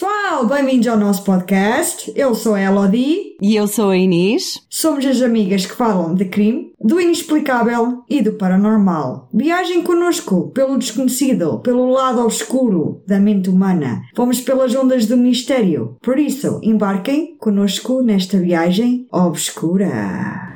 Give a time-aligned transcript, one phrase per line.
[0.00, 2.10] Pessoal, bem-vindos ao nosso podcast.
[2.16, 3.36] Eu sou a Elodie.
[3.38, 4.58] E eu sou a Inês.
[4.70, 9.28] Somos as amigas que falam de crime, do inexplicável e do paranormal.
[9.30, 14.00] Viagem connosco pelo desconhecido, pelo lado obscuro da mente humana.
[14.16, 15.98] Vamos pelas ondas do mistério.
[16.00, 20.49] Por isso, embarquem connosco nesta viagem obscura.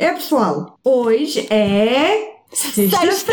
[0.00, 2.30] É pessoal, hoje é.
[2.50, 3.30] Sexta-feira!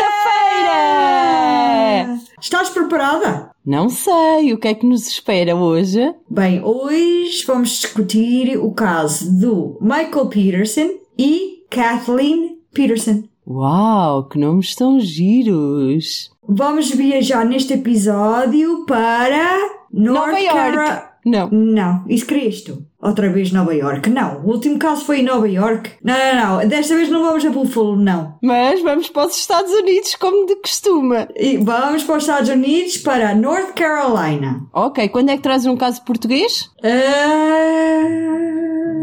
[2.40, 3.50] Estás preparada?
[3.64, 6.14] Não sei o que é que nos espera hoje.
[6.28, 13.22] Bem, hoje vamos discutir o caso do Michael Peterson e Kathleen Peterson.
[13.46, 16.30] Uau, que nomes tão giros!
[16.46, 19.56] Vamos viajar neste episódio para
[19.90, 20.54] North Nova York.
[20.76, 21.48] Cara- Não.
[21.50, 22.84] Não, isso querias tu.
[23.00, 24.10] Outra vez Nova York.
[24.10, 25.92] Não, o último caso foi em Nova York.
[26.02, 26.68] Não, não, não.
[26.68, 28.36] Desta vez não vamos a Buffalo, não.
[28.42, 31.28] Mas vamos para os Estados Unidos como de costume.
[31.36, 34.66] E vamos para os Estados Unidos, para North Carolina.
[34.72, 36.70] Ok, quando é que trazes um caso português?
[36.82, 38.02] Ah,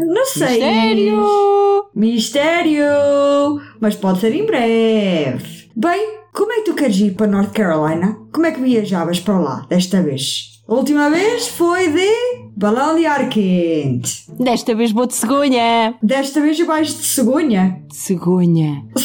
[0.06, 0.60] não sei.
[0.60, 1.86] Mistério!
[1.94, 3.60] Mistério!
[3.80, 5.70] Mas pode ser em breve.
[5.74, 8.18] Bem, como é que tu queres ir para North Carolina?
[8.30, 10.62] Como é que viajavas para lá desta vez?
[10.68, 14.24] A última vez foi de balão de ar quente.
[14.38, 15.94] Desta vez vou de cegonha.
[16.02, 17.82] Desta vez vais de cegonha.
[17.92, 18.82] Cegonha.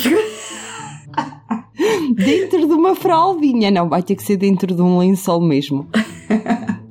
[2.16, 3.70] Dentro de uma fraldinha.
[3.70, 5.88] Não, vai ter que ser dentro de um lençol mesmo.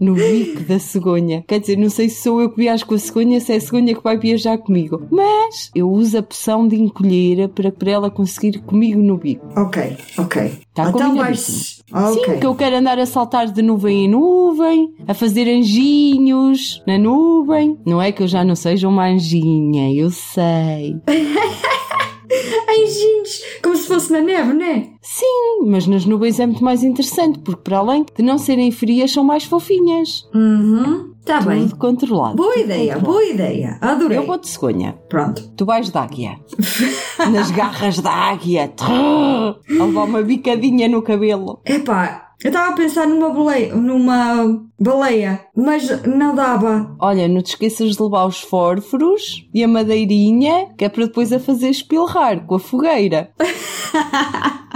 [0.01, 1.45] No bico da cegonha.
[1.47, 3.61] Quer dizer, não sei se sou eu que viajo com a cegonha, se é a
[3.61, 5.07] cegonha que vai viajar comigo.
[5.11, 9.47] Mas eu uso a poção de encolher para, para ela conseguir comigo no bico.
[9.57, 10.53] ok, ok.
[10.75, 11.83] Tá então vais.
[11.93, 12.25] Ok.
[12.25, 16.97] Sim, que eu quero andar a saltar de nuvem em nuvem, a fazer anjinhos na
[16.97, 17.77] nuvem.
[17.85, 20.97] Não é que eu já não seja uma anjinha, eu sei.
[22.69, 24.89] Anjinhos, como se fosse na neve, não é?
[25.03, 29.11] Sim, mas nas nuvens é muito mais interessante, porque para além de não serem frias,
[29.13, 30.29] são mais fofinhas.
[30.35, 31.63] Uhum, tá bem.
[31.69, 32.37] Tudo controlado.
[32.37, 33.07] Boa tudo ideia, controlado.
[33.21, 33.79] boa ideia.
[33.81, 34.19] Adorei.
[34.19, 34.93] Eu vou de cegonha.
[35.09, 35.51] Pronto.
[35.57, 36.39] Tu vais de águia.
[37.33, 38.69] Nas garras da águia.
[38.69, 41.61] Trrr, A levar uma bicadinha no cabelo.
[41.65, 46.97] Epá, eu estava a pensar numa baleia, numa baleia, mas não dava.
[46.99, 51.33] Olha, não te esqueças de levar os fósforos e a madeirinha, que é para depois
[51.33, 53.31] a fazer espilrar com a fogueira.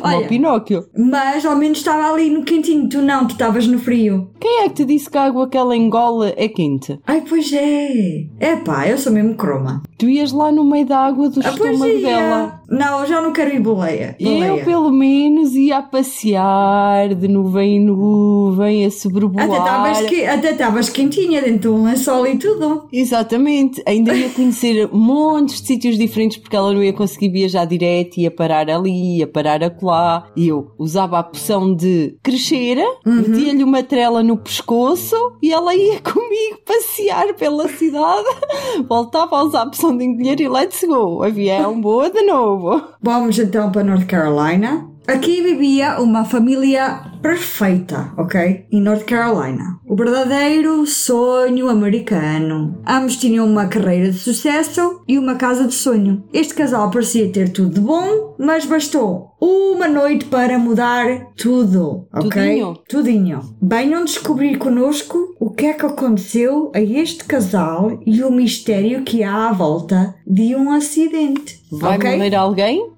[0.00, 0.18] Olha.
[0.20, 0.86] o Pinóquio.
[0.96, 4.30] Mas ao menos estava ali no quentinho, tu não, tu estavas no frio.
[4.40, 6.98] Quem é que te disse que a água que ela engole é quente?
[7.04, 8.26] Ai, pois é.
[8.40, 9.82] Epá, eu sou mesmo croma.
[9.98, 12.62] Tu ias lá no meio da água do Ah, estômago dela.
[12.68, 14.16] Não, eu já não quero ir baleia.
[14.20, 14.46] baleia.
[14.58, 19.46] Eu, pelo menos, ia a passear de nuvem em nuvem, a Até sobrevoar.
[19.48, 22.88] estavas que- até estavas quentinha dentro de um lençol e tudo.
[22.92, 23.82] Exatamente.
[23.86, 28.30] Ainda ia conhecer montes de sítios diferentes porque ela não ia conseguir viajar direto, ia
[28.30, 30.26] parar ali, ia parar acolá.
[30.36, 36.00] E eu usava a poção de crescer, metia-lhe uma trela no pescoço e ela ia
[36.02, 38.26] comigo passear pela cidade.
[38.88, 41.22] Voltava a usar a poção de encolher e let's go.
[41.22, 42.55] Avião boa de novo.
[43.00, 44.88] Vamos então para North Carolina.
[45.06, 48.66] Aqui vivia uma família perfeita, ok?
[48.72, 49.78] Em North Carolina.
[49.86, 52.80] O verdadeiro sonho americano.
[52.84, 56.24] Ambos tinham uma carreira de sucesso e uma casa de sonho.
[56.32, 62.30] Este casal parecia ter tudo de bom, mas bastou uma noite para mudar tudo, ok?
[62.30, 62.78] Tudinho.
[62.88, 63.40] Tudinho.
[63.62, 69.22] Venham descobrir connosco o que é que aconteceu a este casal e o mistério que
[69.22, 71.60] há à volta de um acidente.
[71.70, 72.10] Vai ok?
[72.16, 72.95] morrer alguém?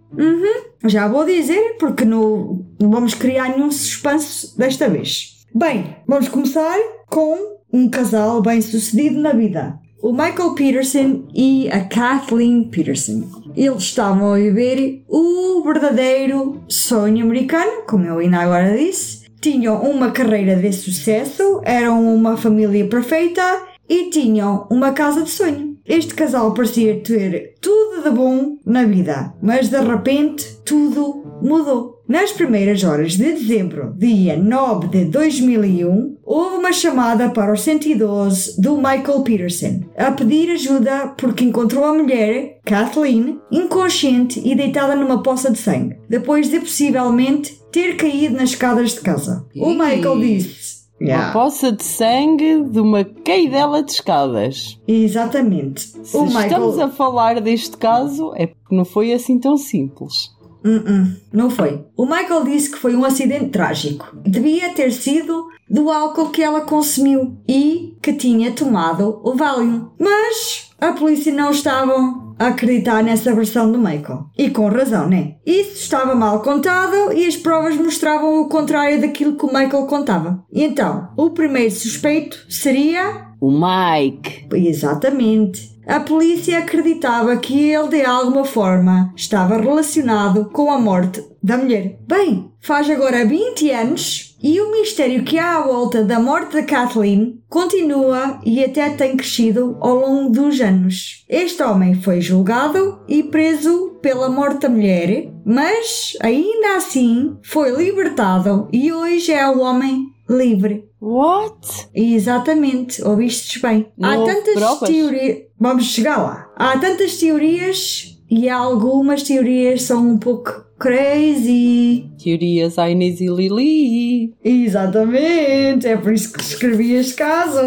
[0.85, 5.45] Já vou dizer, porque não, não vamos criar nenhum suspense desta vez.
[5.55, 9.79] Bem, vamos começar com um casal bem sucedido na vida.
[10.01, 13.25] O Michael Peterson e a Kathleen Peterson.
[13.57, 19.27] Eles estavam a viver o verdadeiro sonho americano, como eu ainda agora disse.
[19.41, 23.43] Tinham uma carreira de sucesso, eram uma família perfeita
[23.89, 25.77] e tinham uma casa de sonho.
[25.85, 31.99] Este casal parecia ter tudo de bom na vida, mas de repente tudo mudou.
[32.09, 38.59] Nas primeiras horas de dezembro, dia 9 de 2001, houve uma chamada para o 112
[38.61, 45.23] do Michael Peterson a pedir ajuda porque encontrou a mulher, Kathleen, inconsciente e deitada numa
[45.23, 49.45] poça de sangue, depois de possivelmente ter caído nas escadas de casa.
[49.55, 49.71] O.
[49.71, 50.78] Michael disse.
[51.01, 54.79] Uma poça de sangue de uma caidela de escadas.
[54.87, 55.81] Exatamente.
[56.03, 56.47] Se o Michael.
[56.47, 60.37] estamos a falar deste caso, é porque não foi assim tão simples.
[60.65, 61.85] Uh-uh, não foi.
[61.97, 64.09] O Michael disse que foi um acidente trágico.
[64.25, 69.89] Devia ter sido do álcool que ela consumiu e que tinha tomado o Valium.
[69.99, 74.27] Mas a polícia não estava a acreditar nessa versão do Michael.
[74.37, 75.35] E com razão, né?
[75.45, 80.45] Isso estava mal contado e as provas mostravam o contrário daquilo que o Michael contava.
[80.53, 83.29] E então, o primeiro suspeito seria.
[83.41, 84.49] O Mike.
[84.55, 85.79] Exatamente.
[85.87, 91.99] A polícia acreditava que ele de alguma forma estava relacionado com a morte da mulher.
[92.07, 96.63] Bem, faz agora 20 anos e o mistério que há à volta da morte de
[96.63, 101.25] Kathleen continua e até tem crescido ao longo dos anos.
[101.29, 108.69] Este homem foi julgado e preso pela morte da mulher, mas ainda assim foi libertado
[108.73, 110.89] e hoje é um homem livre.
[111.01, 111.89] What?
[111.95, 113.87] Exatamente, ouvistes bem.
[113.97, 115.39] Não há tantas teorias.
[115.59, 116.51] Vamos chegar lá.
[116.57, 122.11] Há tantas teorias e algumas teorias são um pouco crazy.
[122.23, 124.35] Teorias à Inês e Lili.
[124.43, 127.59] Exatamente, é por isso que escrevi este caso.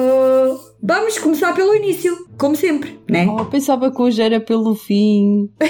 [0.81, 3.28] Vamos começar pelo início, como sempre, né?
[3.28, 5.50] Oh, pensava que hoje era pelo fim.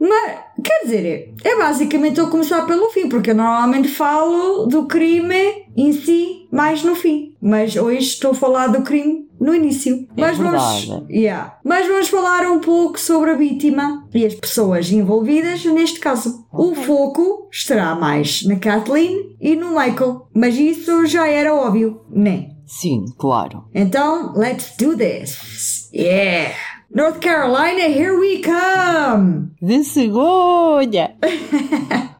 [0.00, 5.64] Mas, quer dizer, é basicamente eu começar pelo fim, porque eu normalmente falo do crime
[5.76, 7.34] em si mais no fim.
[7.40, 10.08] Mas hoje estou a falar do crime no início.
[10.16, 11.58] É Mas vamos, yeah.
[11.62, 16.46] Mas vamos falar um pouco sobre a vítima e as pessoas envolvidas neste caso.
[16.50, 20.28] O foco estará mais na Kathleen e no Michael.
[20.34, 22.48] Mas isso já era óbvio, né?
[22.66, 23.64] Sim, claro.
[23.74, 25.90] Então, let's do this.
[25.92, 26.54] Yeah!
[26.90, 29.50] North Carolina, here we come!
[29.60, 31.14] De cegonha!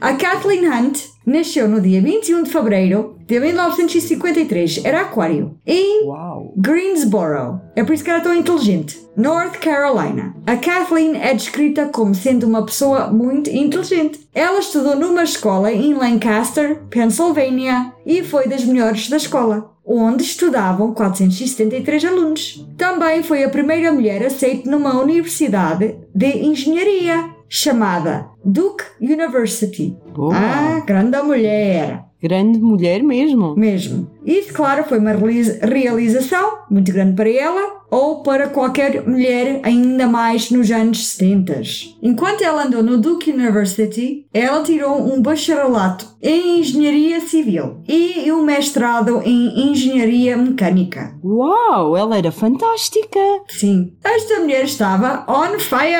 [0.00, 6.54] A Kathleen Hunt nasceu no dia 21 de fevereiro de 1953, era aquário, em Uau!
[6.56, 7.60] Greensboro.
[7.76, 8.98] É por isso que era tão inteligente.
[9.14, 10.34] North Carolina.
[10.46, 14.26] A Kathleen é descrita como sendo uma pessoa muito inteligente.
[14.34, 20.94] Ela estudou numa escola em Lancaster, Pennsylvania, e foi das melhores da escola, onde estudavam
[20.94, 22.66] 473 alunos.
[22.76, 29.96] Também foi a primeira mulher aceita numa universidade de engenharia, chamada Duke University.
[30.14, 30.34] Boa!
[30.34, 32.04] Ah, grande mulher!
[32.20, 33.54] Grande mulher mesmo.
[33.54, 34.10] Mesmo.
[34.30, 40.06] Isso, claro, foi uma realiza- realização muito grande para ela ou para qualquer mulher, ainda
[40.06, 41.62] mais nos anos 70.
[42.02, 48.42] Enquanto ela andou no Duke University, ela tirou um bacharelato em Engenharia Civil e um
[48.42, 51.14] mestrado em Engenharia Mecânica.
[51.24, 51.96] Uau!
[51.96, 53.18] Ela era fantástica!
[53.48, 53.92] Sim.
[54.04, 55.96] Esta mulher estava on fire!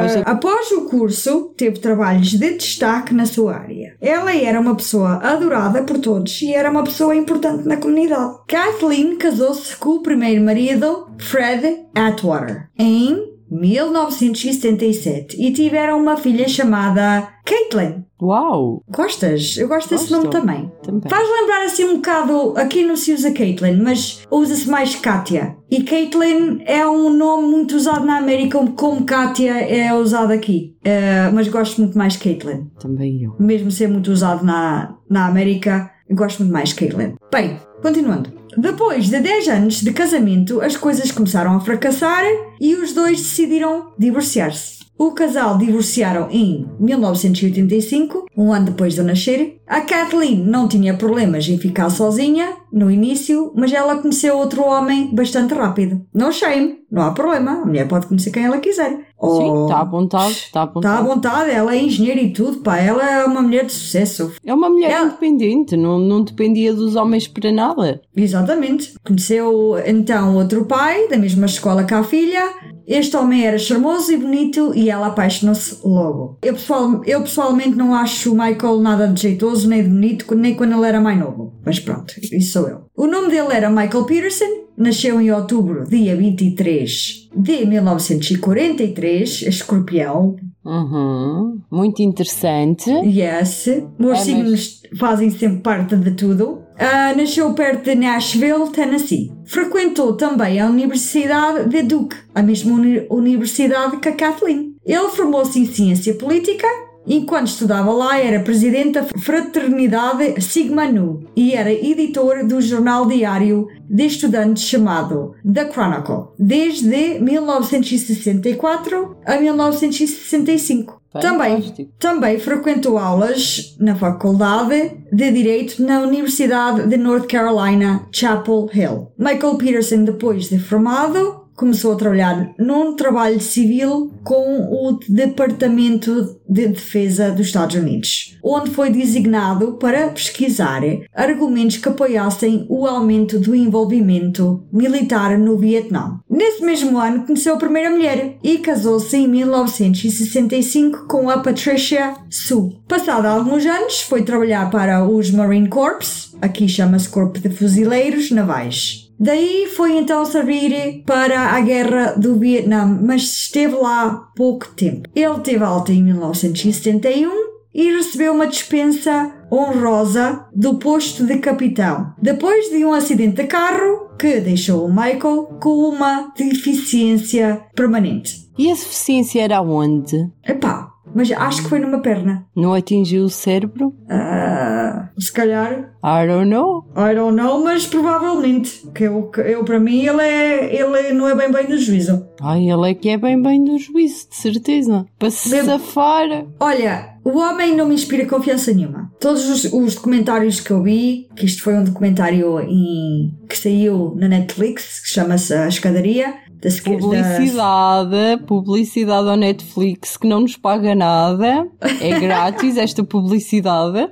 [0.00, 3.94] mas é- Após o curso, teve trabalhos de destaque na sua área.
[4.00, 7.33] Ela era uma pessoa adorada por todos e era uma pessoa importante
[7.64, 8.36] na comunidade.
[8.46, 17.28] Kathleen casou-se com o primeiro marido, Fred Atwater, em 1977 e tiveram uma filha chamada
[17.44, 18.04] Caitlin.
[18.20, 18.82] Uau!
[18.88, 19.56] Gostas?
[19.58, 20.16] Eu gosto desse Gosto.
[20.16, 20.72] nome também.
[20.82, 21.10] Também.
[21.10, 25.56] Faz lembrar assim um bocado, aqui não se usa Caitlyn, mas usa-se mais Katia.
[25.70, 30.74] E Caitlyn é um nome muito usado na América, como Katia é usado aqui.
[30.84, 32.66] Eh, mas gosto muito mais de Caitlyn.
[32.80, 33.34] Também eu.
[33.38, 37.14] Mesmo ser muito usado na, na América, gosto muito mais de Caitlyn.
[37.32, 38.32] Bem, continuando.
[38.56, 42.24] Depois de 10 anos de casamento, as coisas começaram a fracassar
[42.60, 44.83] e os dois decidiram divorciar-se.
[44.96, 49.58] O casal divorciaram em 1985, um ano depois de eu nascer.
[49.66, 55.12] A Kathleen não tinha problemas em ficar sozinha no início, mas ela conheceu outro homem
[55.14, 56.00] bastante rápido.
[56.14, 58.90] No shame, não há problema, a mulher pode conhecer quem ela quiser.
[58.90, 61.06] Sim, Oh, está à vontade, está à Está à vontade.
[61.08, 64.32] vontade, ela é engenheira e tudo, pá, ela é uma mulher de sucesso.
[64.44, 68.02] É uma mulher Ela- independente, não, não dependia dos homens para nada.
[68.14, 68.94] Exatamente.
[69.04, 72.44] Conheceu então outro pai, da mesma escola que a filha.
[72.86, 76.38] Este homem era charmoso e bonito e ela apaixonou-se logo.
[76.42, 80.54] Eu, pessoal, eu pessoalmente não acho o Michael nada de jeitoso, nem de bonito, nem
[80.54, 81.54] quando ele era mais novo.
[81.64, 82.80] Mas pronto, isso sou eu.
[82.96, 90.36] O nome dele era Michael Peterson, nasceu em outubro, dia 23 de 1943, escorpião.
[90.64, 91.58] Uhum.
[91.70, 92.90] Muito interessante.
[92.90, 96.62] Yes, os mas- signos fazem sempre parte de tudo.
[96.78, 99.30] Ah, nasceu perto de Nashville, Tennessee.
[99.46, 104.74] Frequentou também a Universidade de Duke, a mesma uni- universidade que a Kathleen.
[104.84, 106.66] Ele formou-se em ciência política.
[107.06, 113.66] Enquanto estudava lá, era presidente da fraternidade Sigma Nu e era editor do jornal diário
[113.88, 121.04] de estudantes chamado The Chronicle, desde 1964 a 1965.
[121.20, 129.12] Também, também frequentou aulas na Faculdade de Direito na Universidade de North Carolina, Chapel Hill.
[129.16, 136.68] Michael Peterson, depois de formado, começou a trabalhar num trabalho civil com o Departamento de
[136.68, 140.82] Defesa dos Estados Unidos, onde foi designado para pesquisar
[141.14, 146.20] argumentos que apoiassem o aumento do envolvimento militar no Vietnã.
[146.28, 152.76] Nesse mesmo ano conheceu a primeira mulher e casou-se em 1965 com a Patricia Sue.
[152.88, 159.03] Passado alguns anos, foi trabalhar para os Marine Corps, aqui chama-se Corpo de Fuzileiros Navais.
[159.18, 165.08] Daí foi então servir para a guerra do Vietnã, mas esteve lá pouco tempo.
[165.14, 172.70] Ele teve alta em 1971 e recebeu uma dispensa honrosa do posto de capitão, depois
[172.70, 178.48] de um acidente de carro que deixou o Michael com uma deficiência permanente.
[178.56, 180.30] E a deficiência era onde?
[180.46, 182.44] Epá, mas acho que foi numa perna.
[182.56, 183.94] Não atingiu o cérebro?
[184.10, 185.92] Ah, se calhar.
[186.04, 186.84] I don't know.
[186.96, 188.86] I don't know, mas provavelmente.
[188.94, 192.26] Que eu, que eu para mim, ele, é, ele não é bem bem do juízo.
[192.40, 195.06] Ai, ele é que é bem bem do juízo, de certeza.
[195.18, 196.44] Para se Lembra- safar.
[196.60, 199.10] Olha, o homem não me inspira confiança nenhuma.
[199.20, 204.14] Todos os, os documentários que eu vi, que isto foi um documentário em, que saiu
[204.16, 206.34] na Netflix, que chama-se A Escadaria.
[206.64, 211.66] Da, esque- da- Publicidade, publicidade ao Netflix que não nos paga nada.
[212.00, 214.08] É grátis esta publicidade.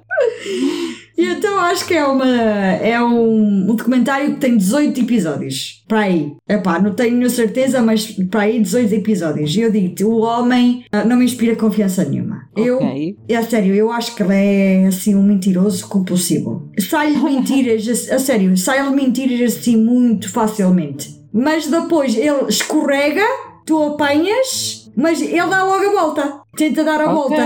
[1.16, 5.82] E então acho que é uma é um, um documentário que tem 18 episódios.
[5.86, 6.32] Para aí.
[6.48, 9.54] Epá, não tenho certeza, mas para aí 18 episódios.
[9.54, 12.42] E eu digo-te, o homem ah, não me inspira confiança nenhuma.
[12.56, 13.16] Eu, Ok.
[13.28, 16.70] é sério, eu acho que ele é assim um mentiroso compulsivo.
[16.78, 21.21] Sai-lhe mentiras, a, a sério, sai-lhe mentiras assim muito facilmente.
[21.32, 23.24] Mas depois ele escorrega,
[23.66, 26.40] tu apanhas, mas ele dá logo a volta.
[26.56, 27.14] Tenta dar a Ok.
[27.14, 27.42] volta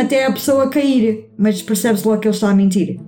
[0.00, 1.28] até a pessoa cair.
[1.36, 3.00] Mas percebe-se logo que ele está a mentir.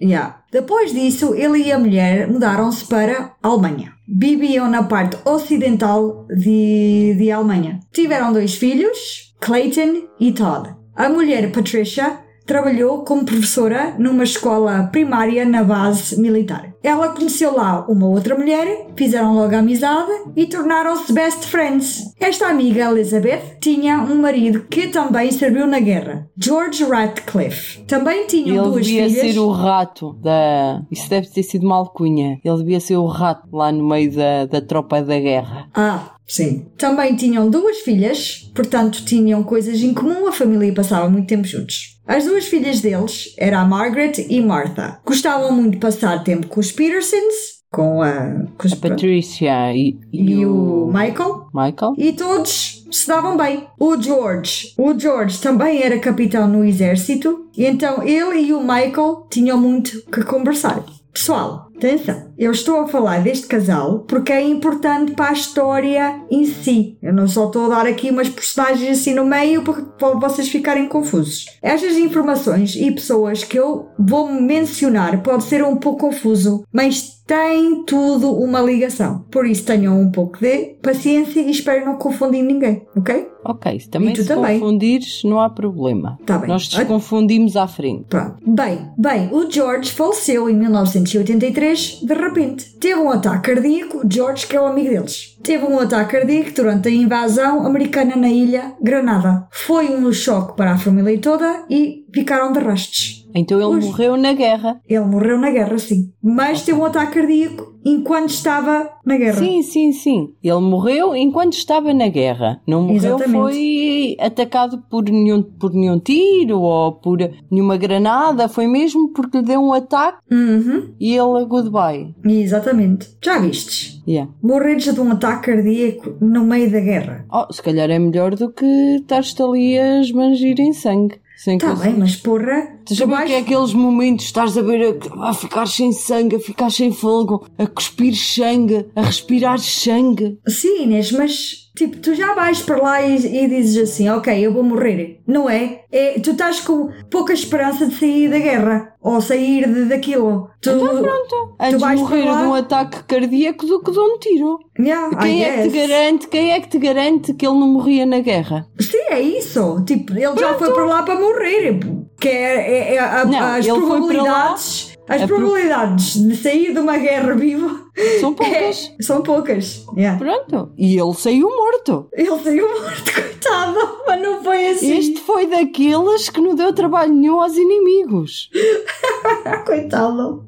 [0.00, 0.40] Yeah.
[0.50, 3.92] Depois disso, ele e a mulher mudaram-se para a Alemanha.
[4.08, 7.78] Viviam na parte ocidental de, de Alemanha.
[7.92, 10.74] Tiveram dois filhos, Clayton e Todd.
[10.96, 12.18] A mulher, Patricia,
[12.52, 16.70] trabalhou como professora numa escola primária na base militar.
[16.82, 22.12] Ela conheceu lá uma outra mulher, fizeram logo amizade e tornaram-se best friends.
[22.20, 27.84] Esta amiga, Elizabeth, tinha um marido que também serviu na guerra, George Ratcliffe.
[27.84, 29.32] Também tinham Ele duas devia filhas.
[29.32, 30.82] ser o rato da.
[30.90, 32.38] Isso deve ter sido uma alcunha.
[32.44, 35.68] Ele devia ser o rato lá no meio da, da tropa da guerra.
[35.74, 36.66] Ah, sim.
[36.78, 42.00] Também tinham duas filhas, portanto tinham coisas em comum, a família passava muito tempo juntos.
[42.06, 44.98] As duas filhas deles eram a Margaret e Martha.
[45.04, 49.98] Gostavam muito de passar tempo com os Petersons, com a, com os, A Patricia e,
[50.12, 51.94] e, e o Michael, Michael.
[51.96, 53.66] e todos se davam bem.
[53.78, 59.26] O George, o George também era capitão no exército, e então ele e o Michael
[59.30, 60.84] tinham muito que conversar.
[61.12, 66.44] Pessoal, atenção, eu estou a falar deste casal porque é importante para a história em
[66.44, 66.96] si.
[67.02, 70.88] Eu não só estou a dar aqui umas personagens assim no meio para vocês ficarem
[70.88, 71.46] confusos.
[71.62, 77.84] Estas informações e pessoas que eu vou mencionar pode ser um pouco confuso, mas tem
[77.84, 79.24] tudo uma ligação.
[79.30, 83.28] Por isso tenham um pouco de paciência e espero não confundir ninguém, ok?
[83.44, 84.60] Ok, se também se também.
[84.60, 86.18] confundires, não há problema.
[86.26, 86.48] Tá bem.
[86.48, 88.04] Nós desconfundimos à frente.
[88.08, 88.36] Pronto.
[88.46, 92.76] Bem, bem, o George faleceu em 1983 de repente.
[92.78, 95.36] Teve um ataque cardíaco, George que é o amigo deles.
[95.42, 99.46] Teve um ataque cardíaco durante a invasão americana na ilha Granada.
[99.50, 103.20] Foi um choque para a família toda e ficaram de rastos.
[103.34, 104.78] Então ele morreu na guerra.
[104.86, 106.12] Ele morreu na guerra, sim.
[106.22, 109.38] Mas teve um ataque cardíaco enquanto estava na guerra.
[109.38, 110.34] Sim, sim, sim.
[110.44, 112.60] Ele morreu enquanto estava na guerra.
[112.66, 113.32] Não morreu, Exatamente.
[113.32, 117.18] foi atacado por nenhum, por nenhum tiro ou por
[117.50, 118.48] nenhuma granada.
[118.50, 122.14] Foi mesmo porque lhe deu um ataque Uhum, e ele goodbye.
[122.24, 123.08] exatamente.
[123.24, 124.02] Já vistes?
[124.06, 124.30] Yeah.
[124.42, 127.24] Morreres de um ataque cardíaco no meio da guerra.
[127.32, 128.66] Oh, se calhar é melhor do que
[129.00, 131.21] estar-te ali a esmangir em sangue.
[131.42, 135.30] Sem Tá bem, mas porra, Tu viu que é aqueles momentos, estás a ver a,
[135.30, 140.38] a ficar sem sangue, a ficar sem fogo, a cuspir sangue, a respirar sangue.
[140.46, 144.52] Sim, Inês, mas tipo, tu já vais para lá e, e dizes assim, ok, eu
[144.52, 145.20] vou morrer.
[145.26, 145.82] Não é?
[145.90, 146.18] é?
[146.20, 150.48] Tu estás com pouca esperança de sair da guerra ou sair de, daquilo.
[150.60, 151.56] Tu, Pronto.
[151.60, 154.58] Antes de vais morrer lá- de um ataque cardíaco do que de um tiro.
[154.78, 157.68] Yeah, Quem I é que te garante, quem é que te garante que ele não
[157.68, 158.66] morria na guerra?
[158.80, 159.82] Sim, é isso.
[159.86, 161.80] Tipo, ele já foi para lá para morrer.
[162.20, 164.92] Que é, é- é a- Não, as lá- probabilidades.
[165.08, 167.86] As a pro- probabilidades de sair de uma guerra vivo
[168.20, 168.92] São poucas.
[168.98, 169.84] é- são poucas.
[169.96, 170.18] Yeah.
[170.18, 170.72] Pronto.
[170.78, 172.08] E ele saiu morto.
[172.12, 174.98] Ele saiu morto, coitado, mas não foi assim.
[174.98, 178.50] Este foi daqueles que não deu trabalho nenhum aos inimigos.
[179.66, 180.44] Coitado.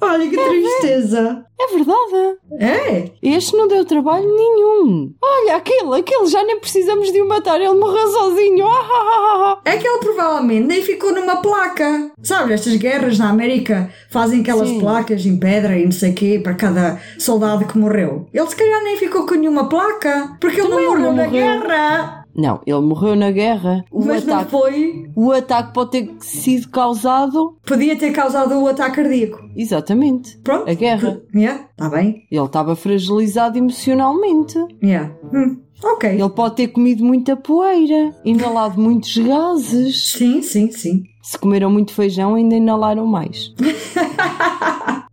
[0.00, 1.44] Olha que tristeza.
[1.60, 2.38] É verdade.
[2.58, 3.10] É?
[3.22, 5.14] Este não deu trabalho nenhum.
[5.22, 8.66] Olha, aquele, aquele já nem precisamos de o matar, ele morreu sozinho.
[8.66, 9.70] Ah, ah, ah, ah.
[9.70, 12.10] É que ele provavelmente nem ficou numa placa.
[12.22, 14.80] Sabe, estas guerras na América fazem aquelas Sim.
[14.80, 18.26] placas em pedra e não sei o quê para cada soldado que morreu.
[18.32, 22.24] Ele se calhar nem ficou com nenhuma placa, porque ele não morreu não na guerra.
[22.36, 23.84] Não, ele morreu na guerra.
[23.92, 25.10] O Mas não ataque, foi.
[25.14, 27.56] o ataque pode ter sido causado.
[27.64, 29.38] Podia ter causado o ataque cardíaco.
[29.56, 30.36] Exatamente.
[30.38, 30.68] Pronto.
[30.68, 31.20] A guerra.
[31.32, 32.26] Yeah, tá bem.
[32.28, 34.58] Ele estava fragilizado emocionalmente.
[34.82, 35.12] Yeah.
[35.32, 36.10] Hum, ok.
[36.10, 40.10] Ele pode ter comido muita poeira, inalado muitos gases.
[40.14, 41.04] Sim, sim, sim.
[41.22, 43.54] Se comeram muito feijão, ainda inalaram mais.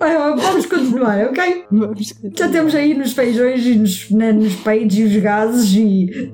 [0.00, 1.64] Vamos continuar, ok?
[1.70, 2.14] Vamos.
[2.36, 6.30] Já temos aí nos feijões e nos, na- nos peitos e os gases e.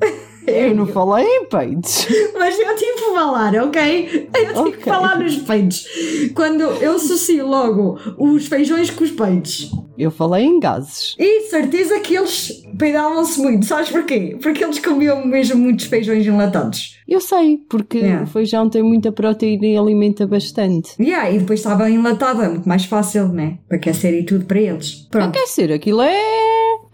[0.47, 2.07] Eu não falei em peitos.
[2.39, 4.29] Mas eu tive que falar, ok?
[4.35, 4.83] Eu tive que Ok.
[4.85, 5.87] falar nos peitos.
[6.35, 9.71] Quando eu associo logo os feijões com os peitos.
[9.97, 11.15] Eu falei em gases.
[11.19, 13.65] E certeza que eles peidavam-se muito.
[13.65, 14.37] Sabes porquê?
[14.43, 16.99] Porque eles comiam mesmo muitos feijões enlatados.
[17.07, 18.25] Eu sei, porque Yeah.
[18.25, 20.91] o feijão tem muita proteína e alimenta bastante.
[21.01, 23.59] Yeah, e depois estava enlatado, é muito mais fácil, né?
[23.69, 25.07] Para aquecer e tudo para eles.
[25.11, 25.29] Pronto.
[25.39, 26.21] Aquecer, aquilo é,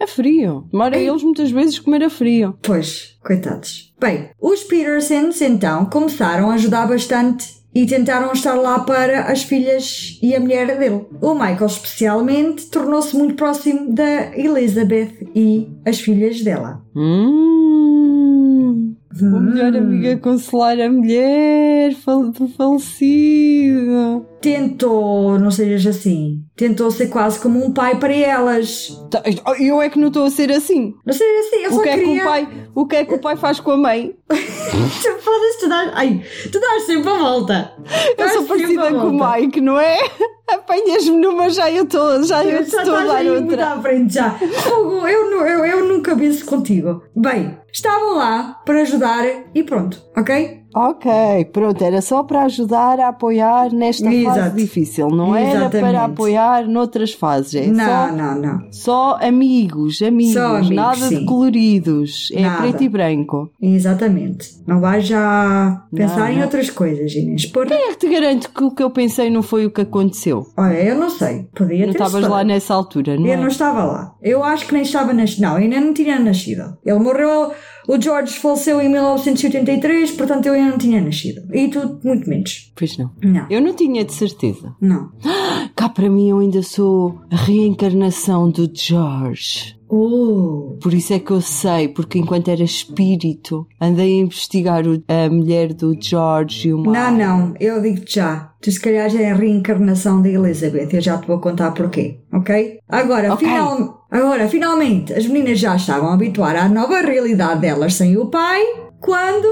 [0.03, 0.65] é frio.
[0.71, 1.07] Demora Ei.
[1.09, 2.55] eles muitas vezes comer a frio.
[2.61, 3.93] Pois, coitados.
[3.99, 10.19] Bem, os Petersons então começaram a ajudar bastante e tentaram estar lá para as filhas
[10.21, 11.05] e a mulher dele.
[11.21, 16.81] O Michael, especialmente, tornou-se muito próximo da Elizabeth e as filhas dela.
[16.93, 24.25] Hum, o melhor amigo a consolar a mulher fal- do falecido.
[24.41, 28.95] Tentou, não sejas assim, tentou ser quase como um pai para elas.
[29.09, 29.23] Tá,
[29.59, 30.93] Eu é que não estou a ser assim.
[31.03, 32.21] Não seja assim, eu O só que, é que queria...
[32.21, 34.15] o pai, o que é que o pai faz com a mãe?
[34.29, 35.91] Foda-se, tu dás...
[35.95, 37.73] Ai, tu dás sempre a volta.
[38.15, 39.31] Eu sou parecida com o.
[39.31, 39.97] Mike, não é?
[40.53, 43.67] Apanhas-me numa, já eu estou já eu Já estou a dar outra.
[43.71, 44.29] à frente já.
[44.31, 47.01] Fogo, eu, eu, eu nunca penso contigo.
[47.15, 49.25] Bem, estavam lá para ajudar
[49.55, 50.60] e pronto, ok?
[50.73, 51.11] Ok,
[51.51, 54.55] pronto, era só para ajudar a apoiar nesta fase Exato.
[54.55, 55.81] difícil, não era Exatamente.
[55.91, 57.55] para apoiar noutras fases.
[57.55, 58.63] É não, só, não, não.
[58.71, 61.19] só amigos, amigos, Só amigos, nada sim.
[61.19, 62.61] de coloridos, é Nada.
[62.61, 63.51] preto e branco.
[63.61, 64.49] Exatamente.
[64.65, 66.43] Não vais já pensar Não, em não.
[66.43, 67.45] outras coisas, Inês.
[67.47, 67.67] Por...
[67.67, 70.45] Quem é que te garante que o que eu pensei não foi o que aconteceu?
[70.57, 71.47] Olha, eu não sei.
[71.53, 73.37] Podia Não ter estavas lá nessa altura, não Eu é?
[73.37, 74.15] não estava lá.
[74.21, 75.41] Eu acho que nem estava nascido.
[75.41, 76.77] Não, ainda não tinha nascido.
[76.85, 77.51] Ele morreu.
[77.87, 81.43] O George faleceu em 1983, portanto eu ainda não tinha nascido.
[81.53, 82.71] E tu, muito menos.
[82.75, 83.11] Pois não.
[83.21, 83.47] Não.
[83.49, 84.75] Eu não tinha de certeza.
[84.79, 85.11] Não.
[85.75, 89.75] Cá para mim eu ainda sou a reencarnação do George.
[89.93, 90.77] Oh.
[90.81, 95.29] Por isso é que eu sei, porque enquanto era espírito, andei a investigar o- a
[95.29, 96.83] mulher do George e o.
[96.83, 98.51] Não, não, eu digo-te já.
[98.61, 100.89] Tu se calhar já é a reencarnação da Elizabeth.
[100.93, 102.79] Eu já te vou contar porquê, ok?
[102.87, 103.45] Agora, Ok.
[103.47, 108.27] final- agora finalmente, as meninas já estavam a habituar à nova realidade delas sem o
[108.27, 108.61] pai,
[108.99, 109.47] quando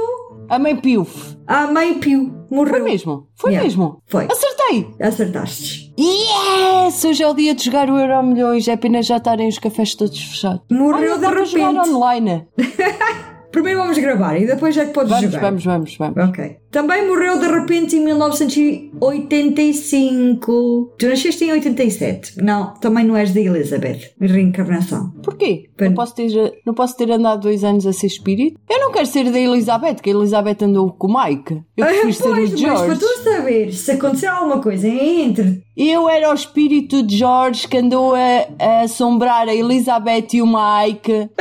[0.47, 1.35] A mãe Piuf.
[1.45, 2.73] a mãe Pio morreu.
[2.75, 3.27] Foi mesmo?
[3.35, 3.67] Foi Yeah.
[3.67, 4.01] mesmo?
[4.07, 4.27] Foi.
[4.31, 4.87] Acertei!
[5.01, 5.93] Acertaste.
[5.99, 7.03] Yes!
[7.03, 8.67] Hoje é o dia de jogar o Euro Milhões.
[8.67, 10.61] É pena já estarem os cafés todos fechados.
[10.71, 11.89] Morreu Olha, de para jogar repente.
[11.89, 12.47] online.
[13.51, 15.41] Primeiro vamos gravar e depois é que podes Vamos, jogar.
[15.41, 16.17] vamos, vamos, vamos.
[16.29, 16.57] Ok.
[16.69, 20.93] Também morreu de repente em 1985.
[20.99, 22.43] Tu nasceste em 87.
[22.43, 24.11] Não, também não és da Elizabeth.
[24.21, 25.09] Reencarnação.
[25.23, 25.67] Porquê?
[25.79, 28.59] Não posso, ter, não posso ter andado dois anos a ser espírito?
[28.69, 31.61] Eu não quero ser da Elizabeth, que a Elizabeth andou com o Mike.
[31.75, 32.99] Eu prefiro ser o Pois, mas para George.
[32.99, 35.63] tu saberes se acontecer alguma coisa entre.
[35.75, 40.45] Eu era o espírito de George que andou a, a assombrar a Elizabeth e o
[40.47, 41.29] Mike.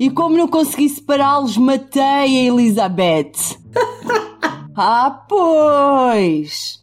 [0.00, 3.58] e como não consegui separá-los, matei a Elizabeth.
[4.74, 6.82] ah, pois!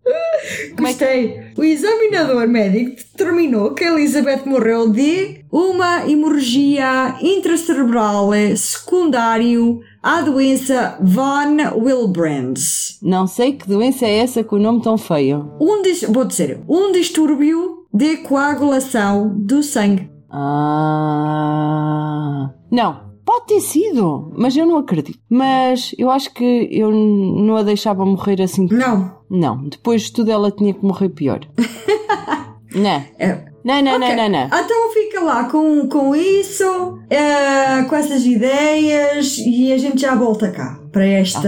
[0.75, 1.51] Como é Gostei.
[1.58, 10.99] O examinador médico determinou que a Elizabeth morreu de uma hemorragia intracerebral secundário à doença
[11.01, 12.99] Von Willebrand's.
[13.01, 15.53] Não sei que doença é essa com o nome tão feio.
[15.60, 16.03] Um dis...
[16.03, 20.08] Vou dizer, um distúrbio de coagulação do sangue.
[20.30, 21.47] Ah.
[22.71, 23.07] Não.
[23.27, 25.19] Pode ter sido, mas eu não acredito.
[25.29, 28.69] Mas eu acho que eu não a deixava morrer assim.
[28.71, 29.11] Não.
[29.29, 31.41] Não, depois de tudo ela tinha que morrer pior.
[32.73, 33.03] não.
[33.19, 33.45] É.
[33.65, 34.07] Não, não, Ok.
[34.07, 34.45] não, não, não.
[34.45, 40.49] Então fica lá com, com isso, eh, com essas ideias e a gente já volta
[40.49, 41.45] cá para este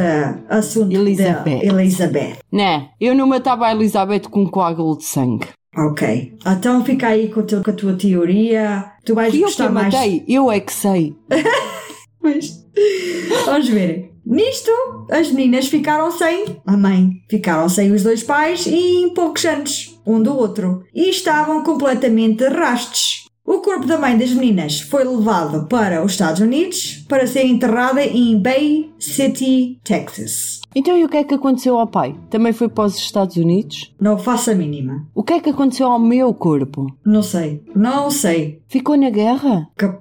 [0.50, 1.60] assunto Elizabeth.
[1.60, 2.38] da Elizabeth.
[2.52, 5.48] Não, eu não matava a Elizabeth com um coágulo de sangue.
[5.76, 6.34] Ok.
[6.46, 8.92] Então fica aí com, teu- com a tua teoria.
[9.06, 9.94] Tu vais eu que gostar a mais.
[9.94, 11.16] matei, eu é que sei.
[12.22, 12.66] Pois.
[13.46, 14.12] Vamos ver.
[14.26, 14.72] Nisto,
[15.10, 20.00] as meninas ficaram sem a mãe, ficaram sem os dois pais e em poucos anos,
[20.06, 23.26] um do outro, e estavam completamente rastes.
[23.50, 28.06] O corpo da mãe das meninas foi levado para os Estados Unidos para ser enterrada
[28.06, 30.62] em Bay City, Texas.
[30.76, 32.16] Então e o que é que aconteceu ao pai?
[32.30, 33.92] Também foi para os Estados Unidos?
[34.00, 35.04] Não faço a mínima.
[35.16, 36.96] O que é que aconteceu ao meu corpo?
[37.04, 37.64] Não sei.
[37.76, 38.62] Não sei.
[38.68, 39.68] Ficou na guerra?
[39.76, 39.92] Que,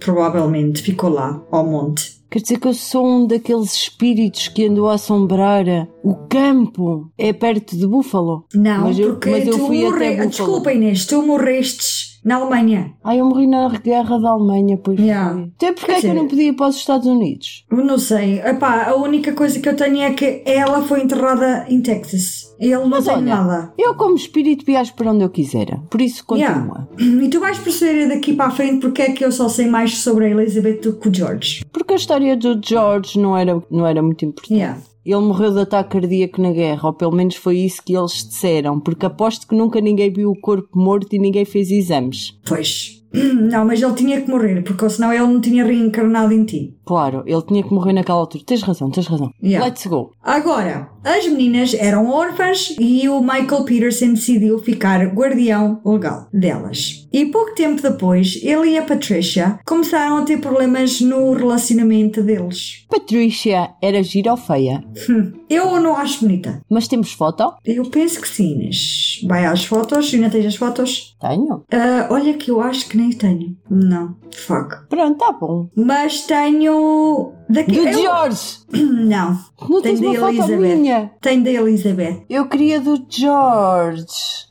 [0.00, 2.22] provavelmente ficou lá, ao monte.
[2.30, 5.66] Quer dizer que eu sou um daqueles espíritos que andou a assombrar
[6.02, 7.12] o campo.
[7.18, 8.46] É perto de Búfalo.
[8.54, 9.96] Não, mas eu, porque mas eu tu fui morre...
[9.96, 10.30] até Búfalo.
[10.30, 12.92] Desculpa Inês, tu morrestes na Alemanha.
[13.02, 15.32] Ai, eu morri na guerra da Alemanha, pois Yeah.
[15.34, 15.42] foi.
[15.56, 17.64] Até porque Quer é que eu não podia ir para os Estados Unidos?
[17.70, 18.40] Não sei.
[18.40, 22.52] Epá, a única coisa que eu tenho é que ela foi enterrada em Texas.
[22.60, 23.72] Ele não Mas tem olha, nada.
[23.76, 25.80] eu como espírito viajo para onde eu quiser.
[25.90, 26.88] Por isso continua.
[26.96, 29.98] E tu vais perceber daqui para a frente porque é que eu só sei mais
[29.98, 31.64] sobre a Elizabeth do que o George.
[31.72, 34.54] Porque a história do George não era, não era muito importante.
[34.54, 34.78] Yeah.
[35.04, 38.78] Ele morreu de ataque cardíaco na guerra, ou pelo menos foi isso que eles disseram,
[38.78, 42.38] porque aposto que nunca ninguém viu o corpo morto e ninguém fez exames.
[42.46, 43.01] Pois.
[43.50, 46.74] Não, mas ele tinha que morrer, porque senão ele não tinha reencarnado em ti.
[46.84, 48.44] Claro, ele tinha que morrer naquela altura.
[48.46, 49.30] Tens razão, tens razão.
[49.42, 49.66] Yeah.
[49.66, 50.12] Let's go.
[50.22, 57.08] Agora, as meninas eram órfãs e o Michael Peterson decidiu ficar guardião legal delas.
[57.12, 62.84] E pouco tempo depois, ele e a Patricia começaram a ter problemas no relacionamento deles.
[62.88, 64.82] Patricia era gira ou feia?
[65.08, 66.62] Hum, eu não acho bonita.
[66.68, 67.52] Mas temos foto?
[67.64, 69.20] Eu penso que sim, Inês.
[69.26, 71.11] Vai às fotos, ainda tens as fotos?
[71.22, 71.62] Tenho.
[71.72, 73.56] Ah, olha que eu acho que nem tenho.
[73.70, 74.74] Não, fuck.
[74.88, 75.68] Pronto, tá bom.
[75.76, 77.32] Mas tenho...
[77.48, 77.70] Daqui...
[77.80, 78.58] Do eu- George!
[78.74, 80.56] Não, Não tens da Elizabeth.
[80.76, 81.10] minha?
[81.20, 82.24] tenho da Elizabeth.
[82.28, 84.04] Eu queria do George.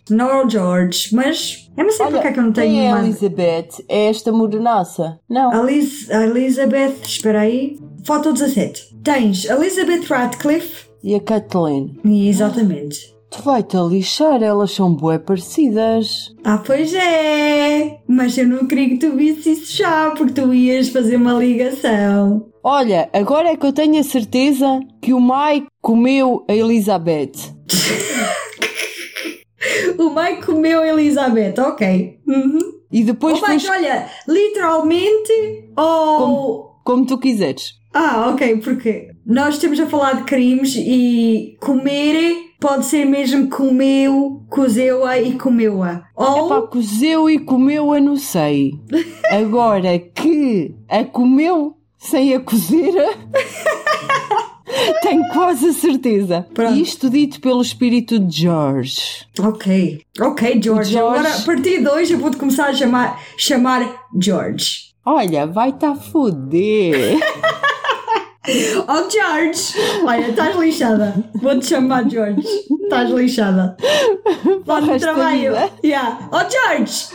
[0.10, 1.70] Não o George, mas...
[1.76, 3.00] Eu não sei porque é que eu não tenho quem é a.
[3.00, 3.84] Elizabeth?
[3.90, 5.20] É esta morenaça?
[5.30, 5.52] Não.
[5.52, 7.78] A, Liz, a Elizabeth, espera aí.
[8.06, 8.98] Foto 17.
[9.04, 10.90] Tens Elizabeth Radcliffe.
[11.04, 12.00] E a Kathleen?
[12.06, 13.14] Exatamente.
[13.32, 16.36] Tu vai-te a lixar, elas são bué parecidas.
[16.44, 18.00] Ah, pois é!
[18.06, 22.48] Mas eu não queria que tu visse isso já, porque tu ias fazer uma ligação.
[22.62, 27.32] Olha, agora é que eu tenho a certeza que o Mike comeu a Elizabeth.
[29.98, 32.20] O Mike comeu a Elizabeth, ok.
[32.28, 32.60] Uhum.
[32.92, 36.80] E depois Oh, Mike, fez olha, literalmente ou.
[36.84, 37.74] como tu quiseres.
[37.94, 44.44] Ah, ok, porque nós estamos a falar de crimes e comer pode ser mesmo comeu,
[44.48, 46.04] cozeu-a e comeu-a.
[46.16, 46.46] Ou.
[46.46, 48.80] Epá, cozeu e comeu, eu não sei.
[49.32, 52.94] Agora que a comeu sem a cozer,
[55.02, 56.46] tenho quase a certeza.
[56.54, 56.78] Pronto.
[56.78, 59.26] Isto dito pelo espírito de George.
[59.40, 60.92] Ok, ok, George.
[60.92, 60.98] George.
[60.98, 64.92] Agora, a partir de hoje, eu vou-te começar a chamar, chamar George.
[65.04, 67.18] Olha, vai-te a foder.
[68.88, 69.74] Oh, George!
[70.04, 71.14] Olha, estás lixada.
[71.36, 72.42] Vou-te chamar George.
[72.84, 73.78] Estás lixada.
[74.66, 75.54] Lá no trabalho.
[75.84, 76.28] Yeah.
[76.32, 77.10] Oh, George!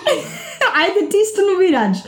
[0.73, 2.05] Ai, de ti se tu não virares.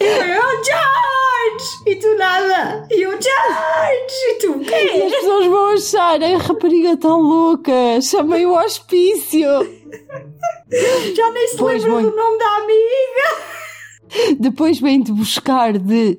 [0.00, 1.66] Eu, oh, George!
[1.86, 2.86] E tu nada.
[2.90, 4.14] E eu, George!
[4.30, 5.02] E tu, o E quê?
[5.04, 8.00] as pessoas vão achar a rapariga tão louca.
[8.00, 9.48] Chamei o hospício.
[11.14, 13.52] Já nem se Pois lembra do nome da amiga.
[14.38, 16.18] Depois vem-te buscar de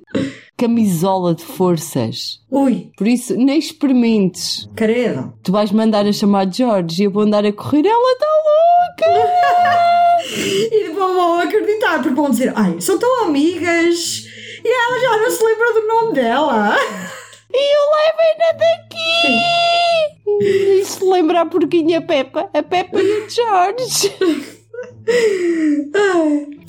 [0.58, 2.40] camisola de forças.
[2.52, 4.68] Ui, Por isso, nem experimentes.
[4.76, 5.34] credo.
[5.44, 7.86] Tu vais mandar a chamar George e eu vou andar a correr.
[7.86, 8.26] Ela está
[9.06, 9.84] louca!
[10.36, 14.26] E depois vão acreditar, porque vão dizer, ai, são tão amigas
[14.64, 16.76] e ela já não se lembra do nome dela.
[17.54, 20.82] E eu levei-na daqui!
[20.82, 22.50] Isto lembra a porquinha Peppa.
[22.54, 24.14] A Peppa e o George.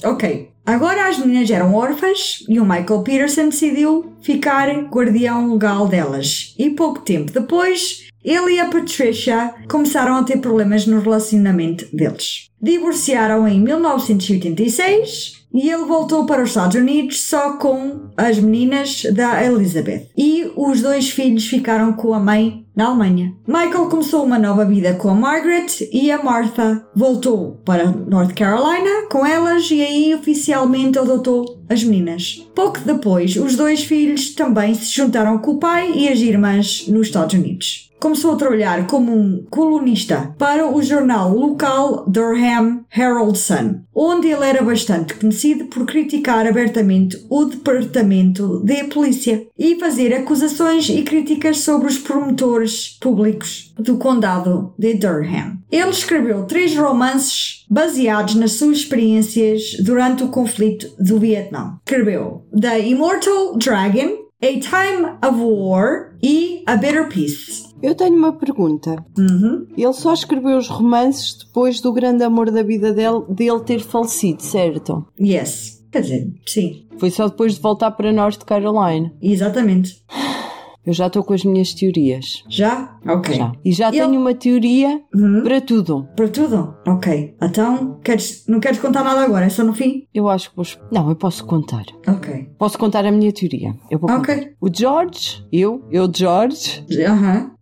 [0.04, 6.54] Ok, agora as meninas eram órfãs e o Michael Peterson decidiu ficar guardião legal delas.
[6.58, 12.48] E pouco tempo depois, ele e a Patricia começaram a ter problemas no relacionamento deles.
[12.60, 19.44] Divorciaram em 1986 e ele voltou para os Estados Unidos só com as meninas da
[19.44, 20.08] Elizabeth.
[20.16, 23.34] E os dois filhos ficaram com a mãe na Alemanha.
[23.46, 29.06] Michael começou uma nova vida com a Margaret e a Martha voltou para North Carolina
[29.10, 32.46] com elas e aí oficialmente adotou as meninas.
[32.54, 37.06] Pouco depois, os dois filhos também se juntaram com o pai e as irmãs nos
[37.06, 37.83] Estados Unidos.
[38.04, 44.44] Começou a trabalhar como um colunista para o jornal local Durham Herald Sun, onde ele
[44.44, 51.60] era bastante conhecido por criticar abertamente o departamento de polícia e fazer acusações e críticas
[51.60, 55.56] sobre os promotores públicos do condado de Durham.
[55.72, 61.78] Ele escreveu três romances baseados nas suas experiências durante o conflito do Vietnã.
[61.86, 67.63] Escreveu The Immortal Dragon, A Time of War e A Bitter Peace.
[67.82, 69.04] Eu tenho uma pergunta.
[69.18, 69.66] Uhum.
[69.76, 74.42] Ele só escreveu os romances depois do grande amor da vida dele, dele ter falecido,
[74.42, 75.06] certo?
[75.20, 75.82] Yes.
[75.92, 79.12] Quer dizer, sim, Foi só depois de voltar para North Carolina.
[79.22, 80.02] exatamente.
[80.86, 82.44] Eu já estou com as minhas teorias.
[82.46, 82.98] Já?
[83.08, 83.34] Ok.
[83.34, 83.52] Já.
[83.64, 85.42] E já Ele- tenho uma teoria Uhum.
[85.42, 86.06] para tudo.
[86.14, 86.74] Para tudo?
[86.86, 87.34] Ok.
[87.42, 89.46] Então, queres, não queres contar nada agora?
[89.46, 90.06] É só no fim?
[90.12, 90.66] Eu acho que vou.
[90.92, 91.84] Não, eu posso contar.
[92.06, 92.50] Ok.
[92.58, 93.74] Posso contar a minha teoria.
[93.90, 94.34] Eu vou Ok.
[94.34, 94.50] contar.
[94.60, 97.52] O George, eu, eu, George, Aham.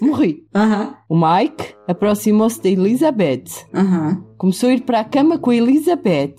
[0.00, 0.44] Morri.
[1.08, 3.44] O Mike aproximou-se da Elizabeth.
[4.36, 6.36] Começou a ir para a cama com a Elizabeth.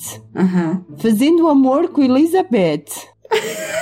[0.97, 2.85] Fazendo amor com a Elizabeth.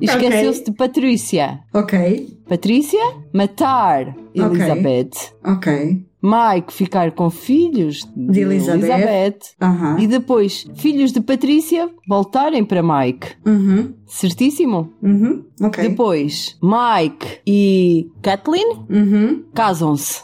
[0.00, 1.60] Esqueceu-se de Patrícia.
[1.72, 2.38] Ok.
[2.48, 3.00] Patrícia,
[3.32, 5.32] matar Elizabeth.
[5.44, 6.04] Ok.
[6.24, 9.38] Mike ficar com filhos De Elizabeth.
[9.60, 9.98] Aham.
[10.00, 13.28] E depois, filhos de Patrícia voltarem para Mike.
[13.44, 13.92] Uhum.
[14.06, 14.90] Certíssimo?
[15.02, 15.44] Uhum.
[15.60, 15.86] Ok.
[15.86, 19.44] Depois, Mike e Kathleen Uhum.
[19.54, 20.22] casam-se.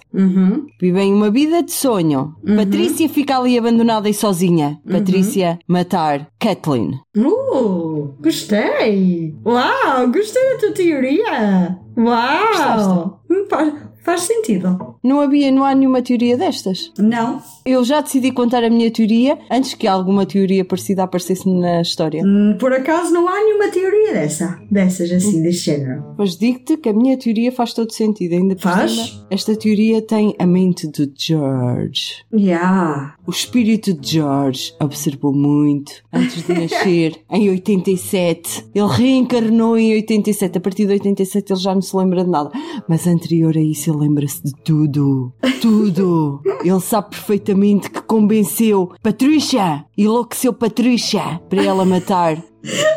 [0.80, 2.34] Vivem uma vida de sonho.
[2.56, 4.80] Patrícia fica ali abandonada e sozinha.
[4.90, 6.98] Patrícia matar Kathleen.
[7.16, 9.34] Uh, gostei!
[9.44, 11.78] Uau, gostei da tua teoria!
[11.96, 13.20] Uau!
[13.30, 14.89] Hum, Faz, faz sentido.
[15.02, 16.92] Não havia, não há nenhuma teoria destas.
[16.98, 21.80] Não, Eu já decidi contar a minha teoria antes que alguma teoria parecida aparecesse na
[21.80, 22.22] história.
[22.24, 26.14] Hum, por acaso não há nenhuma teoria dessa, dessas assim, deste género.
[26.18, 28.34] Mas digo-te que a minha teoria faz todo sentido.
[28.34, 28.92] Ainda por Faz?
[28.92, 32.24] cima, esta teoria tem a mente do George.
[32.32, 33.14] Yeah.
[33.26, 38.66] O espírito de George observou muito antes de nascer, em 87.
[38.74, 40.58] Ele reencarnou em 87.
[40.58, 42.50] A partir de 87 ele já não se lembra de nada.
[42.88, 44.89] Mas anterior a isso ele lembra-se de tudo.
[45.60, 46.42] Tudo.
[46.64, 52.42] Ele sabe perfeitamente que convenceu Patrícia, enlouqueceu Patrícia para ela matar.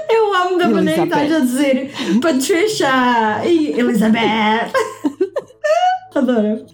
[0.10, 4.72] Eu amo da maneira que estás a dizer Patricia e Elizabeth.
[6.16, 6.66] Adoro.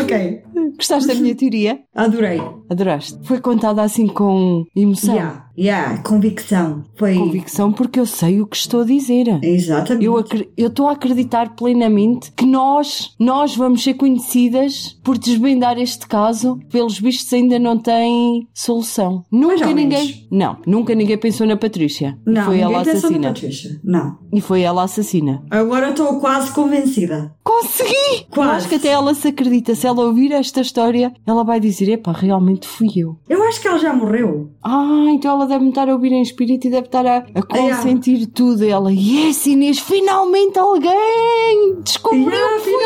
[0.00, 0.42] Ok,
[0.76, 1.80] Gostaste da minha teoria?
[1.94, 2.40] adorei.
[2.70, 3.18] Adoraste?
[3.24, 5.14] Foi contada assim com emoção.
[5.14, 6.84] Yeah, yeah, convicção.
[6.96, 7.14] Foi.
[7.16, 9.38] Convicção porque eu sei o que estou a dizer.
[9.42, 10.04] Exatamente.
[10.04, 10.22] Eu
[10.56, 16.58] eu estou a acreditar plenamente que nós, nós vamos ser conhecidas por desvendar este caso.
[16.70, 19.24] Pelos vistos ainda não tem solução.
[19.32, 22.18] Nunca ninguém, não, nunca ninguém pensou na Patrícia.
[22.26, 23.28] Não, e foi ninguém ela a pensa na assassina.
[23.28, 23.80] Patricia.
[23.82, 24.18] Não.
[24.32, 25.42] E foi ela assassina.
[25.50, 27.34] Agora estou quase convencida.
[27.42, 28.26] Consegui!
[28.30, 28.50] Quase.
[28.50, 29.74] Eu acho que até ela se acredita.
[29.74, 33.16] Se ela ouvir esta história, ela vai dizer: Epá, realmente fui eu.
[33.28, 34.50] Eu acho que ela já morreu.
[34.62, 38.26] Ah, então ela deve estar a ouvir em espírito e deve estar a, a consentir
[38.26, 38.64] tudo.
[38.64, 42.78] Ela, yes, Inês, finalmente alguém descobriu Yeah, que fui eu.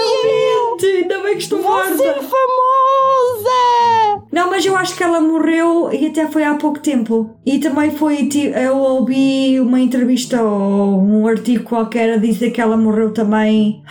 [0.79, 1.03] finalmente!
[1.03, 2.15] Ainda bem que estou Você morta.
[2.23, 4.23] famosa!
[4.33, 7.31] Não, mas eu acho que ela morreu e até foi há pouco tempo.
[7.45, 12.77] E também foi, eu ouvi uma entrevista ou um artigo qualquer a dizer que ela
[12.77, 13.83] morreu também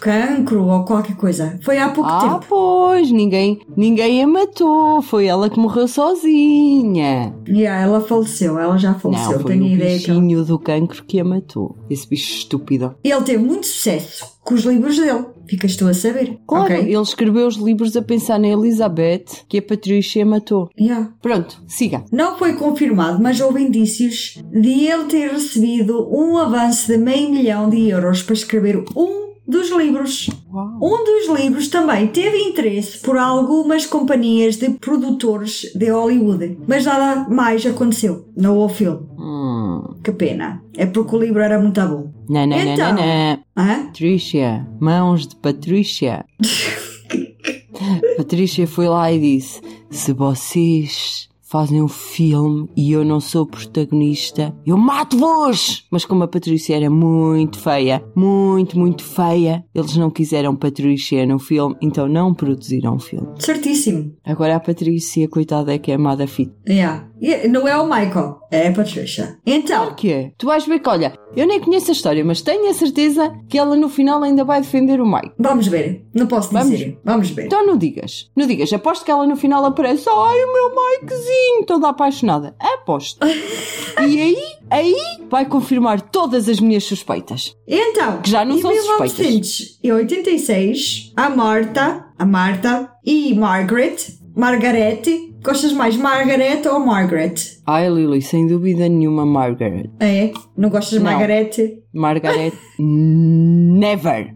[0.00, 1.58] cancro ou qualquer coisa.
[1.62, 2.46] Foi há pouco Ah, tempo.
[2.48, 5.02] pois, ninguém, ninguém a matou.
[5.02, 7.34] Foi ela que morreu sozinha.
[7.46, 9.32] E yeah, ela faleceu, ela já faleceu.
[9.32, 10.20] Não, foi Tenho o ideia que ela...
[10.20, 11.76] bichinho do cancro que a matou.
[11.88, 12.94] Esse bicho estúpido.
[13.04, 15.26] Ele teve muito sucesso com os livros dele.
[15.46, 16.38] Ficas tu a saber.
[16.46, 16.78] Claro, ok?
[16.78, 20.70] ele escreveu os livros a pensar na Elizabeth, que a Patrícia matou.
[20.78, 21.12] Yeah.
[21.20, 22.04] Pronto, siga.
[22.12, 27.68] Não foi confirmado, mas houve indícios de ele ter recebido um avanço de meio milhão
[27.68, 30.30] de euros para escrever um dos livros.
[30.52, 30.78] Uau.
[30.80, 37.28] Um dos livros também teve interesse por algumas companhias de produtores de Hollywood, mas nada
[37.28, 38.26] mais aconteceu.
[38.36, 39.00] Não houve filme.
[39.18, 39.96] Hum.
[40.02, 40.62] Que pena.
[40.76, 42.10] É porque o livro era muito bom.
[42.28, 42.94] Não, não, Então.
[42.94, 43.86] não, não, não.
[43.86, 46.24] Patrícia, mãos de Patrícia.
[48.16, 49.60] Patrícia foi lá e disse:
[49.90, 55.84] Se vocês fazem um filme e eu não sou protagonista, eu mato-vos!
[55.90, 61.40] Mas como a Patrícia era muito feia, muito, muito feia, eles não quiseram Patrícia no
[61.40, 63.28] filme, então não produziram o filme.
[63.38, 64.14] Certíssimo.
[64.24, 66.52] Agora a Patrícia, coitada, é que é amada fit.
[66.68, 67.09] Yeah.
[67.50, 69.36] Não é o Michael, é a Patricia.
[69.46, 70.32] Então, O que é?
[70.38, 73.58] Tu vais ver que, olha, eu nem conheço a história, mas tenho a certeza que
[73.58, 75.32] ela no final ainda vai defender o Mike.
[75.38, 76.06] vamos ver.
[76.14, 76.98] Não posso dizer.
[77.04, 77.46] Vamos ver.
[77.46, 81.66] Então não digas, não digas, aposto que ela no final aparece, ai o meu Mikezinho,
[81.66, 82.54] toda apaixonada.
[82.58, 83.18] Aposto.
[84.00, 84.36] e aí
[84.70, 84.96] aí
[85.28, 87.54] vai confirmar todas as minhas suspeitas.
[87.66, 89.78] Então, Que já não em são suspeitas.
[89.82, 93.96] 1986, a Marta, a Marta e Margaret,
[94.40, 97.34] Margarete, gostas mais Margaret ou Margaret?
[97.66, 99.90] Ai, Lily, sem dúvida nenhuma, Margaret.
[100.00, 100.32] É?
[100.56, 101.12] Não gostas de Não.
[101.12, 101.82] Margarete?
[101.92, 104.34] Margaret, never.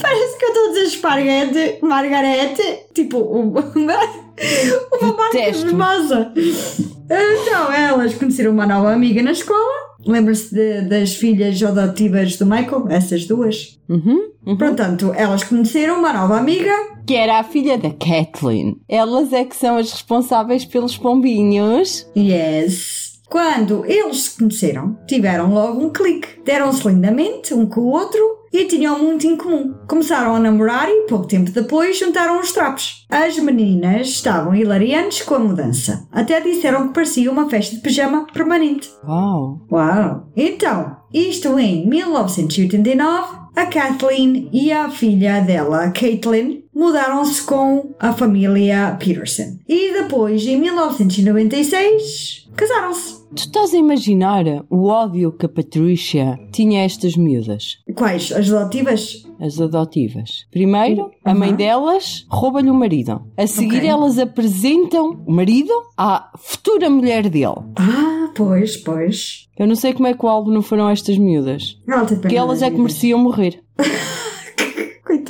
[0.00, 2.62] Parece que eu estou a dizer esparguete, Margarete,
[2.94, 6.32] tipo uma, uma marca famosa.
[6.34, 9.86] Então, elas conheceram uma nova amiga na escola.
[10.06, 12.86] Lembra-se das filhas adotivas do Michael?
[12.88, 13.78] Essas duas.
[13.88, 14.56] Uhum, uhum.
[14.56, 16.72] Portanto, elas conheceram uma nova amiga.
[17.06, 18.80] Que era a filha da Kathleen.
[18.88, 22.06] Elas é que são as responsáveis pelos pombinhos.
[22.16, 23.06] Yes.
[23.28, 26.40] Quando eles se conheceram, tiveram logo um clique.
[26.44, 29.74] Deram-se lindamente um com o outro e tinham muito em comum.
[29.88, 33.04] Começaram a namorar e pouco tempo depois juntaram os trapos.
[33.10, 36.06] As meninas estavam hilariantes com a mudança.
[36.12, 38.88] Até disseram que parecia uma festa de pijama permanente.
[39.06, 39.60] Uau.
[39.70, 40.28] Uau!
[40.36, 48.94] Então, isto em 1989, a Kathleen e a filha dela, Caitlin, mudaram-se com a família
[49.00, 49.56] Peterson.
[49.66, 53.24] E depois, em 1996, casaram-se.
[53.34, 57.78] Tu estás a imaginar o ódio que a Patricia tinha a estas miúdas?
[57.94, 58.30] Quais?
[58.30, 59.26] As adotivas?
[59.40, 60.46] As adotivas.
[60.50, 61.56] Primeiro, a mãe Uhum.
[61.56, 63.22] delas rouba-lhe o marido.
[63.36, 63.88] A seguir, Ok.
[63.88, 67.56] elas apresentam o marido à futura mulher dele.
[67.76, 69.46] Ah, pois, pois.
[69.58, 71.78] Eu não sei como é que o álbum não foram estas miúdas.
[71.86, 73.62] Pena Porque elas é que mereciam morrer.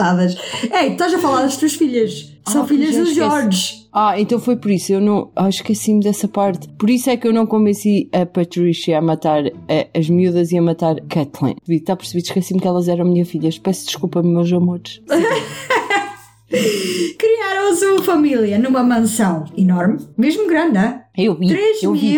[0.00, 0.36] Coitadas.
[0.72, 2.32] Ei, estás a falar das tuas filhas.
[2.46, 3.06] São Ah, filhas do.
[3.06, 3.86] George.
[3.92, 4.92] Ah, então foi por isso.
[4.92, 5.30] Eu não.
[5.34, 6.68] Ah, esqueci-me dessa parte.
[6.78, 10.58] Por isso é que eu não convenci a Patricia a matar eh, as miúdas e
[10.58, 11.56] a matar Kathleen.
[11.66, 12.26] Está percebido?
[12.26, 13.58] Esqueci-me que elas eram minhas filhas.
[13.58, 15.00] Peço desculpa, meus amores.
[17.18, 21.00] Criaram a sua família numa mansão enorme, mesmo grande, hein?
[21.16, 21.24] Vi.
[21.82, 22.16] Eu vi.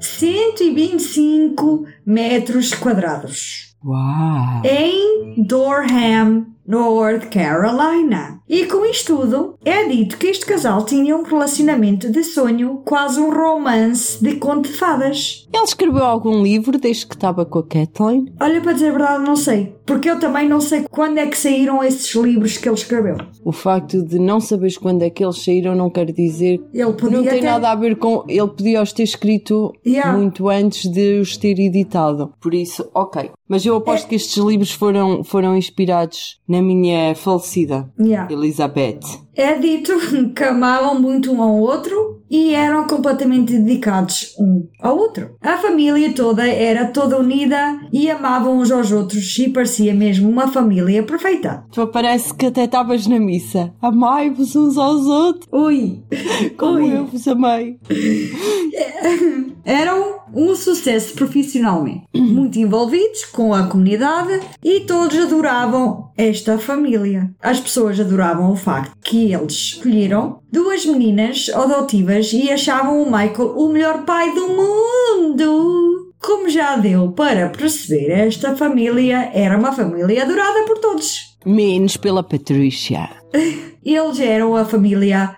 [0.00, 3.70] 3.125 metros quadrados.
[3.82, 4.62] Uau!
[4.64, 8.40] Em Durham, North Carolina.
[8.48, 13.20] E com isto tudo, é dito que este casal tinha um relacionamento de sonho, quase
[13.20, 15.46] um romance de conto de fadas.
[15.52, 18.32] Ele escreveu algum livro desde que estava com a Kathleen?
[18.40, 19.74] Olha, para dizer a verdade, não sei.
[19.86, 23.16] Porque eu também não sei quando é que saíram esses livros que ele escreveu.
[23.44, 26.60] O facto de não saberes quando é que eles saíram não quer dizer.
[26.72, 28.24] Ele podia Não tem ter- nada a ver com.
[28.28, 30.16] Ele podia os ter escrito Yeah.
[30.16, 32.32] muito antes de os ter editado.
[32.40, 33.30] Por isso, ok.
[33.48, 38.26] Mas eu aposto que estes livros foram, foram inspirados na minha falecida Yeah.
[38.32, 39.06] Elizabeth.
[39.40, 39.92] É dito
[40.36, 45.30] que amavam muito um ao outro e eram completamente dedicados um ao outro.
[45.40, 50.46] A família toda era toda unida e amavam uns aos outros e parecia mesmo uma
[50.46, 51.64] família perfeita.
[51.72, 53.72] Tu parece que até estavas na missa.
[53.80, 56.02] Amai-vos uns aos outros, Ui!
[56.56, 56.96] como Ui.
[56.96, 57.78] eu vos amei.
[59.64, 67.30] Eram um sucesso profissionalmente, muito envolvidos com a comunidade e todos adoravam esta família.
[67.42, 73.54] As pessoas adoravam o facto que eles escolheram duas meninas adotivas e achavam o Michael
[73.56, 76.12] o melhor pai do mundo.
[76.20, 81.36] Como já deu para perceber, esta família era uma família adorada por todos.
[81.44, 83.19] Menos pela Patrícia.
[83.84, 85.36] Eles eram a família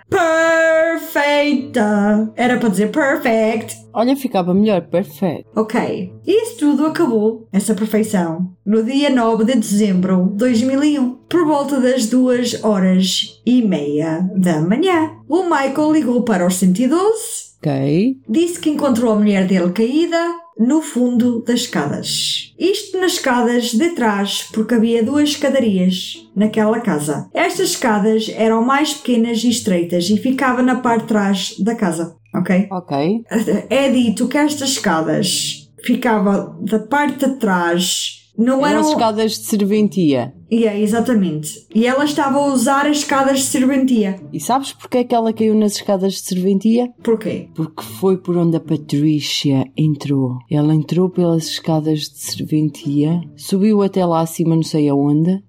[1.13, 2.33] perfeita.
[2.37, 3.77] Era para dizer perfect.
[3.95, 5.47] Olha, ficava melhor, perfeito.
[5.55, 11.79] Ok, isso tudo acabou, essa perfeição, no dia 9 de dezembro de 2001, por volta
[11.81, 15.11] das 2 horas e meia da manhã.
[15.29, 18.17] O Michael ligou para os 112, Ok.
[18.29, 20.19] disse que encontrou a mulher dele caída
[20.59, 22.53] no fundo das escadas.
[22.59, 27.29] Isto nas escadas de trás, porque havia duas escadarias naquela casa.
[27.35, 32.15] Estas escadas eram mais pequenas e estreitas e ficava na parte de trás da casa,
[32.35, 32.69] ok?
[32.71, 33.23] Ok.
[33.71, 38.91] é dito que estas escadas ficavam da parte de trás, não Eram eram.
[38.91, 40.33] escadas de serventia.
[40.55, 41.67] E é, exatamente.
[41.75, 44.21] E ela estava a usar as escadas de serventia.
[44.31, 46.91] E sabes porque é que ela caiu nas escadas de serventia?
[47.03, 47.49] Porquê?
[47.55, 50.37] Porque foi por onde a Patrícia entrou.
[50.51, 55.43] Ela entrou pelas escadas de serventia, subiu até lá acima, não sei aonde,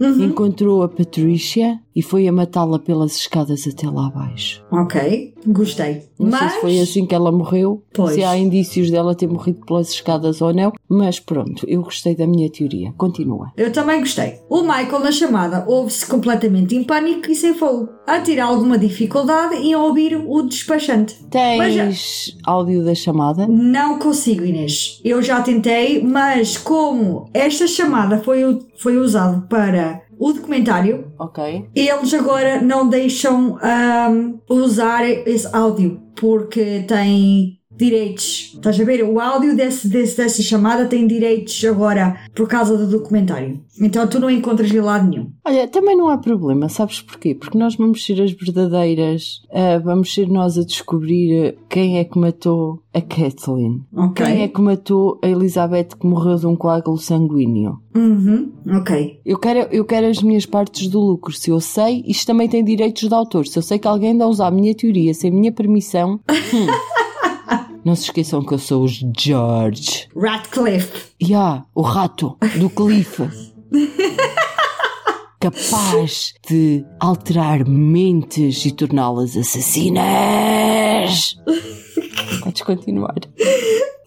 [0.00, 0.24] Uhum.
[0.24, 4.62] encontrou a Patrícia e foi a matá-la pelas escadas até lá abaixo.
[4.70, 6.04] Ok, gostei.
[6.16, 8.14] Não Mas sei se foi assim que ela morreu, Pois.
[8.14, 12.24] se há indícios dela ter morrido pelas escadas ou não, mas pronto, eu gostei da
[12.26, 12.92] minha teoria.
[12.96, 13.52] Continua.
[13.56, 14.38] eu também gostei.
[14.48, 19.56] O Michael na chamada ouve-se completamente em pânico e sem fogo, a ter alguma dificuldade
[19.56, 21.14] em ouvir o despachante.
[21.14, 23.46] Já- Tens áudio da chamada?
[23.48, 25.00] Não consigo, Inês.
[25.04, 31.68] Eu já tentei, mas como esta chamada foi, foi usada para o documentário, Ok.
[31.74, 38.52] eles agora não deixam ahm, usar esse áudio porque tem direitos.
[38.54, 39.02] Estás a ver?
[39.04, 43.60] O áudio desse, desse, dessa chamada tem direitos agora por causa do documentário.
[43.80, 45.30] Então tu não encontras em lado nenhum.
[45.44, 47.34] Olha, também não há problema, sabes porquê?
[47.34, 52.18] Porque nós vamos ser as verdadeiras, uh, vamos ser nós a descobrir quem é que
[52.18, 53.82] matou a Kathleen.
[53.94, 54.26] Ok.
[54.26, 57.78] Quem é que matou a Elizabeth que morreu de um coágulo sanguíneo.
[57.94, 59.20] Uhum, ok.
[59.24, 61.32] Eu quero, eu quero as minhas partes do lucro.
[61.32, 63.46] Se eu sei, isto também tem direitos de autor.
[63.46, 66.20] Se eu sei que alguém anda a usar a minha teoria sem minha permissão.
[66.28, 66.66] hum.
[67.88, 70.08] Não se esqueçam que eu sou o George.
[70.14, 71.06] Ratcliffe.
[71.22, 73.22] Yeah, o rato do Cliff.
[75.40, 81.36] Capaz de alterar mentes e torná-las assassinas.
[82.42, 83.14] Podes continuar.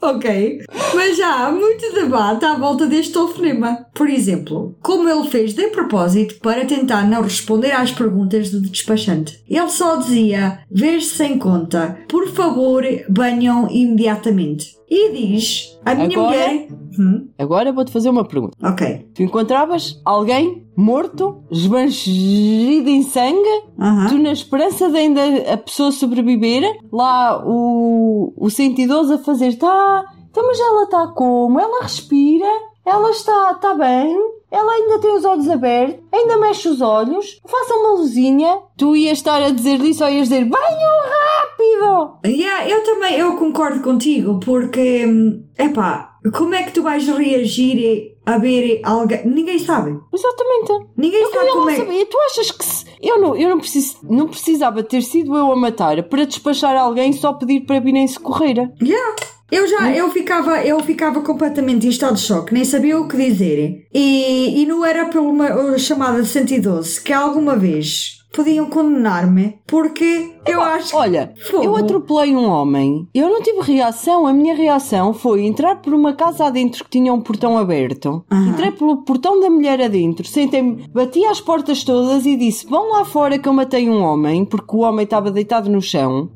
[0.01, 0.57] Ok,
[0.95, 3.85] mas já há muito debate à volta deste telefonema.
[3.93, 9.43] Por exemplo, como ele fez de propósito para tentar não responder às perguntas do despachante.
[9.47, 14.75] Ele só dizia: Vês-se sem conta, por favor, banham imediatamente.
[14.89, 16.29] E diz: A minha Agora?
[16.29, 16.67] mulher.
[16.99, 18.55] Hum, Agora vou-te fazer uma pergunta.
[18.63, 19.09] ok.
[19.13, 24.07] Tu encontravas alguém morto, esbanjido em sangue, Aham.
[24.09, 25.21] tu na esperança de ainda
[25.53, 31.59] a pessoa sobreviver, lá o, o 112 a fazer, tá, então mas ela está como?
[31.59, 32.47] Ela respira,
[32.85, 34.17] ela está, está bem,
[34.49, 38.57] ela ainda tem os olhos abertos, ainda mexe os olhos, faça uma luzinha.
[38.77, 42.17] Tu ias estar a dizer isso ou ias dizer, venham rápido!
[42.25, 48.15] Yeah, eu também eu concordo contigo, porque, hum, epá, como é que tu vais reagir
[48.25, 49.25] a ver alguém?
[49.25, 49.97] Ninguém sabe.
[50.13, 50.87] Exatamente.
[50.95, 51.75] Ninguém Eu sabe como é.
[51.75, 52.05] saber.
[52.05, 52.85] Tu achas que se...
[53.01, 57.11] eu, não, eu não, preciso, não precisava ter sido eu a matar para despachar alguém
[57.13, 58.71] só pedir para virem socorrer?
[58.81, 59.15] Yeah.
[59.51, 63.17] Eu já, eu ficava, eu ficava completamente em estado de choque, nem sabia o que
[63.17, 63.85] dizer.
[63.93, 70.61] E, e não era pela uma chamada 112 que alguma vez podiam condenar-me, porque eu
[70.61, 70.95] acho que.
[70.95, 71.63] Olha, Fogo.
[71.63, 76.13] eu atropelei um homem, eu não tive reação, a minha reação foi entrar por uma
[76.13, 78.49] casa adentro que tinha um portão aberto, Aham.
[78.49, 83.05] entrei pelo portão da mulher adentro, sentei-me, bati às portas todas e disse: Vão lá
[83.05, 86.29] fora que eu matei um homem, porque o homem estava deitado no chão.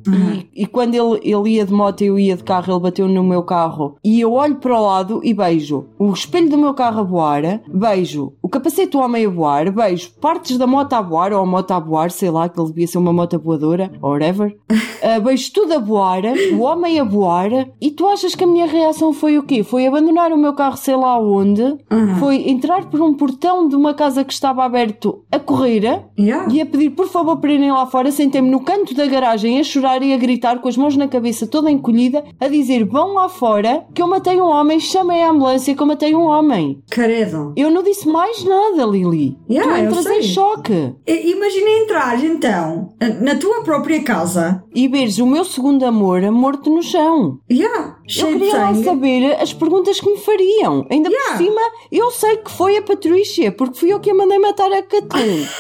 [0.54, 3.08] E, e quando ele, ele ia de moto e eu ia de carro, ele bateu
[3.08, 3.96] no meu carro.
[4.04, 7.62] E eu olho para o lado e vejo o espelho do meu carro a voar,
[7.68, 11.46] vejo o capacete do homem a voar, vejo partes da moto a voar, ou a
[11.46, 14.56] moto a voar, sei lá, que ele devia ser uma moto voadora, ou whatever.
[15.08, 16.24] Ah, vejo tudo a voar,
[16.54, 19.62] o homem a voar, e tu achas que a minha reação foi o quê?
[19.62, 22.16] Foi abandonar o meu carro sei lá onde, Uhum.
[22.18, 26.52] foi entrar por um portão de uma casa que estava aberto a correr, Yeah.
[26.52, 29.64] e a pedir por favor para irem lá fora, sentei-me no canto da garagem a
[29.64, 33.30] chorar e a gritar com as mãos na cabeça toda encolhida, a dizer vão lá
[33.30, 36.82] fora que eu matei um homem, chamei a ambulância que eu matei um homem.
[36.90, 37.54] Caredo.
[37.56, 39.38] Eu não disse mais nada, Lili.
[39.48, 40.74] Yeah, tu eu entras em choque.
[41.08, 44.64] I- Imagina entrar então na tua própria casa.
[44.74, 47.40] E veres o meu segundo amor morto no chão.
[47.52, 50.86] Yeah, Eu queria lá saber as perguntas que me fariam.
[50.90, 51.32] Ainda Yeah.
[51.32, 51.62] por cima,
[51.92, 55.48] eu sei que foi a Patrícia, porque fui eu que a mandei matar a Kathleen.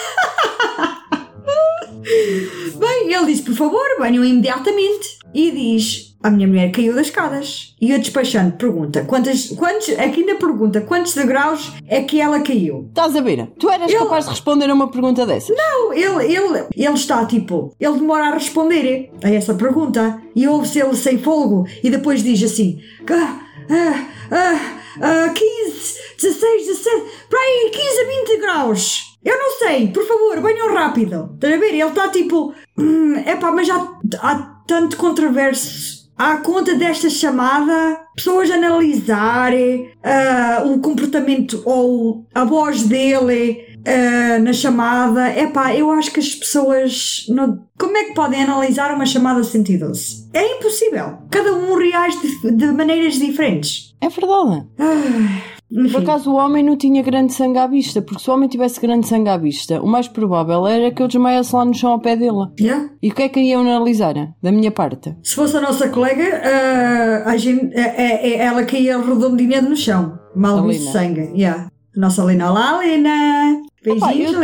[2.78, 5.18] Bem, ele diz, por favor, venham imediatamente.
[5.34, 7.76] E diz, a minha mulher caiu das escadas.
[7.80, 12.86] E o despachante pergunta, quantas, quantos, aqui ainda pergunta, quantos degraus é que ela caiu?
[12.89, 13.45] Estás a ver?
[13.59, 15.55] Tu eras Eu- capaz de responder a uma pergunta dessas?
[15.55, 20.19] Não, ele, ele, ele está tipo, ele demora a responder a essa pergunta.
[20.36, 21.67] E ouve-se ele sem fogo.
[21.84, 28.05] E depois diz assim, ah, ah, ah, ah, 15, 16, 17, para aí, 15 a
[28.34, 29.15] 20 graus.
[29.23, 31.32] Eu não sei, por favor, venham rápido.
[31.36, 31.69] Estás a ver?
[31.73, 33.76] Ele está tipo, hum, epá, mas já
[34.19, 34.36] há
[34.67, 35.95] tanto controverso.
[36.18, 44.53] À conta desta chamada, pessoas analisarem ah, o comportamento ou a voz dele ah, na
[44.53, 45.38] chamada.
[45.38, 47.26] Epá, eu acho que as pessoas.
[47.30, 47.66] Não...
[47.78, 50.30] Como é que podem analisar uma chamada 112?
[50.34, 51.20] É impossível.
[51.30, 53.93] Cada um reage de, de maneiras diferentes.
[53.99, 54.66] É verdade.
[54.80, 55.97] Ah, Por enfim.
[55.97, 59.07] acaso o homem não tinha grande sangue à vista, porque se o homem tivesse grande
[59.07, 62.16] sangue à vista, o mais provável era que eu desmaiasse lá no chão ao pé
[62.16, 62.47] dele.
[62.59, 62.89] Yeah.
[63.01, 64.13] E o que é que iam analisar?
[64.41, 65.16] Da minha parte?
[65.24, 70.18] Se fosse a nossa colega, ah, a gente, é, é- ela caía redondinha no chão.
[70.36, 70.91] Mal Lena.
[70.91, 71.32] sangue.
[71.36, 71.68] Yeah.
[71.95, 72.51] A nossa Lena.
[72.51, 73.64] Olá, Lena!
[73.86, 74.43] Beijinhos, eu-!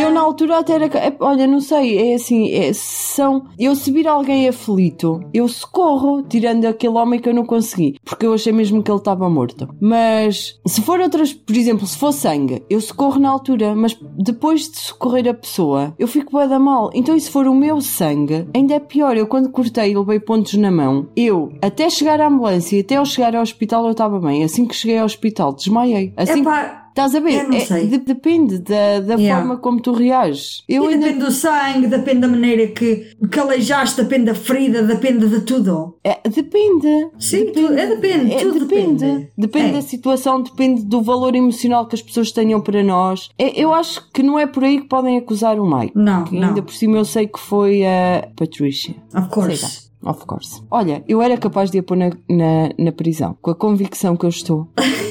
[0.00, 0.86] Eu na altura até era.
[0.86, 3.46] é, Olha, não sei, é assim, é, são.
[3.58, 8.26] Eu se vir alguém aflito, eu socorro, tirando aquele homem que eu não consegui, porque
[8.26, 9.68] eu achei mesmo que ele estava morto.
[9.80, 14.68] Mas se for outras, por exemplo, se for sangue, eu socorro na altura, mas depois
[14.70, 16.90] de socorrer a pessoa, eu fico bué da mal.
[16.94, 19.16] Então, e se for o meu sangue, ainda é pior.
[19.16, 22.96] Eu quando cortei e levei pontos na mão, eu até chegar à ambulância e até
[22.96, 24.42] eu chegar ao hospital eu estava bem.
[24.44, 26.12] Assim que cheguei ao hospital, desmaiei.
[26.16, 27.54] Assim Epá, Estás a ver?
[27.54, 27.86] É- sei.
[27.86, 29.40] de- depende da, da, Yeah.
[29.40, 30.62] forma como tu reages.
[30.68, 33.06] Eu ainda depende do sangue, depende da maneira que,
[33.40, 35.96] aleijaste, depende da ferida, depende de tudo.
[36.04, 37.08] É, depende.
[37.18, 38.58] Sim, tu- é, depende, É, depende.
[38.60, 39.28] depende.
[39.36, 39.72] Depende É.
[39.72, 43.28] da situação, depende do valor emocional que as pessoas tenham para nós.
[43.38, 45.92] É, eu acho que não é por aí que podem acusar o Mike.
[45.96, 46.48] Não, Que não.
[46.48, 48.94] ainda por cima eu sei que foi a Patricia.
[49.14, 49.90] Of course.
[50.02, 50.62] Of course.
[50.70, 54.24] Olha, eu era capaz de a pôr na, na, na prisão, com a convicção que
[54.24, 54.66] eu estou.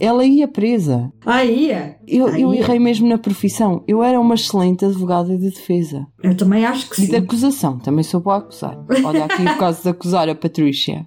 [0.00, 1.12] Ela ia presa.
[1.24, 1.98] Aí é.
[2.06, 2.60] Eu, eu Aí é.
[2.60, 3.82] errei mesmo na profissão.
[3.86, 6.06] Eu era uma excelente advogada de defesa.
[6.22, 7.10] Eu também acho que E sim.
[7.10, 8.78] de acusação, também sou boa a acusar.
[9.04, 11.06] Olha aqui o caso de acusar a Patricia.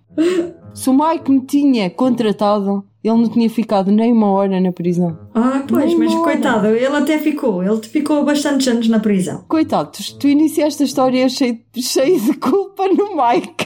[0.74, 5.18] Se o Mike me tinha contratado, ele não tinha ficado nem uma hora na prisão.
[5.34, 7.64] Ah, pois, Nem mas coitado, ele até ficou.
[7.64, 9.44] Ele ficou bastantes anos na prisão.
[9.48, 13.66] Coitado, tu, tu iniciaste a história cheio, cheio de culpa no Mike.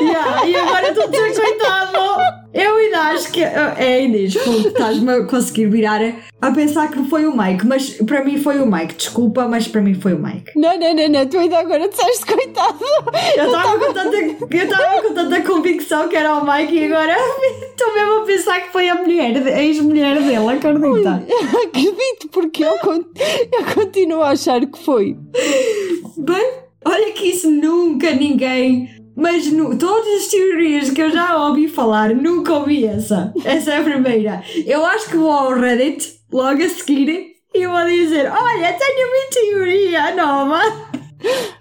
[0.00, 1.98] Yeah, e agora estou a dizer coitado.
[2.52, 3.42] Eu ainda acho que.
[3.42, 6.00] É, Inês, pô, estás-me a conseguir virar
[6.40, 8.94] a pensar que foi o Mike, mas para mim foi o Mike.
[8.94, 10.52] Desculpa, mas para mim foi o Mike.
[10.56, 12.84] Não, não, não, não, tu ainda agora disseste coitado.
[13.36, 17.14] Eu estava com tanta, com tanta convicção que era o Mike e agora
[17.70, 21.22] estou mesmo a pensar que foi a mulher, a ex-mulher dele, acredita?
[21.64, 25.16] Acredito, porque eu, eu continuo a achar que foi.
[26.16, 26.52] Bem,
[26.84, 28.99] olha que isso nunca ninguém.
[29.16, 33.32] Mas nu, todas as teorias que eu já ouvi falar, nunca ouvi essa.
[33.44, 34.42] Essa é a primeira.
[34.66, 39.30] Eu acho que vou ao Reddit logo a seguir e vou dizer: Olha, tenho uma
[39.30, 40.60] teoria nova.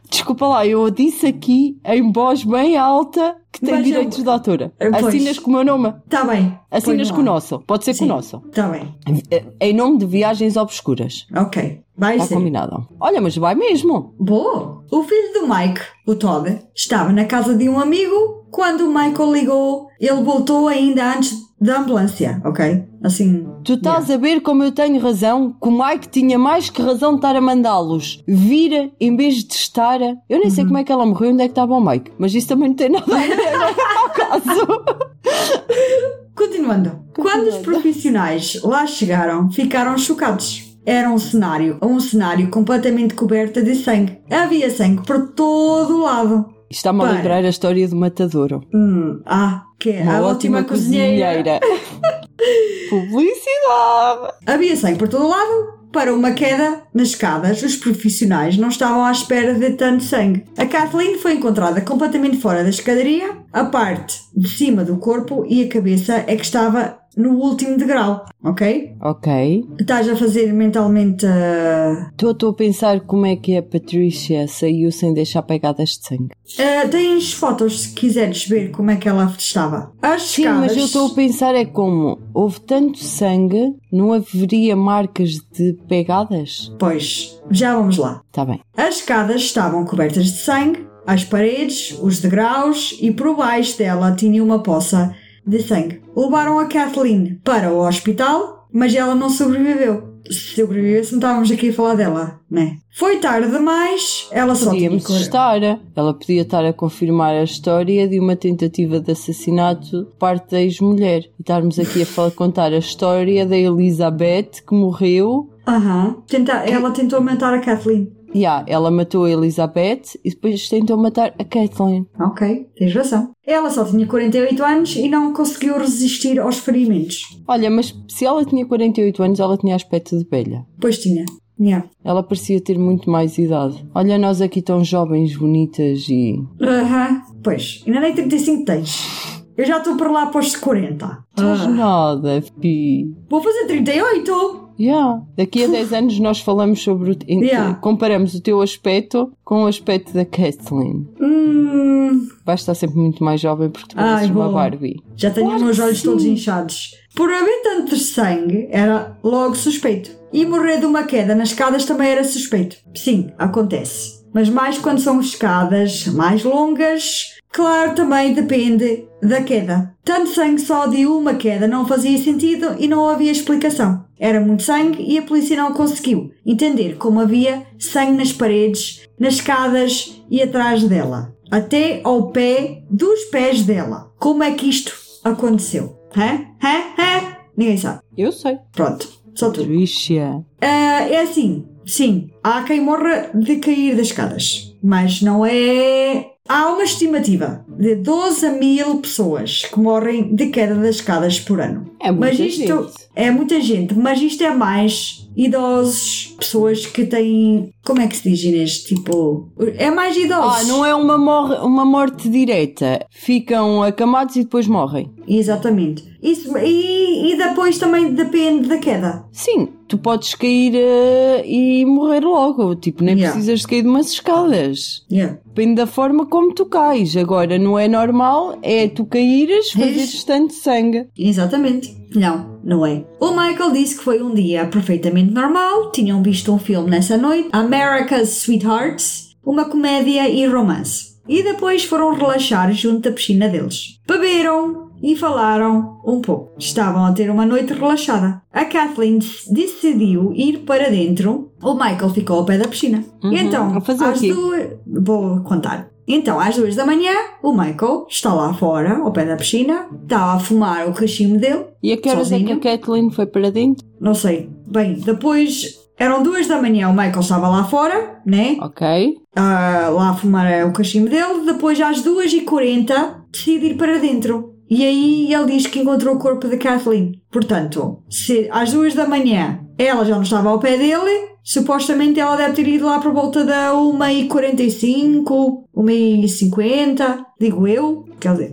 [0.10, 4.30] Desculpa lá, eu disse aqui em voz bem alta que tem Mas eu- direitos de
[4.30, 4.74] autora.
[4.80, 5.06] Eh, pois.
[5.06, 5.94] Assinas com o meu nome.
[6.10, 6.58] Tá bem.
[6.72, 7.60] Assinas com o nosso.
[7.60, 8.40] Pode ser com o nosso.
[8.54, 8.94] Tá bem.
[9.30, 11.28] Eh, Em nome de Viagens Obscuras.
[11.36, 11.82] Ok.
[11.96, 12.36] Vai Está ser.
[12.36, 12.88] combinado.
[13.00, 14.16] Olha, mas vai mesmo.
[14.20, 14.84] Boa!
[14.92, 19.32] O filho do Mike, o Todd, estava na casa de um amigo quando o Michael
[19.34, 19.88] ligou.
[20.00, 22.86] Ele voltou ainda antes da ambulância, ok?
[23.04, 23.46] Assim.
[23.64, 27.12] Tu estás a ver como eu tenho razão, que o Mike tinha mais que razão
[27.12, 30.02] de estar a mandá-los vir em vez de estar.
[30.02, 30.70] a- Eu nem sei Uhum.
[30.70, 32.76] como é que ela morreu, onde é que estava o Mike, mas isso também não
[32.76, 34.84] tem nada a ver ao caso.
[36.36, 37.00] Continuando.
[37.16, 40.66] Quando os profissionais lá chegaram, ficaram chocados.
[40.86, 44.18] Era um cenário, um cenário completamente coberto de sangue.
[44.32, 46.46] Havia sangue por todo o lado.
[46.70, 47.16] Está-me a Para.
[47.18, 48.64] lembrar a história do Matadouro.
[48.74, 51.60] Hum, ah, que é Uma a ótima, ótima cozinheira.
[52.90, 54.34] Publicidade!
[54.46, 55.80] Havia sangue por todo o lado.
[55.92, 60.46] Para uma queda nas escadas, os profissionais não estavam à espera de tanto sangue.
[60.56, 63.38] A Kathleen foi encontrada completamente fora da escadaria.
[63.52, 68.26] A parte de cima do corpo e a cabeça é que estava no último degrau,
[68.42, 68.96] ok?
[69.02, 69.66] Ok.
[69.78, 75.14] Estás a fazer mentalmente ah, Estou a pensar como é que a Patricia saiu sem
[75.14, 76.30] deixar pegadas de sangue.
[76.58, 79.92] ah, tens fotos se quiseres ver como é que ela estava.
[80.02, 80.62] As Sim, escadas.
[80.62, 86.74] mas eu estou a pensar é como houve tanto sangue, não haveria marcas de pegadas?
[86.80, 88.22] Pois, já vamos lá.
[88.28, 88.62] Está bem.
[88.78, 94.44] As escadas estavam cobertas de sangue, as paredes, os degraus e por baixo dela tinha
[94.44, 95.14] uma poça
[95.46, 96.02] de sangue.
[96.16, 100.10] Levaram a Kathleen para o hospital, mas ela não sobreviveu.
[100.30, 102.78] Se sobrevivesse, não estávamos aqui a falar dela, né?
[102.96, 105.62] Foi tarde demais, ela só tinha Podíamos cor- estar.
[105.96, 110.62] Ela podia estar a confirmar a história de uma tentativa de assassinato por parte da
[110.62, 111.22] ex-mulher.
[111.22, 115.50] E estarmos aqui a falar, contar a história da Elizabeth que morreu.
[115.68, 116.18] Aham.
[116.28, 118.12] Tenta- Ela tentou matar a Kathleen.
[118.36, 122.06] Yeah, ela matou a Elizabeth e depois tentou matar a Kathleen.
[122.20, 123.32] Ok, tens razão.
[123.46, 127.22] Ela só tinha 48 anos e não conseguiu resistir aos ferimentos.
[127.48, 130.66] Olha, mas se ela tinha 48 anos, ela tinha aspecto de velha.
[130.80, 131.26] Pois tinha.
[131.60, 131.90] Yeah.
[132.06, 133.86] Ela parecia ter muito mais idade.
[133.94, 136.36] Olha, nós aqui tão jovens, bonitas e.
[136.62, 137.22] Aham.
[137.44, 139.44] Pois, ainda nem 35 tens.
[139.58, 141.18] Eu já estou por lá para os 40.
[141.32, 141.68] Estás Ah.
[141.68, 143.12] nada, fi.
[143.30, 144.69] Vou fazer 38!
[144.80, 145.22] Yeah.
[145.36, 147.18] Daqui a 10 anos nós falamos sobre o.
[147.30, 147.76] Yeah.
[147.76, 151.08] Comparamos o teu aspecto com o aspecto da Kathleen.
[151.22, 154.50] Hum, Vais estar sempre muito mais jovem porque tu pareces uma.
[154.52, 155.02] Barbie.
[155.16, 156.32] já tenho Claro os meus olhos todos sim.
[156.34, 156.96] inchados.
[157.16, 160.12] Por haver tanto sangue, era logo suspeito.
[160.32, 162.78] E morrer de uma queda nas escadas também era suspeito.
[162.96, 164.20] Sim, acontece.
[164.34, 169.96] Mas mais quando são escadas mais longas, claro, também depende da queda.
[170.04, 174.06] Tanto sangue só de uma queda não fazia sentido e não havia explicação.
[174.18, 179.36] Era muito sangue e a polícia não conseguiu entender como havia sangue nas paredes, nas
[179.36, 181.34] escadas e atrás dela.
[181.52, 184.12] Até ao pé dos pés dela.
[184.20, 184.94] Como é que isto
[185.24, 185.98] aconteceu?
[186.16, 186.46] Hã?
[186.64, 186.84] Hã?
[186.98, 187.38] Hã?
[187.56, 188.02] Ninguém sabe.
[188.18, 188.58] Eu sei.
[188.72, 189.64] Pronto, só tu.
[189.64, 190.44] Tricia.
[190.62, 196.26] Ah, é assim, sim, há quem morra de cair das escadas, mas não é.
[196.50, 201.92] Há uma estimativa de 12 mil pessoas que morrem de queda das escadas por ano.
[202.02, 202.94] É muita mas isto gente.
[203.16, 207.70] é muita gente, mas isto é mais idosos, pessoas que têm.
[207.86, 208.80] Como é que se diz, Inês?
[208.80, 209.48] Tipo.
[209.78, 210.62] É mais idosos.
[210.62, 213.06] Ah, não é uma, morre, uma morte direta.
[213.12, 215.12] Ficam acamados e depois morrem.
[215.28, 216.04] Exatamente.
[216.20, 219.24] Isso, e, e depois também depende da queda.
[219.32, 222.76] Sim, tu podes cair uh, e morrer logo.
[222.76, 223.34] Tipo, nem Yeah.
[223.34, 225.04] precisas de cair de umas escadas.
[225.12, 225.38] Yeah.
[225.46, 227.18] Depende da forma como tu cais.
[227.18, 231.08] Agora, não é normal, é tu caíres, fazeres tanto sangue.
[231.18, 231.98] Exatamente.
[232.16, 233.04] Não, não é.
[233.20, 237.50] O Michael disse que foi um dia perfeitamente normal, tinham visto um filme nessa noite,
[237.52, 241.10] America's Sweethearts, uma comédia e romance.
[241.28, 244.00] E depois foram relaxar junto da piscina deles.
[244.08, 246.52] Beberam e falaram um pouco.
[246.58, 248.42] Estavam a ter uma noite relaxada.
[248.52, 249.20] A Kathleen
[249.52, 251.52] decidiu ir para dentro.
[251.62, 253.04] O Michael ficou ao pé da piscina.
[253.24, 253.34] Uhum.
[253.34, 254.68] Então, às duas...
[254.86, 255.90] Vou contar.
[256.12, 257.12] Então, às duas da manhã,
[257.44, 261.66] o Michael está lá fora, ao pé da piscina, está a fumar o cachimbo dele.
[261.84, 262.60] E a que horas é que a?
[262.60, 263.86] Kathleen foi para dentro?
[264.02, 264.50] Não sei.
[264.66, 268.58] Bem, depois eram duas da manhã, o Michael estava lá fora, né?
[268.60, 269.18] Ok.
[269.36, 271.46] Ah, lá a fumar o cachimbo dele.
[271.46, 274.56] Depois, às duas e quarenta, decide ir para dentro.
[274.70, 277.22] E aí ele diz que encontrou o corpo da Kathleen.
[277.32, 282.36] Portanto, se às duas da manhã ela já não estava ao pé dele, supostamente ela
[282.36, 288.06] deve ter ido lá por volta da 1h45, 1h50, digo eu.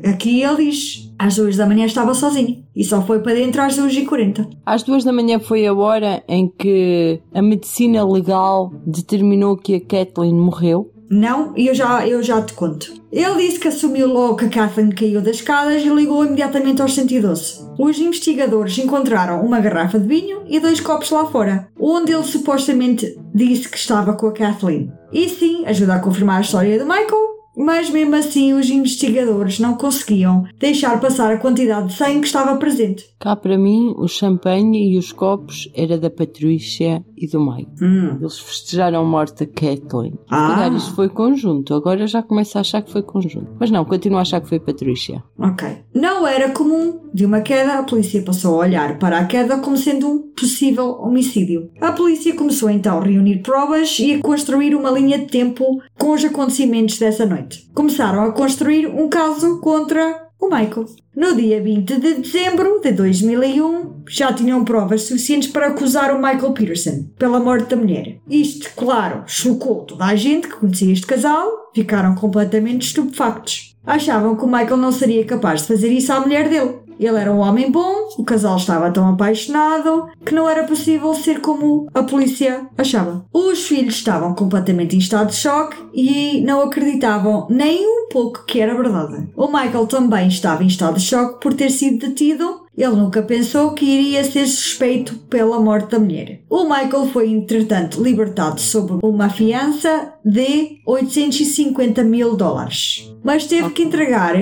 [0.09, 2.65] Aqui ele diz, às duas da manhã estava sozinho.
[2.75, 4.49] E só foi para dentro às 2h40.
[4.65, 9.81] Às duas da manhã foi a hora em que a medicina legal determinou que a
[9.81, 10.93] Kathleen morreu.
[11.09, 12.93] Não, eu já, eu já te conto.
[13.13, 16.95] Ele disse que assumiu logo que a Kathleen caiu das escadas e ligou imediatamente aos
[16.95, 17.67] 112.
[17.79, 23.17] Os investigadores encontraram uma garrafa de vinho e dois copos lá fora, onde ele supostamente
[23.35, 24.93] disse que estava com a Kathleen.
[25.13, 29.75] E sim, ajuda a confirmar a história de Michael, mas mesmo assim os investigadores não
[29.75, 33.05] conseguiam deixar passar a quantidade de sangue que estava presente.
[33.19, 37.83] Cá para mim, o champanhe e os copos era da Patrícia e do Mike.
[37.83, 38.19] Hum.
[38.21, 40.19] Eles festejaram a morte da Kathleen.
[40.29, 40.55] Ah.
[40.55, 41.75] calhar isto foi conjunto.
[41.75, 43.49] Agora já começo a achar que foi conjunto.
[43.59, 45.23] Mas não, continuo a achar que foi Patrícia.
[45.39, 45.67] Ok.
[45.95, 47.01] Não era comum.
[47.13, 50.99] De uma queda, a polícia passou a olhar para a queda como sendo um possível
[51.01, 51.71] homicídio.
[51.81, 56.13] A polícia começou então a reunir provas e a construir uma linha de tempo com
[56.13, 57.46] os acontecimentos dessa noite.
[57.75, 60.87] Começaram a construir um caso contra o Michael.
[61.15, 66.53] No dia 20 de dezembro de 2001, já tinham provas suficientes para acusar o Michael
[66.53, 68.19] Peterson pela morte da mulher.
[68.29, 73.75] Isto, claro, chocou toda a gente que conhecia este casal, ficaram completamente estupefactos.
[73.85, 76.86] Achavam que o Michael não seria capaz de fazer isso à mulher dele.
[76.99, 81.41] Ele era um homem bom, o casal estava tão apaixonado que não era possível ser
[81.41, 83.25] como a polícia achava.
[83.33, 88.61] Os filhos estavam completamente em estado de choque e não acreditavam nem um pouco que
[88.61, 89.29] era verdade.
[89.37, 92.67] O Michael também estava em estado de choque por ter sido detido.
[92.77, 96.43] Ele nunca pensou que iria ser suspeito pela morte da mulher.
[96.51, 103.11] O Michael foi, entretanto, libertado sob uma fiança de 850 mil dólares.
[103.25, 104.37] Mas teve que entregar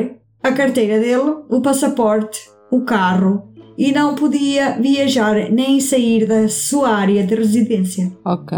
[0.44, 6.90] a carteira dele, o passaporte, o carro e não podia viajar nem sair da sua
[6.90, 8.12] área de residência.
[8.24, 8.56] Ok.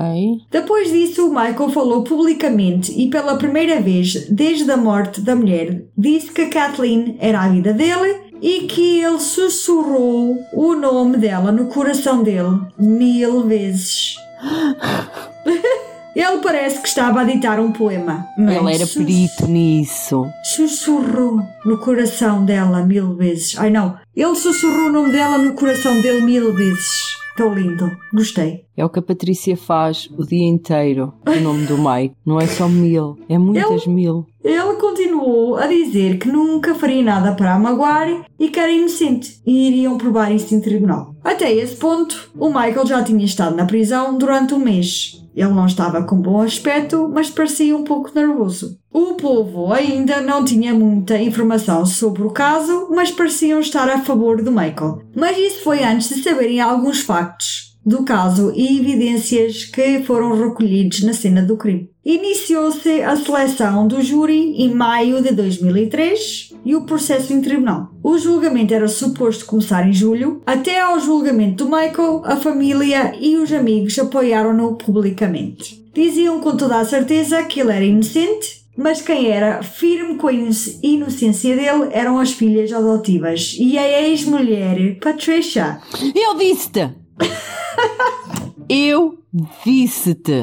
[0.50, 5.86] Depois disso, o Michael falou publicamente e pela primeira vez desde a morte da mulher,
[5.96, 11.52] disse que a Kathleen era a vida dele e que ele sussurrou o nome dela
[11.52, 14.16] no coração dele mil vezes.
[16.16, 18.26] Ele parece que estava a ditar um poema.
[18.38, 20.26] Ele era perito nisso.
[20.42, 23.54] Sussurrou no coração dela mil vezes.
[23.58, 26.88] Ai não, ele sussurrou o nome dela no coração dele mil vezes.
[27.36, 27.94] Tão lindo.
[28.14, 28.65] Gostei.
[28.76, 31.14] É o que a Patrícia faz o dia inteiro.
[31.26, 32.14] O nome do Mike.
[32.26, 34.26] Não é só mil, é muitas mil.
[34.44, 39.40] Ele continuou a dizer que nunca faria nada para a magoar e que era inocente
[39.46, 41.14] e iriam provar isso em tribunal.
[41.24, 45.24] Até esse ponto, o Michael já tinha estado na prisão durante um mês.
[45.34, 48.78] Ele não estava com bom aspecto, mas parecia um pouco nervoso.
[48.92, 54.42] O povo ainda não tinha muita informação sobre o caso, mas pareciam estar a favor
[54.42, 55.02] do Michael.
[55.14, 61.04] Mas isso foi antes de saberem alguns factos do caso e evidências que foram recolhidos
[61.04, 61.88] na cena do crime.
[62.04, 67.90] Iniciou-se a seleção do júri em maio de 2003 e o processo em tribunal.
[68.02, 70.42] O julgamento era suposto começar em julho.
[70.44, 75.84] Até ao julgamento do Michael, a família e os amigos apoiaram-no publicamente.
[75.94, 80.32] Diziam com toda a certeza que ele era inocente, mas quem era firme com a
[80.32, 85.78] inoc- inocência dele eram as filhas adotivas e a ex-mulher Patricia.
[86.14, 86.90] Eu disse-te!
[88.68, 89.18] Eu
[89.64, 90.42] disse-te!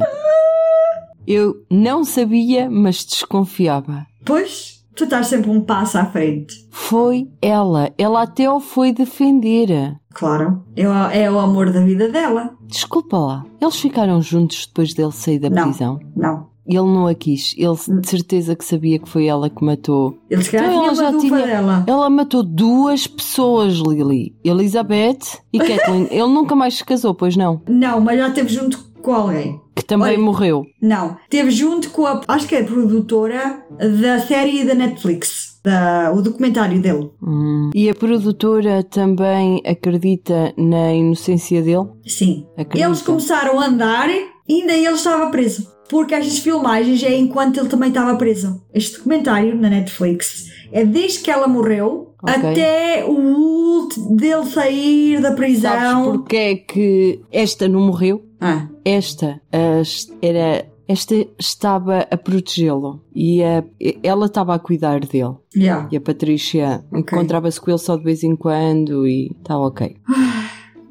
[1.25, 4.05] Eu não sabia, mas desconfiava.
[4.25, 6.67] Pois, Tu estás sempre um passo à frente.
[6.69, 7.91] Foi ela.
[7.97, 9.95] Ela até o foi defender.
[10.13, 10.63] Claro.
[10.75, 12.51] É o, é o amor da vida dela.
[12.61, 13.45] Desculpa lá.
[13.59, 15.63] Eles ficaram juntos depois dele sair da Não.
[15.63, 15.99] prisão?
[16.15, 16.52] Não.
[16.65, 17.53] Ele não a quis.
[17.57, 20.17] Ele de certeza que sabia que foi ela que matou.
[20.29, 21.83] Ele Então ela já tinha- dela.
[21.85, 24.33] Ela matou duas pessoas, Lily.
[24.43, 25.19] Elizabeth
[25.51, 26.07] e Kathleen.
[26.09, 27.61] Ele nunca mais se casou, pois não?
[27.67, 29.59] Não, mas já esteve junto com alguém.
[29.75, 30.65] Que também Olha- morreu.
[30.81, 31.17] Não.
[31.23, 32.21] Esteve junto com a.
[32.27, 33.63] Acho que é a produtora
[34.01, 35.51] da série da Netflix.
[35.63, 37.09] Da, o documentário dele.
[37.25, 37.69] Hum.
[37.73, 41.87] E a produtora também acredita na inocência dele?
[42.05, 42.45] Sim.
[42.57, 42.85] Acredita.
[42.87, 44.27] Eles começaram a andar e
[44.61, 45.71] ainda ele estava preso.
[45.89, 48.61] Porque estas filmagens é enquanto ele também estava preso.
[48.73, 52.33] Este documentário na Netflix é desde que ela morreu Ok.
[52.35, 56.03] até o último dele sair da Sabes prisão.
[56.13, 58.23] porque é que esta não morreu?
[58.39, 60.65] Ah, Esta ah, est- era.
[60.85, 63.63] Esta estava a protegê-lo e a-
[64.03, 65.35] ela estava a cuidar dele.
[65.55, 65.87] yeah.
[65.89, 69.95] E a Patrícia encontrava-se com ele só de vez em quando e está ok.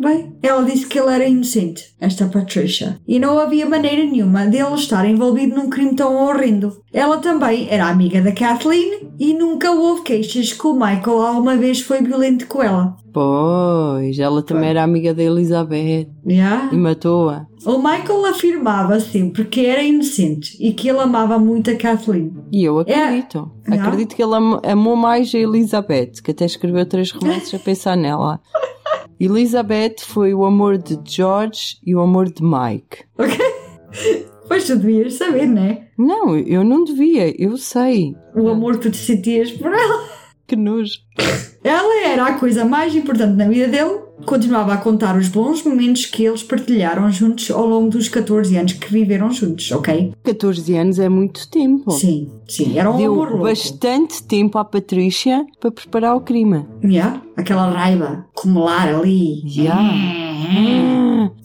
[0.02, 4.74] Bem, ela disse que ele era inocente, esta Patricia, e não havia maneira nenhuma dele
[4.74, 6.72] estar envolvido num crime tão horrendo.
[6.92, 11.80] Ela também era amiga da Kathleen e nunca houve queixas que o Michael alguma vez
[11.80, 12.96] foi violento com ela.
[13.12, 16.70] Pois, ela também era amiga da Elizabeth Yeah?
[16.72, 17.46] e matou-a.
[17.64, 22.32] O Michael afirmava sempre que era inocente e que ele amava muito a Kathleen.
[22.50, 23.50] E eu acredito.
[23.70, 23.74] É.
[23.74, 27.96] Acredito que ele am- amou mais a Elizabeth, que até escreveu três romances a pensar
[27.96, 28.40] nela.
[29.20, 33.04] Elizabeth foi o amor de George e o amor de Mike.
[33.18, 33.38] Ok?
[34.48, 35.86] Pois tu devias saber, né?
[35.96, 38.14] Não, eu não devia, eu sei.
[38.34, 40.08] O amor que tu te sentias por ela.
[40.46, 40.98] Que nojo.
[41.64, 44.00] Ela era a coisa mais importante na vida dele.
[44.24, 48.72] Continuava a contar os bons momentos que eles partilharam juntos ao longo dos 14 anos
[48.74, 50.12] que viveram juntos, ok?
[50.22, 51.90] 14 anos é muito tempo.
[51.90, 53.38] Sim, sim, era um amor Deu louco.
[53.38, 56.64] bastante tempo à Patrícia para preparar o crime.
[56.84, 57.20] Yeah?
[57.36, 59.42] Aquela raiva acumular ali.
[59.44, 60.21] Yeah.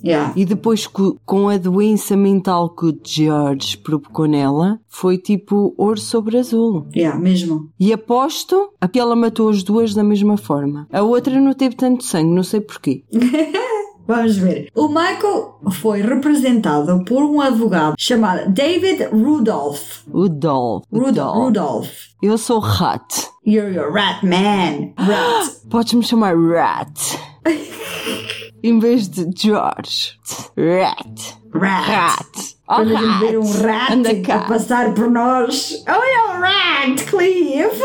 [0.04, 0.34] Yeah.
[0.36, 6.00] E depois co- com a doença mental que o George provocou nela, foi tipo ouro
[6.00, 6.88] sobre azul.
[6.96, 7.70] Yeah, mesmo.
[7.80, 10.88] E aposto a que ela matou as duas da mesma forma.
[10.92, 13.04] A outra não teve tanto sangue, não sei porquê.
[14.08, 14.70] Vamos ver.
[14.74, 20.04] O Michael foi representado por um advogado chamado David Rudolph.
[20.10, 20.84] Rudolph.
[20.90, 21.36] Dolph.
[21.36, 21.90] Rudolph.
[22.24, 23.28] Eu sou Rat.
[23.46, 24.94] You're a rat man.
[24.98, 25.52] Rat.
[25.70, 26.98] Podes-me chamar Rat.
[28.64, 30.18] em vez de George.
[30.58, 31.38] Rat.
[31.54, 31.88] Rat.
[31.88, 32.58] Rat.
[32.70, 35.84] Oh, Quando a gente ver um rat a passar por nós.
[35.88, 37.82] Olha o rat, Clive!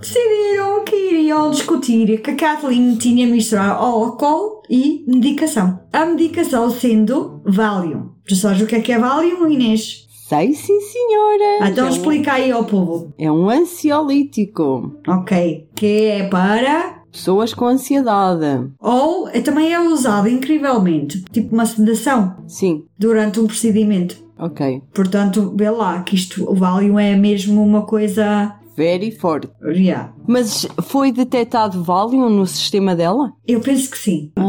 [0.00, 5.80] Decidiram que iriam discutir que a Kathleen tinha misturado álcool e medicação.
[5.92, 8.10] A medicação sendo Valium.
[8.26, 10.06] Tu sabes o que é que é Valium, Inês?
[10.28, 11.68] Sei sim, senhora.
[11.70, 13.12] Então é um, explica aí ao povo.
[13.18, 14.94] é um ansiolítico.
[15.08, 15.68] Ok.
[15.74, 16.99] Que é para...
[17.12, 18.68] Pessoas com ansiedade.
[18.78, 22.84] Ou é- também é usado incrivelmente, tipo uma sedação, Sim.
[22.98, 24.16] durante um procedimento.
[24.38, 24.82] Ok.
[24.94, 28.54] Portanto, vê lá que isto, o Valium é mesmo uma coisa...
[28.76, 29.50] Very forte.
[29.62, 30.12] Yeah.
[30.26, 33.32] Mas foi detectado Valium no sistema dela?
[33.46, 34.32] Eu penso que sim.
[34.36, 34.42] Ah,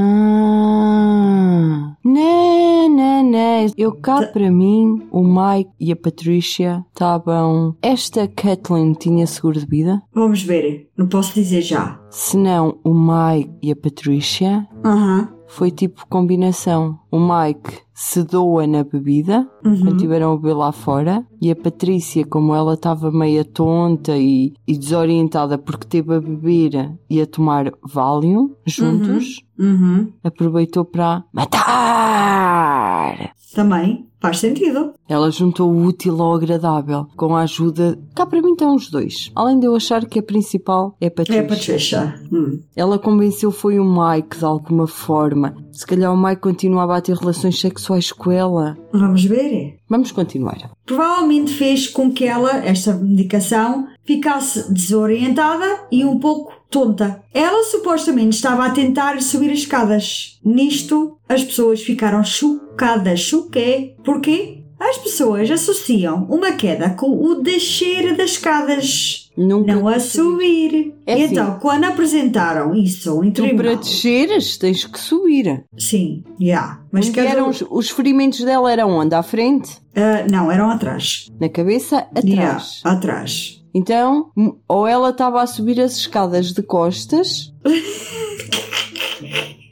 [2.03, 3.72] não, não, não.
[3.78, 7.76] Eu cá para mim, o Mike e a Patricia estavam.
[7.82, 10.02] Esta Kathleen tinha seguro de vida?
[10.14, 10.90] Vamos ver.
[10.98, 12.00] Não posso dizer já.
[12.10, 15.30] Se não, o Mike e a Patricia Aham.
[15.54, 16.97] Foi tipo combinação.
[17.12, 22.56] O Mike sedou-a na bebida quando tiveram a beber lá fora e a Patrícia, como
[22.56, 28.56] ela estava meia tonta e, e desorientada porque teve a beber e a tomar Valium
[28.66, 30.12] juntos, Uhum.
[30.24, 33.32] aproveitou para matar.
[33.54, 34.93] Também faz sentido.
[35.09, 37.99] Ela juntou o útil ao agradável com a ajuda.
[38.15, 39.32] Cá para mim estão os dois.
[39.36, 41.41] Além de eu achar que a principal é a Patrícia.
[41.41, 42.15] É a Patricia.
[42.32, 42.61] Hum.
[42.76, 45.55] Ela convenceu foi o Mike de alguma forma.
[45.72, 48.78] Se calhar o Mike continuava a ter relações sexuais com ela.
[48.93, 49.78] Vamos ver.
[49.89, 50.72] Vamos continuar.
[50.86, 57.22] Provavelmente fez com que ela, esta medicação, ficasse desorientada e um pouco tonta.
[57.34, 60.39] Ela supostamente estava a tentar subir as escadas.
[60.43, 63.19] Nisto, as pessoas ficaram chocadas.
[63.19, 63.93] Choqué.
[64.03, 64.61] Porquê?
[64.80, 69.30] As pessoas associam uma queda com o descer das escadas.
[69.38, 70.95] Nunca não a subir.
[71.05, 71.24] É assim.
[71.26, 73.76] então, quando apresentaram isso em Tu para tribunal...
[73.78, 75.63] desceres tens que subir.
[75.78, 76.80] Sim, já.
[76.91, 77.30] Mas Onde cada...
[77.30, 79.13] eram os, os ferimentos dela eram onde?
[79.13, 79.78] À frente?
[79.95, 81.30] Ah, não, eram atrás.
[81.39, 81.99] Na cabeça?
[82.15, 82.26] Atrás.
[82.26, 83.61] Yeah, atrás.
[83.74, 84.28] Então,
[84.67, 87.51] ou ela estava a subir as escadas de costas,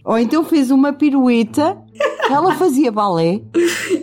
[0.06, 1.78] ou então fez uma pirueta,
[2.30, 3.42] ela fazia balé,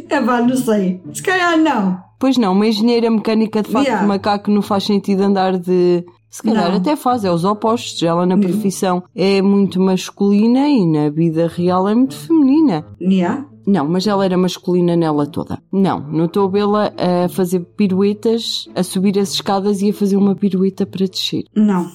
[0.09, 1.01] É pá, não sei.
[1.13, 1.99] Se calhar não.
[2.19, 4.03] Pois não, uma engenheira mecânica de facto Yeah.
[4.03, 6.05] de macaco não faz sentido andar de.
[6.31, 6.77] Se calhar Não.
[6.79, 8.03] até faz, é os opostos.
[8.03, 12.85] Ela na profissão é muito masculina e na vida real é muito feminina.
[13.01, 13.47] Yeah.
[13.67, 15.61] Não, mas ela era masculina nela toda.
[15.73, 20.17] Não, não estou a vê-la a fazer piruetas, a subir as escadas e a fazer
[20.17, 21.45] uma pirueta para descer.
[21.55, 21.87] Não.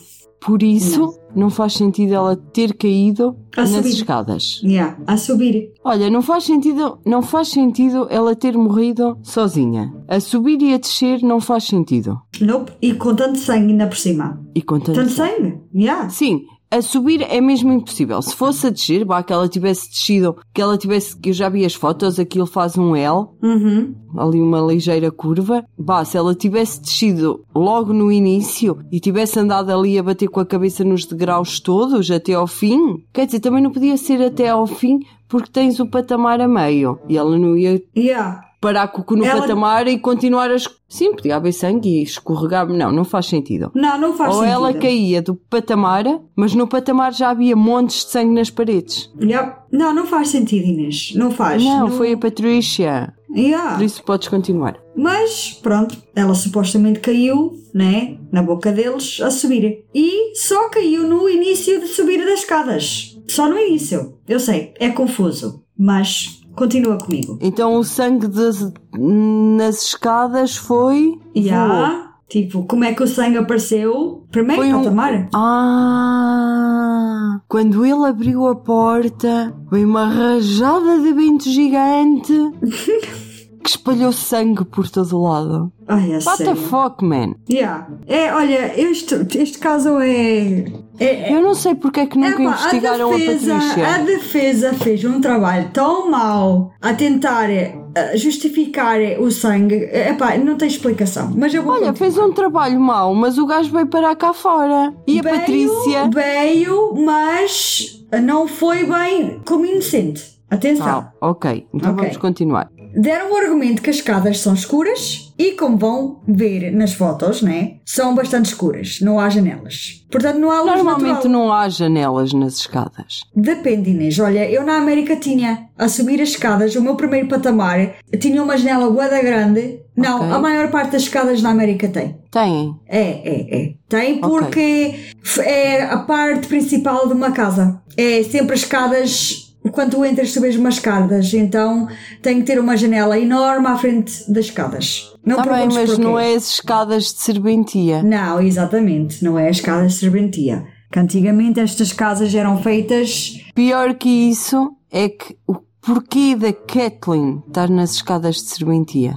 [0.43, 3.89] Por isso, não, faz sentido ela ter caído A nas subir.
[3.89, 4.59] escadas.
[4.63, 4.97] Yeah.
[5.05, 5.71] A subir.
[5.83, 9.93] Olha, não faz sentido, não faz sentido ela ter morrido sozinha.
[10.07, 12.19] A subir e a descer não faz sentido.
[12.41, 12.71] Nope.
[12.81, 14.41] E com tanto sangue ainda por cima.
[14.55, 15.59] E com tanto Tanto sangue?
[15.75, 16.09] Yeah.
[16.09, 16.41] Sim,
[16.71, 18.21] a subir é mesmo impossível.
[18.21, 21.49] Se fosse a descer, bah, que ela tivesse descido, que ela tivesse, que eu já
[21.49, 23.93] vi as fotos, aquilo faz um L, Uhum.
[24.17, 25.63] ali uma ligeira curva.
[25.77, 30.39] Bah, se ela tivesse descido logo no início e tivesse andado ali a bater com
[30.39, 34.49] a cabeça nos degraus todos até ao fim, quer dizer, também não podia ser até
[34.49, 36.99] ao fim porque tens o patamar a meio.
[37.07, 38.41] E ela não ia Yeah.
[38.61, 40.55] Parar com o cu no Ela- patamar e continuar a.
[40.87, 42.67] Sim, podia haver sangue e escorregar.
[42.67, 43.71] Não, não faz sentido.
[43.73, 44.53] Não, não faz Ou sentido.
[44.53, 46.03] ela caía do patamar,
[46.35, 49.09] mas no patamar já havia montes de sangue nas paredes.
[49.19, 49.53] Yep.
[49.71, 51.13] Não, não faz sentido, Inês.
[51.15, 51.63] Não faz.
[51.63, 53.13] Não, foi a Patrícia.
[53.33, 53.75] Yeah.
[53.77, 54.77] Por isso podes continuar.
[54.93, 58.17] Mas, pronto, ela supostamente caiu, né?
[58.29, 59.85] Na boca deles a subir.
[59.95, 63.17] E só caiu no início de subir das escadas.
[63.29, 64.17] Só no início.
[64.27, 65.63] Eu sei, é confuso.
[65.79, 67.37] Mas continua comigo.
[67.41, 71.19] Então o sangue das- nas escadas foi.
[71.51, 74.23] Há, tipo, como é que o sangue apareceu?
[74.31, 75.29] Primeiro Foi um- patamar?
[75.33, 77.39] Ah!
[77.47, 82.33] Quando ele abriu a porta, veio uma rajada de vento gigante
[83.63, 85.71] que espalhou sangue por todo o lado.
[85.87, 86.55] Ai, é What the sério.
[86.55, 87.33] fuck, man?
[87.49, 87.87] Yeah.
[88.07, 90.65] É, olha, este, este caso é...
[91.03, 93.87] é, é Eu não sei porque é que nunca Epá, investigaram a, defesa, Patrícia.
[93.87, 97.73] a defesa fez um trabalho tão mau a tentar eh,
[98.15, 99.75] justificar o sangue.
[99.91, 101.31] Epá, não tem explicação.
[101.35, 102.11] Mas eu vou Olha, continuar.
[102.11, 104.93] fez um trabalho mau, mas o gajo veio parar cá fora.
[105.07, 106.09] E a Veio- Patrícia.
[106.13, 110.39] Veio, mas não foi bem como inocente.
[110.49, 110.85] Atenção.
[111.21, 112.03] Ah, ok, então Ok.
[112.03, 112.69] vamos continuar.
[112.95, 117.75] Deram o argumento que as escadas são escuras e, como vão ver nas fotos, né?
[117.85, 118.99] São bastante escuras.
[119.01, 120.05] Não há janelas.
[120.11, 121.31] Portanto, não há luz Normalmente natural.
[121.31, 123.21] não há janelas nas escadas.
[123.35, 124.19] Depende, Inês.
[124.19, 128.57] Olha, eu na América tinha a subir as escadas, o meu primeiro patamar tinha uma
[128.57, 129.79] janela guarda grande.
[129.95, 132.17] Não, a maior parte das escadas na América tem.
[132.31, 132.75] Têm.
[132.87, 133.73] É, é, é.
[133.89, 137.81] Tem porque f- é a parte principal de uma casa.
[137.97, 139.50] É sempre as escadas.
[139.71, 141.87] Quando tu entras, tu vês umas escadas, então
[142.21, 145.13] tem que ter uma janela enorme à frente das escadas.
[145.25, 146.01] Não Tá bem, mas porquê.
[146.03, 148.01] não é as escadas de serventia.
[148.01, 149.23] Não, exatamente.
[149.23, 150.63] Não é as escadas de serventia.
[150.91, 157.41] Que antigamente estas casas eram feitas Pior que isso é que o porquê da Kathleen
[157.47, 159.13] estar nas escadas de serventia.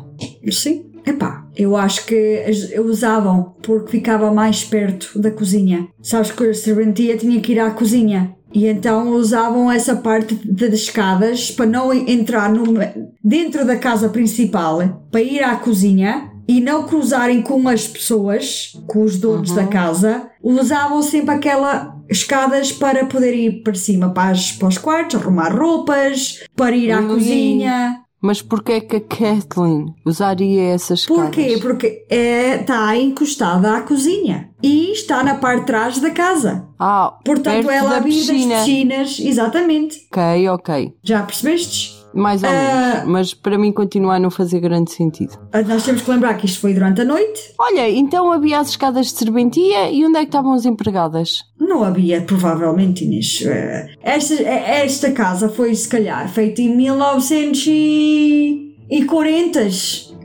[0.52, 0.84] Sim.
[1.06, 5.86] Epá, eu acho que as- usavam porque ficava mais perto da cozinha.
[6.02, 8.34] Sabes que a serventia tinha que ir à cozinha.
[8.54, 15.02] E então usavam essa parte das escadas para não entrar numa- dentro da casa principal,
[15.10, 20.28] para ir à cozinha e não cruzarem com as pessoas, com os donos da casa.
[20.42, 25.48] Usavam sempre aquela escadas para poder ir para cima, para, as- para os quartos, arrumar
[25.52, 27.08] roupas, para ir à Ui.
[27.08, 28.03] cozinha.
[28.24, 31.04] Mas porquê que a Kathleen usaria essas?
[31.04, 31.58] Porquê?
[31.60, 36.66] Porque é, está encostada à cozinha e está na parte de trás da casa.
[36.78, 38.60] Ah, Portanto, ela da das piscina.
[38.60, 40.08] piscinas, exatamente.
[40.10, 40.94] Ok, ok.
[41.02, 42.02] Já percebestes?
[42.14, 42.52] Mais ou Ah.
[42.52, 43.04] menos.
[43.06, 45.36] Mas para mim continua a não fazer grande sentido.
[45.52, 47.52] Ah, Nós temos que lembrar que isto foi durante a noite.
[47.58, 51.42] Olha, então havia as escadas de serventia e onde é que estavam as empregadas?
[51.58, 53.42] Não havia, provavelmente, Inês.
[53.44, 59.60] Eh, Esta, eh, esta casa foi, se calhar, feita em 1940,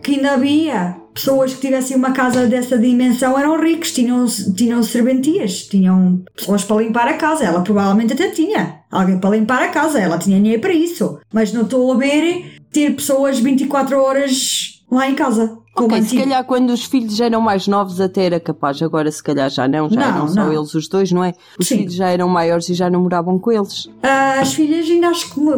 [0.04, 0.99] que ainda havia.
[1.14, 6.82] Pessoas que tivessem uma casa dessa dimensão eram ricos, tinham, tinham serventias, tinham pessoas para
[6.82, 7.44] limpar a casa.
[7.44, 11.20] Ela provavelmente até tinha alguém para limpar a casa, ela tinha dinheiro para isso.
[11.32, 15.59] Mas não estou a ver ter pessoas 24 horas lá em casa.
[15.80, 16.24] Como Ok, se antigo.
[16.24, 19.90] calhar quando os filhos eram mais novos até era capaz, agora se calhar já não,
[19.90, 20.54] já Não, eram só não.
[20.54, 21.34] eles os dois, não é?
[21.60, 21.78] Os Sim.
[21.80, 23.88] filhos já eram maiores e já não moravam com eles.
[24.04, 25.12] As filhas ainda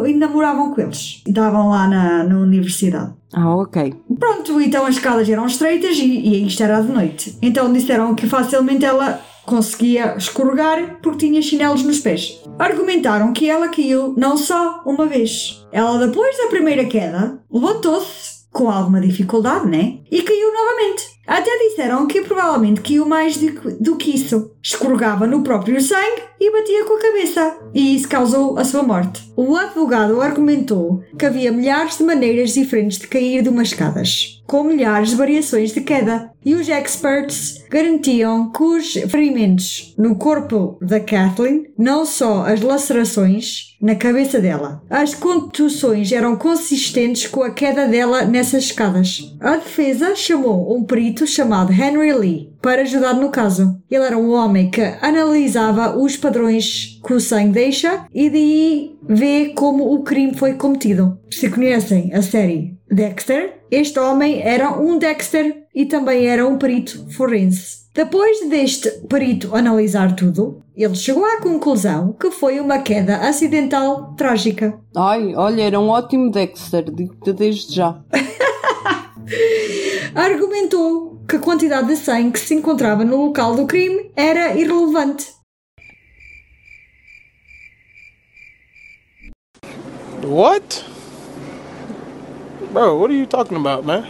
[0.04, 1.22] ainda moravam com eles.
[1.26, 3.12] Estavam lá na, na universidade.
[3.34, 3.94] Ah, ok.
[4.18, 7.36] Pronto, então as escadas eram estreitas e, e isto era de noite.
[7.42, 12.40] Então disseram que facilmente ela conseguia escorregar porque tinha chinelos nos pés.
[12.58, 15.66] Argumentaram que ela caiu não só uma vez.
[15.72, 19.98] Ela, depois da primeira queda, levantou-se com alguma dificuldade, né?
[20.12, 21.12] E caiu novamente.
[21.26, 23.38] Até disseram que provavelmente caiu mais
[23.80, 24.50] do, que isso.
[24.62, 27.58] Escorregava no próprio sangue e batia com a cabeça.
[27.72, 29.32] E isso causou a sua morte.
[29.36, 34.62] O advogado argumentou que havia milhares de maneiras diferentes de cair de umas escadas, com
[34.64, 36.30] milhares de variações de queda.
[36.44, 43.76] E os experts garantiam que os ferimentos no corpo da Kathleen, não só as lacerações
[43.80, 49.36] na cabeça dela, as contusões eram consistentes com a queda dela nessas escadas.
[49.40, 53.80] A defesa chamou um perito chamado Henry Lee para ajudar no caso.
[53.90, 59.52] Ele era um homem que analisava os padrões que o sangue deixa e daí vê
[59.54, 61.18] como o crime foi cometido.
[61.30, 67.06] Se conhecem a série Dexter, este homem era um Dexter e também era um perito
[67.10, 67.82] forense.
[67.94, 74.78] Depois deste perito analisar tudo, ele chegou à conclusão que foi uma queda acidental trágica.
[74.96, 78.00] Ai, olha, era um ótimo Dexter, digo-te desde já.
[80.14, 85.32] Argumentou que a quantidade de sangue que se encontrava no local do crime era irrelevante.
[90.24, 90.84] What?
[92.72, 94.06] Bro, what are you talking about, man?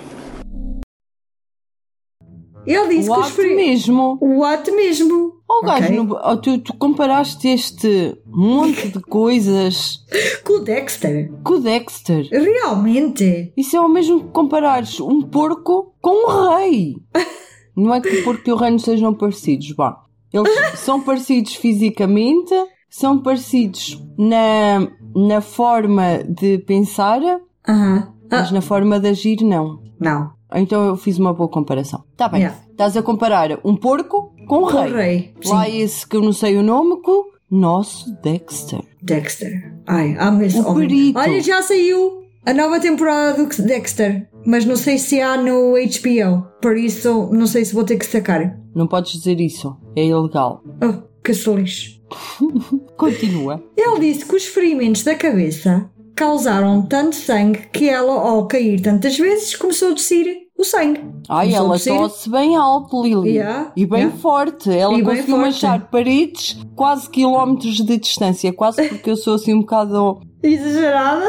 [2.65, 4.19] Ele disse O que os feri- mesmo.
[4.21, 5.41] O ato mesmo.
[5.55, 5.97] Oh, gajo, Ok.
[5.97, 10.05] no- oh, tu, tu comparaste este monte de coisas
[10.45, 11.31] Com o Dexter.
[11.45, 12.29] com o Dexter.
[12.31, 13.53] Realmente.
[13.57, 16.97] Isso é o mesmo que comparares um porco com um rei.
[17.77, 19.99] Não é que o porco e o rei não sejam parecidos, vá.
[20.33, 22.55] Eles são parecidos fisicamente,
[22.89, 27.21] são parecidos na, na forma de pensar,
[27.67, 28.13] Aham.
[28.31, 29.83] mas Ah, na forma de agir, não.
[29.99, 30.31] não.
[30.55, 32.05] Então eu fiz uma boa comparação.
[32.17, 32.43] Tá bem.
[32.43, 32.61] Yeah.
[32.71, 34.93] Estás a comparar um porco com um Com o rei.
[34.93, 35.35] rei.
[35.47, 35.79] Lá Sim.
[35.79, 38.81] esse que eu não sei o nome, com o nosso Dexter.
[39.03, 39.75] Dexter.
[39.87, 40.89] Ai, amo esse O homem.
[40.89, 41.19] perito.
[41.19, 44.29] Olha, já saiu a nova temporada do Dexter.
[44.45, 46.47] Mas não sei se há no HBO.
[46.61, 48.59] Por isso, não sei se vou ter que sacar.
[48.75, 49.77] Não podes dizer isso.
[49.95, 50.63] É ilegal.
[50.83, 52.01] Oh, que lixo.
[52.97, 53.63] Continua.
[53.77, 59.17] Ele disse que os ferimentos da cabeça causaram tanto sangue que ela, ao cair tantas
[59.17, 61.01] vezes, começou a descer o sangue.
[61.29, 63.37] Ai, ela tosse bem alto, Lili.
[63.37, 64.17] Yeah, e bem yeah.
[64.19, 64.71] forte.
[64.71, 68.53] Ela E conseguiu manchar paredes quase quilómetros de distância.
[68.53, 70.21] Quase porque eu sou assim um bocado.
[70.43, 71.29] Exagerada?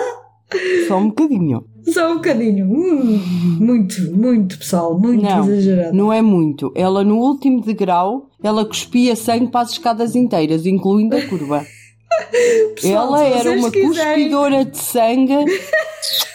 [0.87, 1.65] Só um bocadinho.
[1.91, 2.65] Só um bocadinho.
[2.65, 3.19] Hum,
[3.59, 4.97] muito, muito, pessoal.
[4.97, 5.95] Muito Não, exagerado.
[5.97, 6.71] não é muito.
[6.75, 11.65] Ela no último degrau, ela cuspia sangue para as escadas inteiras, incluindo a curva.
[12.75, 13.89] Pessoal, ela era uma quiserem-
[14.29, 15.35] cuspidora de sangue.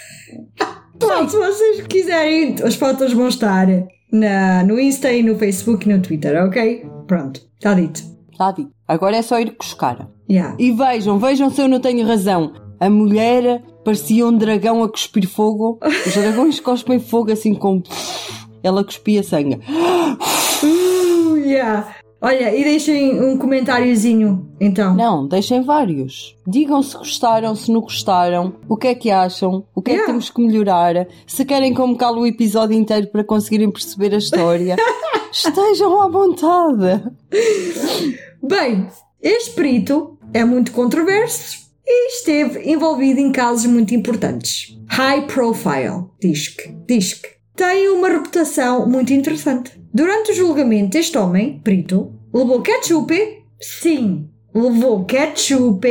[0.99, 3.67] Pessoal, se vocês quiserem, as fotos vão estar
[4.13, 6.87] na, no Insta e no Facebook e no Twitter, ok?
[7.07, 8.03] Pronto, está dito.
[8.33, 8.71] Está dito.
[8.87, 10.09] Agora é só ir buscar.
[10.29, 10.57] Yeah.
[10.59, 12.53] E vejam, vejam se eu não tenho razão.
[12.81, 15.79] A mulher parecia um dragão a cuspir fogo.
[15.83, 17.83] Os dragões cospem fogo assim com.
[18.63, 19.61] Ela cuspia sangue.
[20.61, 21.95] Uh, yeah.
[22.21, 24.95] Olha, e deixem um comentáriozinho, então.
[24.97, 26.37] Não, deixem vários.
[26.45, 29.99] Digam se gostaram, se não gostaram, o que é que acham, o que é que
[29.99, 30.13] Yeah.
[30.13, 34.77] temos que melhorar, se querem cale o episódio inteiro para conseguirem perceber a história.
[35.31, 37.05] Estejam à vontade.
[38.43, 38.89] Bem,
[39.23, 44.77] este perito é muito controverso e esteve envolvido em casos muito importantes.
[44.89, 46.75] High profile, diz que.
[46.87, 47.38] Diz que.
[47.59, 49.73] Tem uma reputação muito interessante.
[49.93, 53.13] Durante o julgamento, este homem, perito, levou ketchup,
[53.61, 55.85] sim, levou ketchup,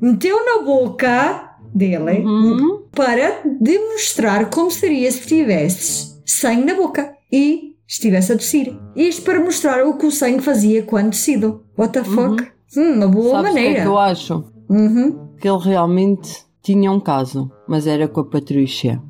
[0.00, 2.82] meteu na boca dele Uhum.
[2.92, 8.72] para demonstrar como seria se tivesse sangue na boca e estivesse a tossir.
[8.94, 11.64] Isto para mostrar o que o sangue fazia quando tossido.
[11.76, 12.40] What the fuck?
[12.76, 13.82] Hum, uma boa Sabes que é maneira.
[13.82, 14.44] que eu acho?
[14.68, 15.28] Uhum.
[15.40, 19.02] Que ele realmente tinha um caso, mas era com a Patrícia.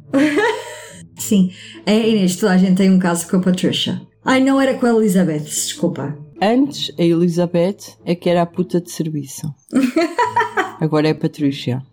[1.31, 1.53] Sim,
[1.87, 4.03] é Inês, toda a gente tem um caso com a Patricia.
[4.25, 6.19] Ai, não era com a Elizabeth, desculpa.
[6.43, 9.47] Antes, a Elizabeth é que era a puta de serviço.
[10.81, 11.87] Agora é a Patrícia.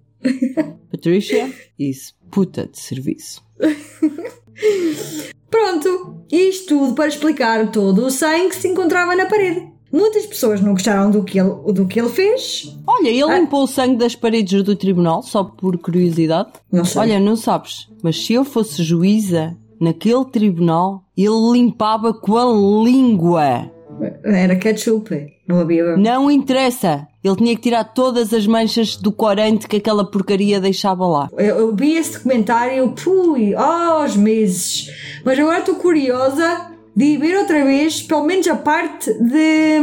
[0.90, 3.46] Patrícia, isso, puta de serviço.
[5.52, 9.72] Pronto, isto tudo para explicar todo o sangue que se encontrava na parede.
[9.92, 12.76] Muitas pessoas não gostaram do que ele, do que ele fez.
[12.86, 13.40] Olha, ele Ah.
[13.40, 16.50] limpou o sangue das paredes do tribunal, só por curiosidade.
[16.72, 17.02] Não sei.
[17.02, 22.46] Olha, não sabes, mas se eu fosse juíza naquele tribunal, ele limpava com a
[22.84, 23.72] língua.
[24.24, 25.10] Era ketchup,
[25.48, 25.96] não havia.
[25.98, 27.08] Não interessa.
[27.24, 31.28] Ele tinha que tirar todas as manchas do corante que aquela porcaria deixava lá.
[31.34, 34.90] Eu, eu vi esse documentário, pui, aos meses.
[35.26, 39.80] Mas agora estou curiosa de ver outra vez, pelo menos a parte de,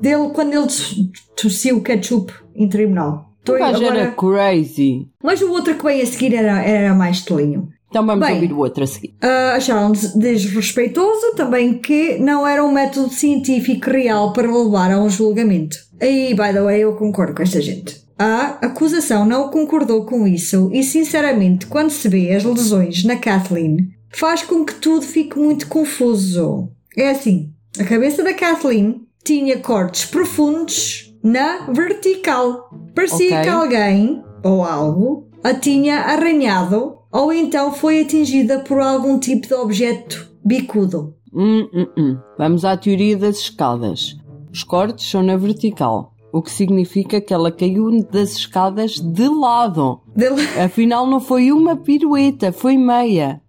[0.00, 0.96] dele quando ele tos-
[1.34, 3.30] tossiu o ketchup em tribunal.
[3.48, 5.08] O Estou agora- era crazy.
[5.22, 7.68] Mas o outro que veio a seguir era, era mais tolinho.
[7.88, 8.36] Então vamos Bem.
[8.36, 9.14] ouvir o outro a seguir.
[9.20, 14.98] Ah, acharam des- desrespeitoso também que não era um método científico real para levar a
[15.02, 15.76] um julgamento.
[16.00, 18.00] E, by the way, eu concordo com esta gente.
[18.18, 23.88] A acusação não concordou com isso e, sinceramente, quando se vê as lesões na Kathleen,
[24.14, 26.68] faz com que tudo fique muito confuso.
[26.96, 32.70] É assim, a cabeça da Kathleen tinha cortes profundos na vertical.
[32.94, 33.42] Parecia Ok.
[33.42, 39.54] que alguém, ou algo, a tinha arranhado ou então foi atingida por algum tipo de
[39.54, 41.14] objeto bicudo.
[41.34, 42.18] Hum, hum, hum.
[42.38, 44.16] Vamos à teoria das escadas.
[44.52, 50.00] Os cortes são na vertical, o que significa que ela caiu das escadas de lado.
[50.16, 53.40] Dele- Afinal, não foi uma pirueta, foi meia.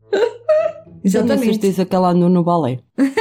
[1.04, 1.52] Tenho a Exatamente.
[1.54, 2.80] certeza que ela andou no balé.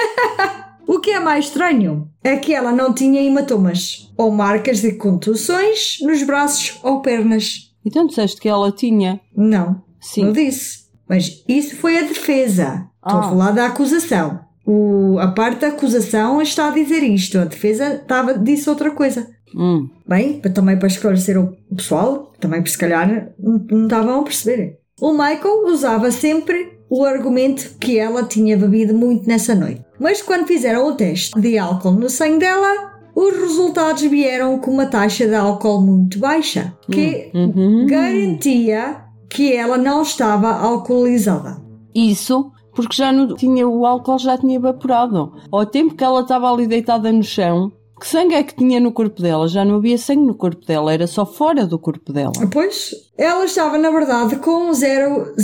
[0.86, 5.96] O que é mais estranho é que ela não tinha hematomas ou marcas de contusões
[6.02, 7.72] nos braços ou pernas.
[7.84, 9.18] Então disseste que ela tinha.
[9.34, 10.24] Não, Sim.
[10.26, 10.82] não disse.
[11.08, 12.88] Mas isso foi a defesa.
[13.04, 13.28] Estou a Ah.
[13.28, 14.40] falar da acusação.
[14.66, 17.38] O- a parte da acusação está a dizer isto.
[17.38, 19.26] A defesa estava, disse outra coisa.
[19.56, 19.88] Hum.
[20.06, 24.20] Bem, para- também para esclarecer o o pessoal, também por se calhar não não estavam
[24.20, 24.78] a perceber.
[25.00, 29.80] O Michael usava sempre o argumento que ela tinha bebido muito nessa noite.
[29.98, 34.84] Mas quando fizeram o teste de álcool no sangue dela, os resultados vieram com uma
[34.84, 37.86] taxa de álcool muito baixa, que Uhum.
[37.86, 38.96] garantia
[39.30, 41.56] que ela não estava alcoolizada.
[41.94, 45.32] Isso porque já não tinha, o álcool já tinha evaporado.
[45.50, 48.92] Ao tempo que ela estava ali deitada no chão, que sangue é que tinha no
[48.92, 49.48] corpo dela?
[49.48, 52.32] Já não havia sangue no corpo dela, era só fora do corpo dela.
[52.50, 55.34] Pois, ela estava na verdade com 0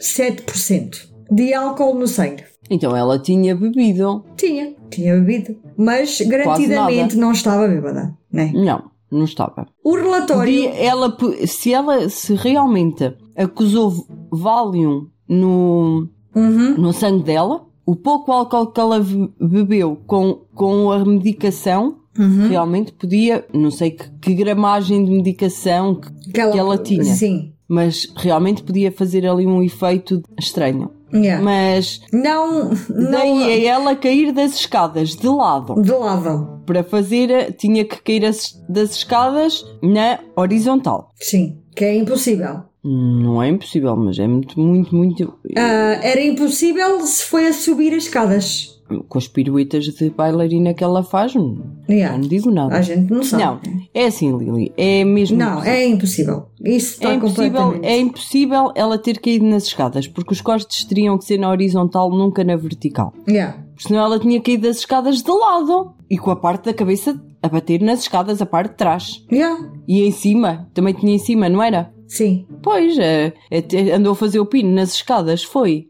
[0.00, 2.44] 0,07% de álcool no sangue.
[2.70, 4.24] Então ela tinha bebido.
[4.36, 5.56] Tinha, tinha bebido.
[5.76, 8.50] Mas garantidamente não estava bêbada, né?
[8.54, 9.66] Não, não estava.
[9.84, 10.70] O relatório.
[10.74, 11.14] Ela,
[11.46, 13.92] se ela se realmente acusou
[14.30, 16.74] Valium no, Uhum.
[16.78, 22.48] no sangue dela, o pouco álcool que ela be- bebeu com, com a medicação Uhum.
[22.48, 27.04] realmente podia, não sei que, que gramagem de medicação, que- Que ela, que ela tinha.
[27.04, 27.52] Sim.
[27.74, 30.90] Mas realmente podia fazer ali um efeito estranho.
[31.12, 31.42] Yeah.
[31.44, 32.70] Mas Não.
[33.10, 35.80] daí não a ela cair das escadas de lado.
[35.80, 36.60] de lado.
[36.66, 41.12] Para fazer, tinha que cair as- das escadas na horizontal.
[41.20, 41.58] Sim.
[41.76, 42.62] Que é impossível.
[42.82, 45.34] Não é impossível, mas é muito, muito, muito.
[45.56, 48.73] Ah, era impossível se foi a subir as escadas.
[49.08, 51.56] Com as piruetas de bailarina que ela faz, não,
[51.88, 52.18] Yeah.
[52.18, 52.76] não digo nada.
[52.76, 53.42] A gente não sabe.
[53.42, 54.72] Não, é assim, Lili.
[54.76, 55.38] É mesmo.
[55.38, 56.46] Não, é impossível.
[56.62, 61.16] Isso está É impossível, é impossível ela ter caído nas escadas, porque os cortes teriam
[61.16, 63.12] que ser na horizontal, nunca na vertical.
[63.28, 63.58] Yeah.
[63.74, 67.18] Porque senão ela tinha caído das escadas de lado e com a parte da cabeça
[67.42, 69.24] a bater nas escadas, a parte de trás.
[69.30, 69.70] Yeah.
[69.88, 71.92] E em cima, também tinha em cima, não era?
[72.06, 72.46] Sim.
[72.62, 75.88] Pois, é, é, andou a fazer o pino nas escadas, foi.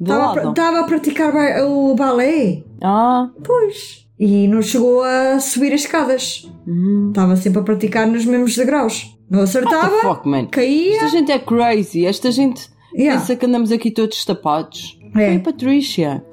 [0.00, 2.62] Estava a praticar ba- o balé.
[2.82, 4.02] Ah, Pois.
[4.18, 6.48] E não chegou a subir as escadas.
[6.66, 7.08] hum.
[7.08, 9.16] Estava sempre a praticar nos mesmos degraus.
[9.30, 10.96] Não acertava, fuck, caía.
[10.96, 13.18] Esta gente é crazy, esta gente Yeah.
[13.20, 14.98] pensa que andamos aqui todos tapados.
[15.16, 15.32] É.
[15.32, 16.22] Ei, Patrícia.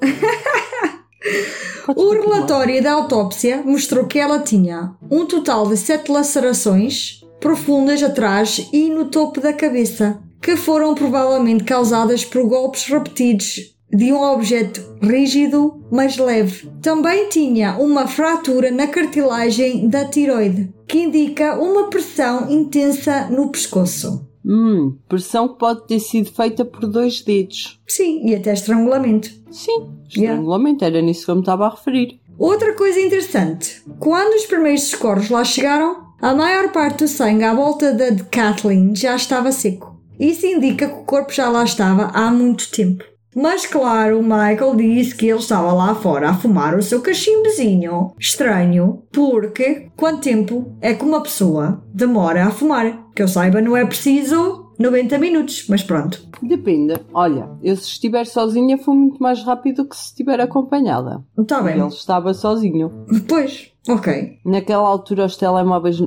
[1.96, 8.68] O relatório da autópsia mostrou que ela tinha um total de sete lacerações profundas atrás
[8.72, 14.80] e no topo da cabeça, que foram provavelmente causadas por golpes repetidos de um objeto
[15.02, 16.70] rígido, mas leve.
[16.80, 24.28] Também tinha uma fratura na cartilagem da tiroide, que indica uma pressão intensa no pescoço.
[24.44, 27.78] Hum, pressão que pode ter sido feita por dois dedos.
[27.86, 29.30] Sim, e até estrangulamento.
[29.50, 32.20] Sim, estrangulamento, era nisso que eu me estava a referir.
[32.38, 37.54] Outra coisa interessante: quando os primeiros socorros lá chegaram, a maior parte do sangue à
[37.54, 39.98] volta da de Kathleen já estava seco.
[40.18, 43.04] Isso indica que o corpo já lá estava há muito tempo.
[43.34, 48.12] Mas claro, Michael disse que ele estava lá fora a fumar o seu cachimbozinho.
[48.18, 53.06] Estranho, porque quanto tempo é que uma pessoa demora a fumar?
[53.14, 56.22] Que eu saiba, não é preciso 90 minutos, mas pronto.
[56.42, 56.94] Depende.
[57.12, 61.22] Olha, eu se estiver sozinha fui muito mais rápido que se estiver acompanhada.
[61.38, 61.86] Está Ele bem.
[61.88, 62.90] estava sozinho.
[63.28, 64.38] Pois, ok.
[64.42, 65.98] Naquela altura os telemóveis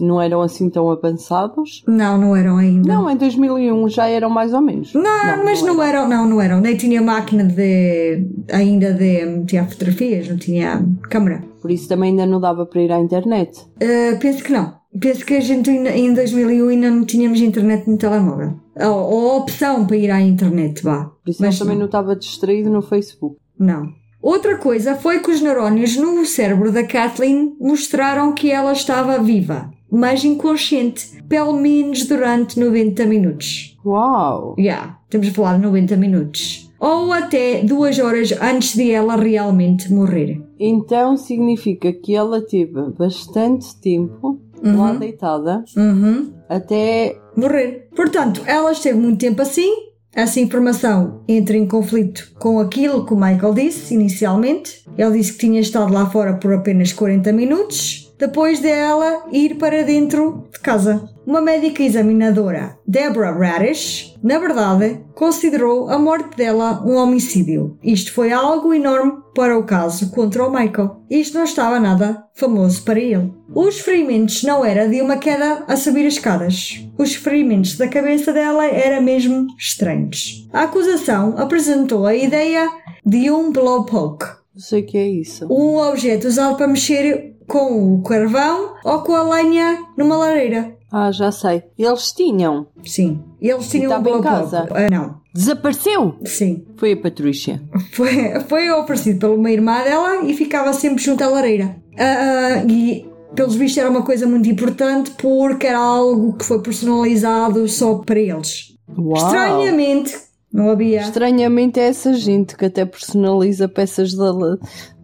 [0.00, 1.82] não eram assim tão avançados.
[1.86, 2.88] Não, não eram ainda.
[2.88, 4.94] Não, em 2001 já eram mais ou menos.
[4.94, 6.60] Não, mas não, eram, não, não eram.
[6.60, 8.24] Nem tinha máquina de.
[8.52, 11.42] ainda de tirar fotografias, não tinha câmera.
[11.60, 13.58] Por isso também ainda não dava para ir à internet.
[13.82, 14.74] Uh, penso que não.
[15.00, 18.54] Penso que a gente em 2001 ainda não tínhamos internet no telemóvel.
[18.78, 21.10] Ou, ou opção para ir à internet, vá.
[21.24, 21.80] Por isso Mas também não.
[21.80, 23.36] não estava distraído no Facebook.
[23.58, 23.88] Não.
[24.22, 29.70] Outra coisa foi que os neurónios no cérebro da Kathleen mostraram que ela estava viva,
[29.90, 33.78] mas inconsciente, pelo menos durante 90 minutos.
[33.84, 34.56] Uau!
[34.58, 36.66] Yeah, temos a falar de 90 minutos.
[36.78, 40.42] Ou até duas horas antes de ela realmente morrer.
[40.58, 46.32] Então significa que ela teve bastante tempo lá deitada Uhum.
[46.48, 47.16] até.
[47.36, 47.88] morrer.
[47.94, 49.86] Portanto, ela esteve muito tempo assim.
[50.14, 54.82] Essa informação entra em conflito com aquilo que o Michael disse inicialmente.
[54.96, 59.82] Ele disse que tinha estado lá fora por apenas 40 minutos, depois dela ir para
[59.82, 61.08] dentro de casa.
[61.26, 67.76] Uma médica examinadora, Deborah Radish, na verdade, considerou a morte dela um homicídio.
[67.82, 71.02] Isto foi algo enorme para o caso contra o Michael.
[71.10, 73.32] Isto não estava nada famoso para ele.
[73.52, 76.86] Os ferimentos não era de uma queda a subir as escadas.
[76.96, 80.48] Os ferimentos da cabeça dela eram mesmo estranhos.
[80.52, 82.70] A acusação apresentou a ideia
[83.04, 85.46] de um blowpoke, Não sei o que é isso.
[85.52, 90.76] um objeto usado para mexer com o carvão ou com a lenha numa lareira.
[90.90, 91.62] Ah, já sei.
[91.78, 92.66] Eles tinham.
[92.84, 93.22] Sim.
[93.40, 94.68] Eles tinham um estava em casa?
[94.70, 95.20] Ah, não.
[95.34, 96.14] Desapareceu!
[96.24, 96.64] Sim.
[96.76, 97.62] Foi a Patrícia.
[97.92, 101.76] Foi, foi oferecido pela uma irmã dela e ficava sempre junto à lareira.
[101.98, 106.62] Ah, ah, e, pelos vistos, era uma coisa muito importante porque era algo que foi
[106.62, 108.74] personalizado só para eles.
[108.96, 109.16] Uau!
[109.16, 110.16] Estranhamente,
[110.56, 111.02] não havia.
[111.02, 114.16] Estranhamente é essa gente que até personaliza peças de,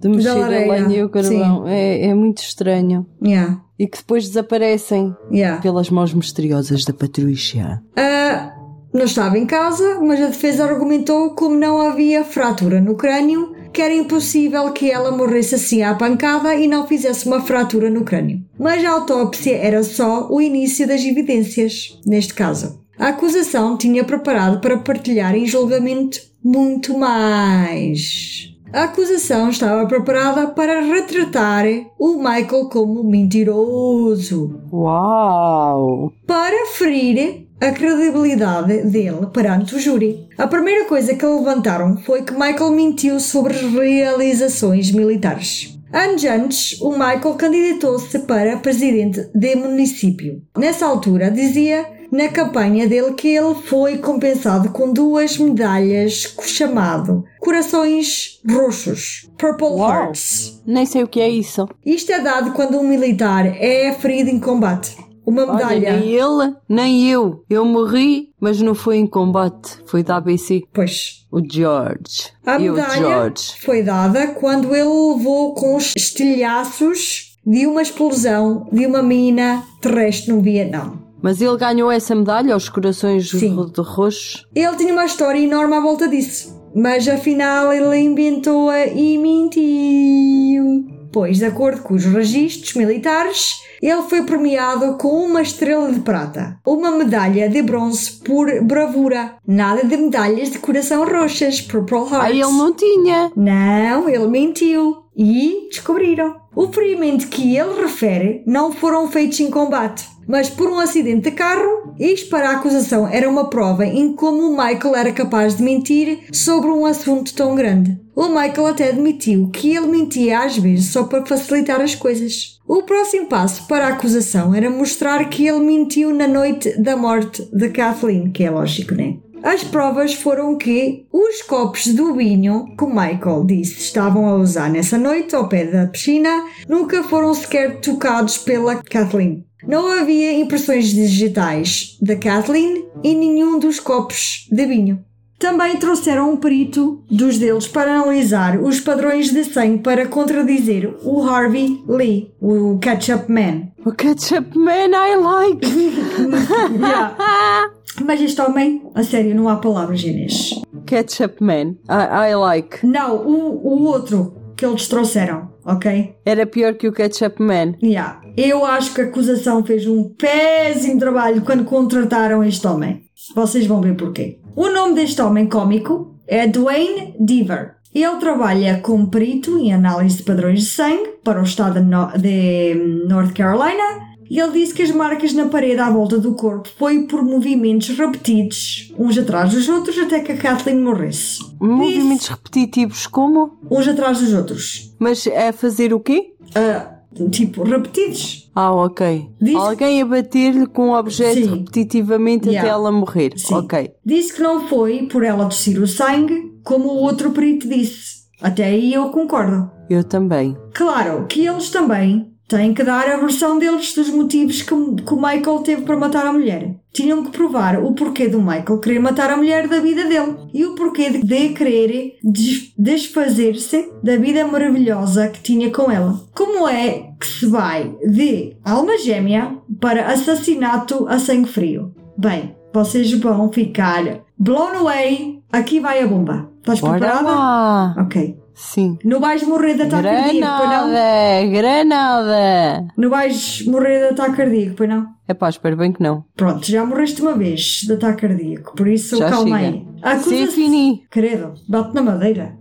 [0.00, 1.68] de mexer a lenha e o carvão.
[1.68, 3.06] É, é muito estranho.
[3.22, 5.60] Yeah, E que depois desaparecem yeah.
[5.60, 7.82] pelas mãos misteriosas da Patrícia.
[7.94, 8.54] Ah,
[8.94, 13.82] não estava em casa, mas a defesa argumentou como não havia fratura no crânio, que
[13.82, 18.42] era impossível que ela morresse assim à pancada e não fizesse uma fratura no crânio.
[18.58, 22.81] Mas a autópsia era só o início das evidências, neste caso.
[23.02, 28.54] A acusação tinha preparado para partilhar em julgamento muito mais.
[28.72, 31.64] A acusação estava preparada para retratar
[31.98, 36.12] o Michael como mentiroso, Uau!
[36.28, 40.28] para ferir a credibilidade dele perante o júri.
[40.38, 45.76] A primeira coisa que levantaram foi que Michael mentiu sobre realizações militares.
[45.92, 50.40] Anos antes, o Michael candidatou-se para presidente de município.
[50.56, 58.38] Nessa altura, dizia na campanha dele que ele foi compensado com duas medalhas chamado Corações
[58.48, 59.90] Roxos, Purple Uau.
[59.90, 60.62] Hearts.
[60.66, 61.66] Nem sei o que é isso.
[61.84, 64.94] Isto é dado quando um militar é ferido em combate.
[65.24, 65.96] Uma Olha, medalha.
[66.00, 67.44] nem ele, nem eu.
[67.48, 69.78] Eu morri, mas não foi em combate.
[69.86, 70.62] Foi da ABC.
[70.72, 71.24] Pois.
[71.30, 72.30] O George.
[72.44, 73.52] A medalha George.
[73.60, 80.32] foi dada quando ele levou com os estilhaços de uma explosão de uma mina terrestre
[80.32, 81.01] no Vietnã.
[81.22, 83.56] Mas ele ganhou essa medalha aos corações Sim.
[83.72, 84.46] de roxos.
[84.54, 90.92] Ele tinha uma história enorme à volta disso, mas afinal ele inventou-a e mentiu.
[91.12, 96.58] Pois, de acordo com os registros militares, ele foi premiado com uma estrela de prata,
[96.66, 102.14] uma medalha de bronze por bravura, nada de medalhas de coração roxas, Purple Hearts.
[102.14, 103.30] Aí ele não tinha.
[103.36, 105.02] Não, ele mentiu.
[105.14, 106.36] E descobriram.
[106.56, 111.32] O ferimento que ele refere não foram feitos em combate, mas por um acidente de
[111.32, 111.94] carro.
[111.98, 116.20] Isto para a acusação era uma prova em como o Michael era capaz de mentir
[116.32, 118.00] sobre um assunto tão grande.
[118.14, 122.58] O Michael até admitiu que ele mentia às vezes só para facilitar as coisas.
[122.66, 127.42] O próximo passo para a acusação era mostrar que ele mentiu na noite da morte
[127.52, 129.16] de Kathleen, que é lógico, né?
[129.42, 134.70] As provas foram que os copos do vinho que o Michael disse estavam a usar
[134.70, 139.44] nessa noite ao pé da piscina nunca foram sequer tocados pela Kathleen.
[139.66, 145.04] Não havia impressões digitais da Kathleen em nenhum dos copos de vinho.
[145.38, 151.22] Também trouxeram um perito dos deles para analisar os padrões de sangue para contradizer o
[151.22, 153.68] Harvey Lee, o Ketchup Man.
[153.84, 155.66] O Ketchup Man I like.
[158.04, 160.60] Mas este homem, a sério, não há palavras, Inês.
[160.86, 162.86] Ketchup Man I, I like.
[162.86, 166.16] Não, o, o outro que eles trouxeram, ok?
[166.24, 167.74] Era pior que o Ketchup Man.
[167.82, 168.20] Yeah.
[168.36, 173.02] Eu acho que a acusação fez um péssimo trabalho quando contrataram este homem.
[173.34, 174.38] Vocês vão ver porquê.
[174.54, 177.76] O nome deste homem cómico é Dwayne Deaver.
[177.94, 181.80] Ele trabalha como perito em análise de padrões de sangue para o estado
[182.18, 182.74] de
[183.06, 187.02] North Carolina e ele disse que as marcas na parede à volta do corpo foi
[187.02, 191.38] por movimentos repetidos, uns atrás dos outros, até que a Kathleen morresse.
[191.60, 193.58] Movimentos repetitivos como?
[193.70, 194.94] Uns atrás dos outros.
[194.98, 196.32] Mas é fazer o quê?
[196.54, 196.94] Ah,
[197.30, 198.50] tipo, repetidos.
[198.54, 199.28] Ah, ok.
[199.38, 201.50] Diz- Alguém a bater-lhe com um objeto Sim.
[201.58, 202.62] repetitivamente Yeah.
[202.70, 203.32] até ela morrer.
[203.36, 203.54] Sim.
[203.54, 203.90] Ok.
[204.04, 208.22] Disse que não foi por ela tossir o sangue, como o outro perito disse.
[208.40, 209.70] Até aí eu concordo.
[209.90, 210.56] Eu também.
[210.72, 215.16] Claro que eles também têm que dar a versão deles dos motivos que, que o
[215.16, 216.74] Michael teve para matar a mulher.
[216.92, 220.64] Tinham que provar o porquê do Michael querer matar a mulher da vida dele e
[220.66, 226.20] o porquê de, de querer des- desfazer-se da vida maravilhosa que tinha com ela.
[226.34, 231.94] Como é que se vai de alma gêmea para assassinato a sangue frio?
[232.18, 235.40] Bem, vocês vão ficar blown away.
[235.50, 236.50] Aqui vai a bomba.
[236.60, 237.28] Estás Bora preparada?
[237.28, 237.94] lá.
[237.98, 238.36] Ok.
[238.54, 238.98] Sim.
[239.04, 240.90] Não vais morrer de ataque cardíaco, pois não?
[240.90, 241.46] Granada!
[241.50, 242.86] Granada!
[242.96, 245.06] Não vais morrer de ataque cardíaco, pois não?
[245.26, 246.24] É pá, espero bem que não.
[246.36, 249.68] Pronto, já morreste uma vez de ataque cardíaco, por isso Já calma chega.
[249.70, 249.86] aí.
[250.02, 251.02] A Sim, fini.
[251.10, 252.56] Credo, bate na madeira.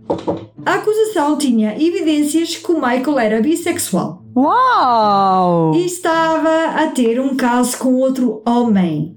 [0.64, 5.74] A acusação tinha evidências que o Michael era bissexual Uau!
[5.74, 9.16] e estava a ter um caso com outro homem.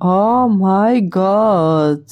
[0.00, 2.02] Oh my god!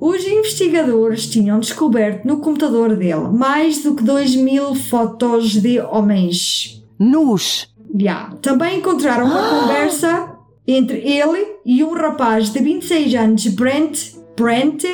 [0.00, 6.82] Os investigadores tinham descoberto no computador dele mais do que 2 mil fotos de homens.
[6.98, 7.68] Nus!
[7.94, 8.30] Já.
[8.40, 10.36] Também encontraram uma conversa
[10.66, 14.84] entre ele e um rapaz de 26 anos, Brent, Brent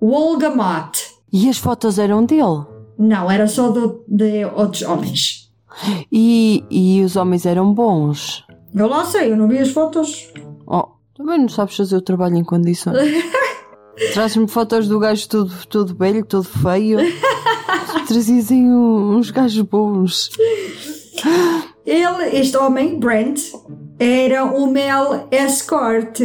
[0.00, 0.98] Wolgamott.
[1.32, 2.64] E as fotos eram dele?
[2.98, 5.52] Não, era só do- de outros homens.
[6.10, 8.42] E, e os homens eram bons?
[8.74, 10.32] Eu lá sei, eu não vi as fotos.
[10.66, 12.96] Oh, também não sabes fazer o trabalho em condições.
[14.12, 16.98] Trazes-me fotos do gajo todo, todo velho, todo feio.
[18.50, 20.30] Um- uns gajos bons.
[21.84, 23.40] Ele, este homem, Brent,
[23.98, 26.20] era um male escort.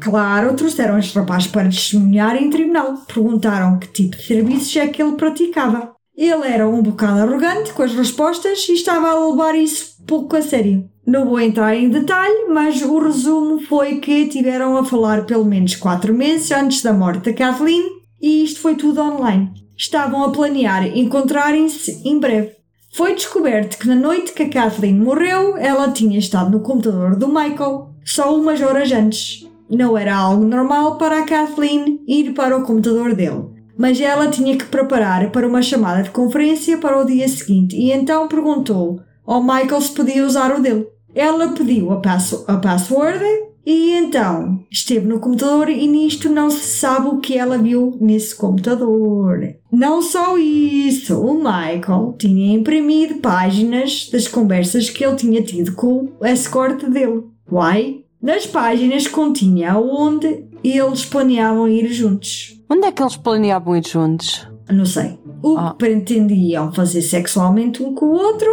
[0.00, 2.94] Claro, trouxeram este rapaz para testemunhar em tribunal.
[3.12, 5.92] Perguntaram que tipo de serviços é que ele praticava.
[6.16, 10.42] Ele era um bocado arrogante com as respostas e estava a levar isso pouco a
[10.42, 10.88] sério.
[11.08, 15.74] Não vou entrar em detalhe, mas o resumo foi que tiveram a falar pelo menos
[15.74, 17.82] quatro meses antes da morte da Kathleen
[18.20, 19.50] e isto foi tudo online.
[19.74, 22.52] Estavam a planear encontrarem-se em breve.
[22.92, 27.26] Foi descoberto que na noite que a Kathleen morreu, ela tinha estado no computador do
[27.26, 29.48] Michael só umas horas antes.
[29.70, 33.46] Não era algo normal para a Kathleen ir para o computador dele,
[33.78, 37.92] mas ela tinha que preparar para uma chamada de conferência para o dia seguinte e
[37.92, 40.97] então perguntou ao Michael se podia usar o dele.
[41.14, 43.24] Ela pediu a, passo- a password
[43.66, 48.34] e então esteve no computador e nisto não se sabe o que ela viu nesse
[48.34, 49.54] computador.
[49.70, 56.08] Não só isso, o Michael tinha imprimido páginas das conversas que ele tinha tido com
[56.20, 57.24] o escort dele.
[57.50, 58.04] Why?
[58.20, 62.60] Nas páginas continha onde eles planeavam ir juntos.
[62.70, 64.46] Onde é que eles planeavam ir juntos?
[64.70, 65.18] Não sei.
[65.42, 65.70] O Ah.
[65.70, 68.48] que pretendiam fazer sexualmente um com o outro.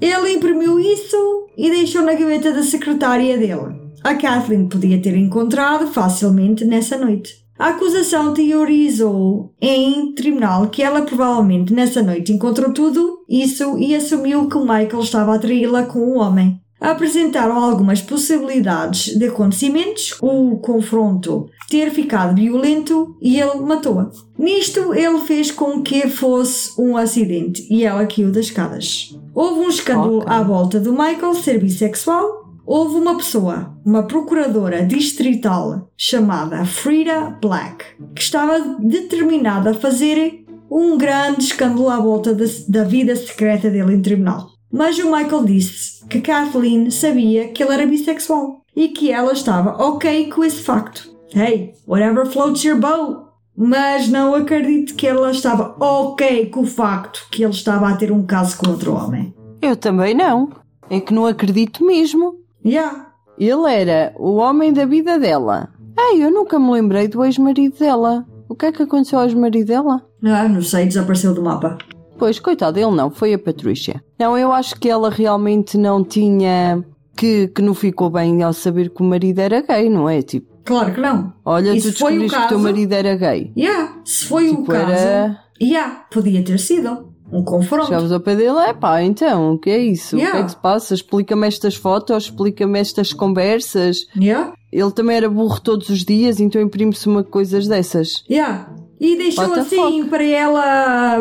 [0.00, 3.84] Ele imprimiu isso e deixou na gaveta da secretária dele.
[4.02, 7.44] A Kathleen podia ter encontrado facilmente nessa noite.
[7.58, 14.48] A acusação teorizou em tribunal que ela provavelmente nessa noite encontrou tudo isso e assumiu
[14.48, 16.60] que o Michael estava a traí-la com o homem.
[16.80, 24.10] Apresentaram algumas possibilidades de acontecimentos, o confronto ter ficado violento e ele matou-a.
[24.38, 29.18] Nisto, ele fez com que fosse um acidente e ela caiu das escadas.
[29.34, 30.32] Houve um escândalo Ok.
[30.32, 32.44] à volta do Michael ser bissexual.
[32.66, 37.84] Houve uma pessoa, uma procuradora distrital chamada Frida Black,
[38.14, 43.94] que estava determinada a fazer um grande escândalo à volta da, da vida secreta dele
[43.94, 44.53] em tribunal.
[44.72, 49.82] Mas o Michael disse que Kathleen sabia que ele era bissexual e que ela estava
[49.82, 51.08] ok com esse facto.
[51.34, 53.24] Hey, whatever floats your boat.
[53.56, 58.10] Mas não acredito que ela estava ok com o facto que ele estava a ter
[58.10, 59.32] um caso com outro homem.
[59.62, 60.50] Eu também não.
[60.90, 62.34] É que não acredito mesmo.
[62.64, 63.12] Yeah.
[63.38, 65.70] Ele era o homem da vida dela.
[65.96, 68.26] Ei, eu nunca me lembrei do ex-marido dela.
[68.48, 70.02] O que é que aconteceu ao ex-marido dela?
[70.24, 71.78] Ah, não sei, desapareceu do mapa.
[72.18, 74.02] Pois, coitado, ele não, foi a Patrícia.
[74.18, 76.84] Não, eu acho que ela realmente não tinha.
[77.16, 80.20] Que, que não ficou bem ao saber que o marido era gay, não é?
[80.20, 81.32] Tipo, Claro que não.
[81.44, 82.58] olha, E tu o descobriste que o teu caso?
[82.58, 83.52] marido era gay.
[83.56, 84.90] Yeah, se foi o Tipo, caso.
[84.90, 87.86] era- Yeah, podia ter sido um confronto.
[87.86, 90.16] Chegámos ao pé dele, é pá, então, o que é isso?
[90.16, 90.40] O que Yeah.
[90.40, 90.92] é que se passa?
[90.94, 93.98] Explica-me estas fotos, explica-me estas conversas.
[94.20, 98.24] Yeah, Ele também era burro todos os dias, então imprime-se uma coisas dessas.
[98.28, 98.74] yeah.
[99.00, 101.18] E deixou assim para ela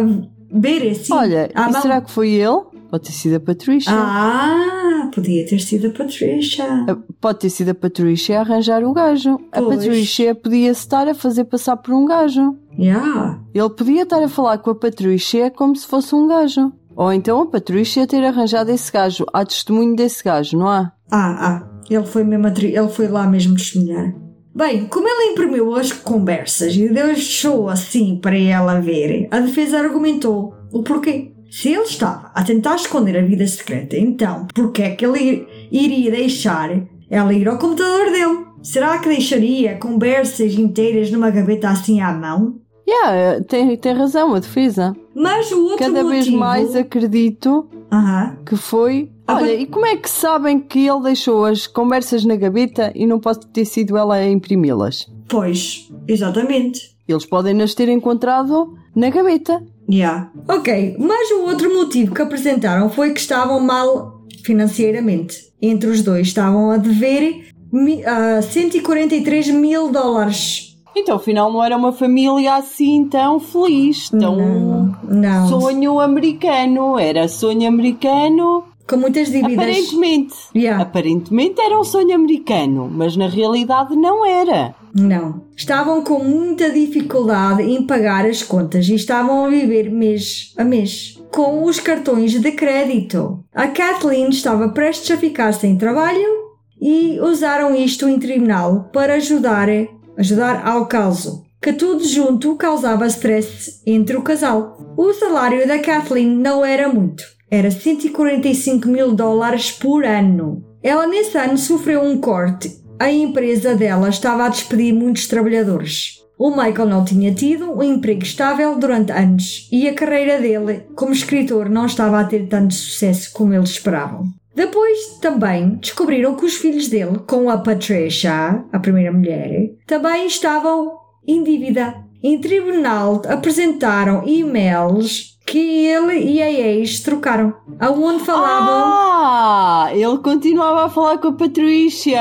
[0.54, 1.14] ver assim.
[1.14, 1.82] Olha, e mão.
[1.82, 2.62] será que foi ele?
[2.90, 3.92] Pode ter sido a Patrícia.
[3.92, 6.64] Ah, podia ter sido a Patricia.
[6.88, 9.40] A- Pode ter sido a Patrícia a arranjar o gajo.
[9.52, 9.78] A Pois.
[9.78, 12.56] Patrícia podia estar a fazer passar por um gajo.
[12.78, 13.40] Yeah.
[13.54, 16.72] Ele podia estar a falar com a Patrícia como se fosse um gajo.
[16.96, 19.26] Ou então a Patrícia ter arranjado esse gajo.
[19.34, 20.92] Há testemunho desse gajo, não há?
[21.12, 21.70] Ah, ah.
[21.90, 24.14] Ele foi mesmo ele foi lá mesmo testemunhar.
[24.56, 30.54] Bem, como ele imprimiu as conversas e deixou assim para ela ver, a defesa argumentou
[30.72, 31.32] o porquê.
[31.50, 35.48] Se ele estava a tentar esconder a vida secreta, então por que é que ele
[35.72, 36.70] iria deixar
[37.10, 38.46] ela ir ao computador dele?
[38.62, 42.60] Será que deixaria conversas inteiras numa gaveta assim à mão?
[42.88, 44.96] Yeah, tem, tem razão, a defesa.
[45.16, 46.38] Mas o outro Cada vez motivo...
[46.38, 48.38] mais acredito Aham.
[48.46, 49.12] que foi.
[49.28, 53.20] Olha, e como é que sabem que ele deixou as conversas na gaveta e não
[53.20, 55.08] pode ter sido ela a imprimi-las?
[55.30, 56.94] Pois, exatamente.
[57.08, 59.62] Eles podem nas ter encontrado na gaveta.
[59.90, 60.32] Yeah.
[60.48, 65.52] Ok, mas o outro motivo que apresentaram foi que estavam mal financeiramente.
[65.62, 70.78] Entre os dois estavam a dever mi- ah, 143 mil dólares.
[70.96, 75.48] Então, afinal, não era uma família assim tão feliz, tão Não, não.
[75.48, 77.00] sonho americano.
[77.00, 78.64] Era sonho americano.
[78.88, 79.58] Com muitas dívidas.
[79.58, 80.36] Aparentemente.
[80.56, 80.84] Yeah.
[80.84, 84.76] Aparentemente era um sonho americano, mas na realidade não era.
[84.94, 85.42] Não.
[85.56, 91.20] Estavam com muita dificuldade em pagar as contas e estavam a viver mês a mês
[91.32, 93.44] com os cartões de crédito.
[93.54, 96.44] A Kathleen estava prestes a ficar sem trabalho
[96.80, 99.68] e usaram isto em tribunal para ajudar,
[100.16, 101.44] ajudar ao caso.
[101.60, 104.94] Que tudo junto causava stress entre o casal.
[104.96, 107.24] O salário da Kathleen não era muito,
[107.54, 110.64] era 145 mil dólares por ano.
[110.82, 116.24] Ela nesse ano sofreu um corte a empresa dela estava a despedir muitos trabalhadores.
[116.38, 121.12] O Michael não tinha tido um emprego estável durante anos e a carreira dele como
[121.12, 124.28] escritor não estava a ter tanto sucesso como eles esperavam.
[124.56, 130.94] Depois também descobriram que os filhos dele, com a Patricia, a primeira mulher, também estavam
[131.28, 131.96] em dívida.
[132.24, 140.86] Em tribunal apresentaram e-mails que ele e a ex trocaram, aonde falavam Ah, ele continuava
[140.86, 142.20] a falar com a Patrícia.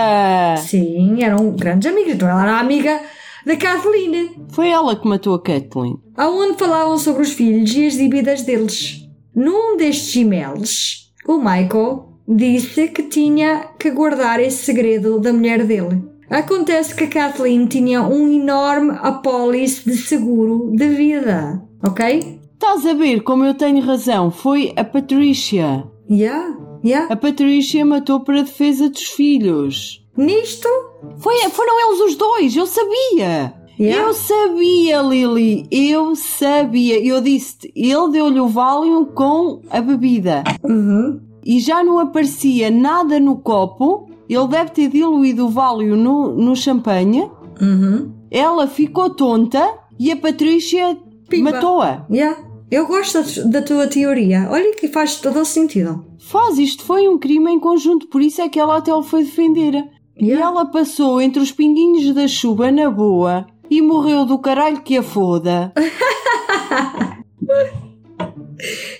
[0.58, 2.14] Sim, eram grandes amigos.
[2.14, 3.00] Então ela era amiga
[3.46, 5.96] da Kathleen, Foi ela que matou a Kathleen.
[6.16, 9.00] aonde falavam sobre os filhos e as dívidas deles.
[9.34, 16.02] Num destes e-mails, o Michael disse que tinha que guardar esse segredo da mulher dele.
[16.30, 22.40] Acontece que a Kathleen tinha um enorme apólice de seguro de vida, ok?
[22.62, 24.30] Estás a ver como eu tenho razão?
[24.30, 25.84] Foi a Patrícia.
[26.08, 27.12] Yeah, yeah.
[27.12, 30.06] A Patrícia matou para a defesa dos filhos.
[30.16, 30.68] Nisto,
[31.16, 33.52] Foi, foram eles os dois, eu sabia.
[33.80, 34.04] Yeah.
[34.04, 37.04] Eu sabia, Lily, eu sabia.
[37.04, 40.44] Eu disse-te, ele deu-lhe o Valium com a bebida.
[40.62, 44.08] uhum, E já não aparecia nada no copo.
[44.28, 47.28] Ele deve ter diluído o Valium no, no champanhe.
[47.60, 48.12] uhum.
[48.30, 49.68] Ela ficou tonta
[49.98, 50.96] e a Patrícia
[51.40, 52.06] matou-a.
[52.08, 52.51] Yeah.
[52.72, 54.48] Eu gosto da, tua teoria.
[54.50, 56.06] Olha que faz todo o sentido.
[56.18, 59.24] Faz, isto foi um crime em conjunto, por isso é que ela até o foi
[59.24, 59.74] defender.
[60.16, 60.46] E Yeah.
[60.46, 65.02] ela passou entre os pinguinhos da chuva na boa e morreu do caralho que a
[65.02, 65.70] foda.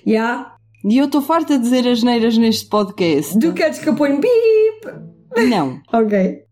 [0.06, 0.56] Yeah.
[0.84, 3.38] E eu estou farta de dizer as neiras neste podcast.
[3.38, 5.48] Tu queres que eu ponha bip?
[5.48, 5.80] Não.
[5.92, 6.42] Ok.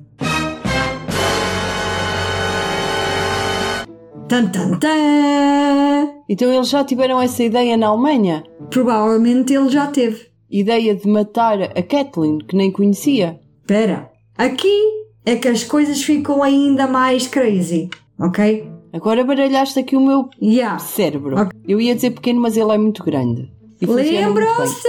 [4.27, 6.09] Tan tan tan!
[6.27, 8.43] Então eles já tiveram essa ideia na Alemanha?
[8.69, 10.27] Provavelmente ele já teve.
[10.51, 13.39] Ideia de matar a Kathleen, que nem conhecia.
[13.61, 17.89] Espera, aqui é que as coisas ficam ainda mais crazy.
[18.19, 18.74] ok?
[18.95, 20.80] Agora baralhaste aqui o meu Yeah.
[20.80, 21.35] cérebro.
[21.39, 21.51] Ok.
[21.67, 23.51] Eu ia dizer pequeno, mas ele é muito grande.
[23.81, 24.88] Lembram-se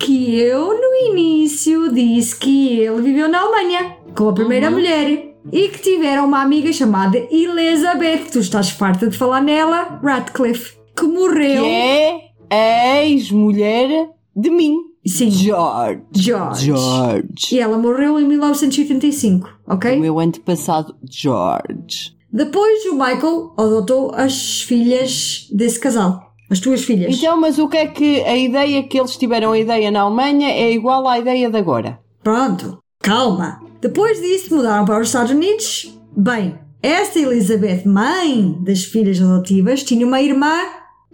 [0.00, 4.74] que eu no início disse que ele viveu na Alemanha com a primeira Uhum.
[4.74, 10.76] mulher e que tiveram uma amiga chamada Elizabeth, tu estás farta de falar nela, Radcliffe,
[10.96, 11.64] que morreu.
[11.64, 12.20] Que
[12.50, 14.76] é ex-mulher de mim.
[15.06, 16.02] Sim, George.
[16.12, 16.66] George.
[16.66, 17.54] George.
[17.54, 19.96] E ela morreu em 1985, ok?
[19.96, 22.16] O meu antepassado, George.
[22.32, 26.28] Depois o Michael adotou as filhas desse casal.
[26.50, 27.14] As tuas filhas.
[27.16, 30.48] Então, mas o que é que a ideia que eles tiveram a ideia na Alemanha
[30.48, 31.98] é igual à ideia de agora?
[32.22, 33.60] Pronto, calma.
[33.80, 35.94] Depois disso mudaram para os Estados Unidos.
[36.16, 40.54] Bem, esta Elizabeth, mãe das filhas adotivas, tinha uma irmã,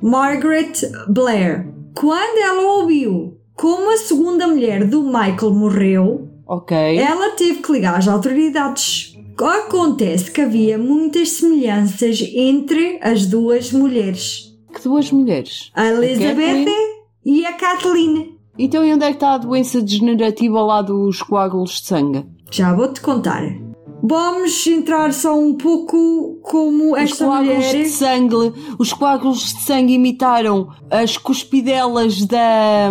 [0.00, 0.72] Margaret
[1.08, 1.66] Blair.
[1.94, 6.76] Quando ela ouviu como a segunda mulher do Michael morreu, Ok.
[6.98, 9.13] ela teve que ligar às autoridades.
[9.38, 15.70] Acontece que havia muitas semelhanças entre as duas mulheres, Que duas mulheres.
[15.74, 16.66] a Elizabeth Kathleen?
[17.24, 18.38] e a Kathleen.
[18.58, 22.24] Então, e onde é que está a doença degenerativa lá dos coágulos de sangue?
[22.50, 23.42] Já vou-te contar.
[24.02, 27.82] Vamos entrar só um pouco como Os esta coágulos mulher.
[27.82, 32.90] de sangue, os coágulos de sangue imitaram as cuspidelas da,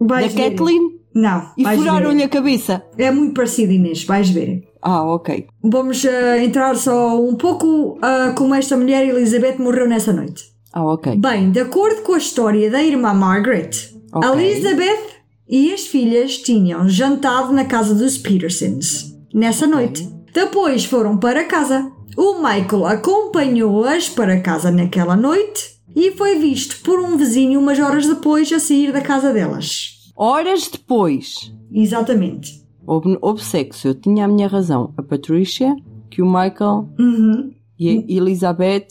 [0.00, 0.50] da ver.
[0.50, 0.80] Kathleen
[1.14, 2.82] Não, e furaram-lhe a cabeça.
[2.98, 4.64] É muito parecido, Inês, vais ver.
[4.86, 5.46] Ah, ok.
[5.62, 10.44] Vamos ah, entrar só um pouco ah, como esta mulher Elizabeth morreu nessa noite.
[10.74, 11.16] Ah, ok.
[11.16, 13.70] Bem, de acordo com a história da irmã Margaret,
[14.12, 14.28] Ok.
[14.28, 15.14] a Elizabeth
[15.48, 20.06] e as filhas tinham jantado na casa dos Petersons nessa noite.
[20.34, 21.90] Depois foram para casa.
[22.16, 28.06] O Michael acompanhou-as para casa naquela noite e foi visto por um vizinho umas horas
[28.06, 30.12] depois a sair da casa delas.
[30.14, 32.63] Horas depois, Exatamente.
[32.86, 33.88] Houve, houve sexo.
[33.88, 34.92] Eu tinha a minha razão.
[34.96, 35.74] A Patricia,
[36.10, 37.52] que o Michael Uhum.
[37.78, 38.86] e a Elizabeth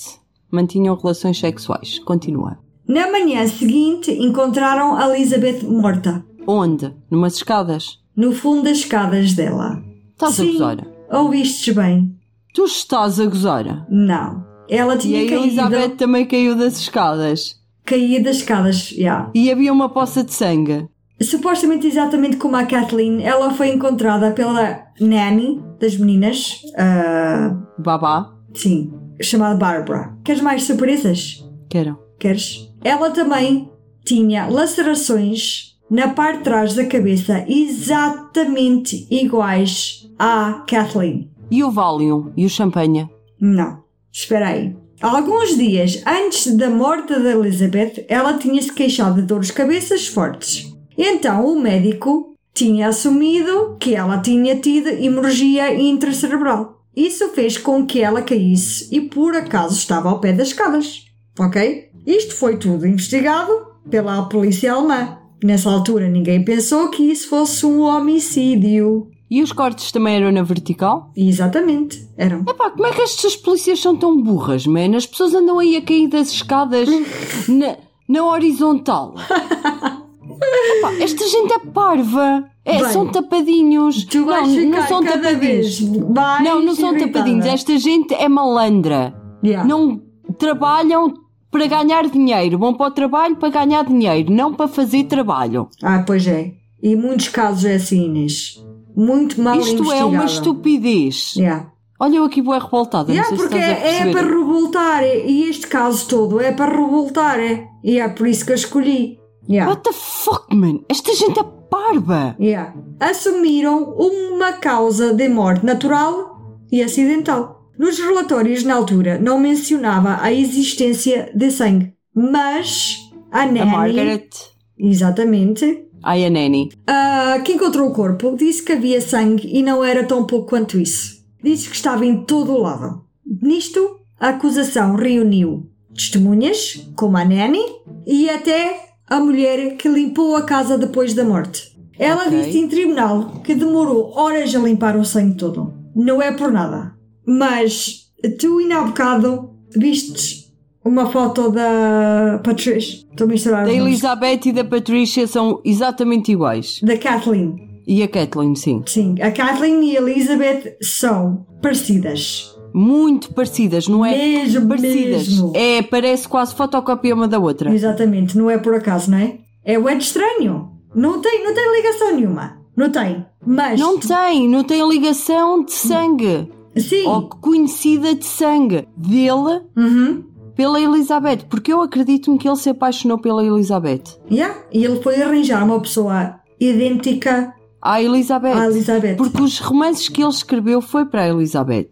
[0.52, 2.00] mantinham relações sexuais.
[2.00, 2.58] Continua.
[2.88, 6.94] Na manhã seguinte encontraram a Elizabeth morta, Onde?
[7.10, 8.00] Numas escadas?
[8.16, 9.82] no fundo das escadas dela.
[10.12, 10.52] Estás a Sim.
[10.54, 10.88] gozar?
[11.12, 12.16] Ouvistes bem?
[12.54, 13.88] Tu estás a gozar?
[13.90, 14.44] Não.
[14.70, 17.56] Ela E tinha a caído, Elizabeth também caiu das escadas.
[17.86, 19.30] caído das escadas, já.
[19.34, 20.88] E havia uma poça de sangue.
[21.22, 28.34] Supostamente exatamente como a Kathleen, ela foi encontrada pela nanny das meninas, ah, Babá.
[28.54, 28.92] sim,
[29.22, 30.14] chamada Barbara.
[30.24, 31.44] Queres mais surpresas?
[31.70, 31.98] Quero.
[32.20, 32.70] Queres?
[32.84, 33.70] Ela também
[34.06, 41.30] tinha lacerações na parte de trás da cabeça exatamente iguais à Kathleen.
[41.50, 42.32] E o Valium?
[42.36, 43.08] E o champanhe?
[43.40, 44.76] Não, espera aí.
[45.02, 50.73] Alguns dias antes da morte da Elizabeth, ela tinha-se queixado de dores de cabeças fortes.
[50.98, 56.82] Então o médico tinha assumido que ela tinha tido hemorragia intracerebral.
[56.96, 61.06] Isso fez com que ela caísse e por acaso estava ao pé das escadas.
[61.40, 61.90] Ok?
[62.06, 63.52] Isto foi tudo investigado
[63.90, 65.18] pela polícia alemã.
[65.44, 69.10] Nessa altura ninguém pensou que isso fosse um homicídio.
[69.30, 71.12] E os cortes também eram na vertical?
[71.18, 72.42] Exatamente, eram.
[72.48, 74.96] Epá, como é que estas polícias são tão burras, man?
[74.96, 76.88] As pessoas andam aí a cair das escadas
[77.50, 79.16] na, na horizontal.
[80.42, 82.46] Epá, esta gente é parva.
[82.66, 84.06] É, Bem, são tapadinhos.
[84.06, 85.80] Tu vais não, ficar não são cada tapadinhos.
[85.80, 87.12] vez mais Não, não são irritada.
[87.14, 87.46] tapadinhos.
[87.46, 89.14] Esta gente é malandra.
[89.44, 89.68] Yeah.
[89.68, 90.02] Não
[90.38, 91.14] trabalham
[91.52, 92.58] para ganhar dinheiro.
[92.58, 95.68] Vão para o trabalho para ganhar dinheiro, não para fazer trabalho.
[95.84, 96.54] Ah, pois é.
[96.82, 98.64] E muitos casos é assim, Inês.
[98.96, 101.34] Muito mal Isto é uma estupidez.
[101.36, 101.70] Yeah.
[102.00, 103.12] Olha, eu aqui vou revoltada.
[103.12, 105.04] Yeah, porque é, é para revoltar.
[105.04, 107.40] é- E este caso todo é para revoltar.
[107.40, 107.68] É.
[107.84, 109.18] E é por isso que eu escolhi.
[109.50, 109.70] Yeah.
[109.70, 110.80] What the fuck, man?
[110.90, 112.36] Esta gente é parva.
[112.40, 112.74] Yeah.
[113.00, 117.62] Assumiram uma causa de morte natural e acidental.
[117.78, 122.98] Nos relatórios na altura não mencionava a existência de sangue, mas
[123.32, 124.30] a A Nanny, Margaret.
[124.78, 126.70] exatamente, Ai, a Nanny.
[126.86, 130.78] Ah, que encontrou o corpo disse que havia sangue e não era tão pouco quanto
[130.78, 131.24] isso.
[131.42, 133.04] Disse que estava em todo o lado.
[133.42, 137.64] Nisto, a acusação reuniu testemunhas, como a Nanny,
[138.06, 141.72] e até a mulher que limpou a casa depois da morte.
[142.00, 142.42] Ela Ok.
[142.42, 145.74] disse em tribunal que demorou horas a limpar o sangue todo.
[145.96, 146.94] Não é por nada.
[147.26, 148.08] Mas
[148.40, 150.52] tu, ainda há bocado, vistes
[150.84, 153.06] uma foto da Patricia.
[153.10, 153.72] Estou a misturar Da.
[153.72, 156.80] Elizabeth e da Patricia são exatamente iguais.
[156.84, 157.56] Da Kathleen.
[157.86, 158.82] E a Kathleen, sim.
[158.86, 162.54] Sim, a Kathleen e a Elizabeth são parecidas.
[162.74, 164.18] Muito parecidas, não é?
[164.18, 165.28] Mesmo, parecidas.
[165.28, 165.54] mesmo.
[165.56, 167.74] É, parece quase fotocópia uma da outra.
[167.74, 169.38] Exatamente, não é por acaso, não é?
[169.64, 170.72] É o é de estranho.
[170.96, 172.58] Não tem, não tem ligação nenhuma.
[172.76, 173.26] Não tem.
[173.46, 173.80] Mas.
[173.80, 176.50] Não tem, não tem ligação de sangue.
[176.76, 177.06] Sim.
[177.06, 180.24] ou conhecida de sangue dele Uhum.
[180.56, 184.02] pela Elizabeth, porque eu acredito-me que ele se apaixonou pela Elizabeth.
[184.32, 184.56] Yeah.
[184.72, 188.54] E ele foi arranjar uma pessoa idêntica À Elizabeth.
[188.54, 189.16] à Elizabeth.
[189.18, 191.92] Porque os romances que ele escreveu foi para a Elizabeth.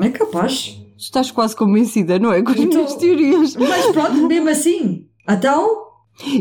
[0.00, 0.80] É capaz.
[0.96, 2.42] Estás quase convencida, não é?
[2.42, 3.56] Com as Então- minhas teorias.
[3.56, 5.06] Mas pronto, mesmo assim.
[5.28, 5.68] Então,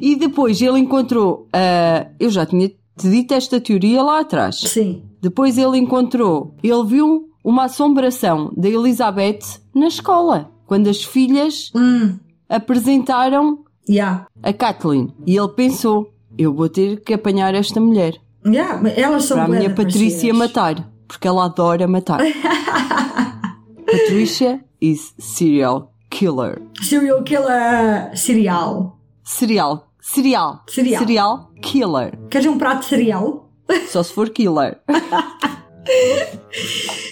[0.02, 1.48] E depois ele encontrou.
[1.54, 4.58] ah, eu já tinha te dito esta teoria lá atrás.
[4.60, 5.04] sim.
[5.22, 6.54] Depois ele encontrou.
[6.62, 9.40] Ele viu uma assombração da Elizabeth
[9.74, 10.52] na escola.
[10.68, 12.18] Quando as filhas Hum.
[12.48, 13.60] apresentaram
[13.90, 14.28] Yeah.
[14.42, 15.14] a Kathleen.
[15.26, 18.16] E ele pensou: eu vou ter que apanhar esta mulher.
[18.46, 18.82] Yeah.
[18.96, 20.00] Elas são para a minha Patrícia
[20.34, 20.38] parecidas.
[20.38, 20.90] matar.
[21.08, 22.20] Porque ela adora matar.
[23.98, 26.62] Patricia is serial killer.
[26.82, 28.98] Serial killer cereal.
[29.24, 29.88] Serial.
[30.02, 30.64] Serial.
[30.68, 31.00] Cereal.
[31.00, 32.18] Serial killer.
[32.30, 33.50] Queres um prato de cereal?
[33.88, 34.80] Só se for killer.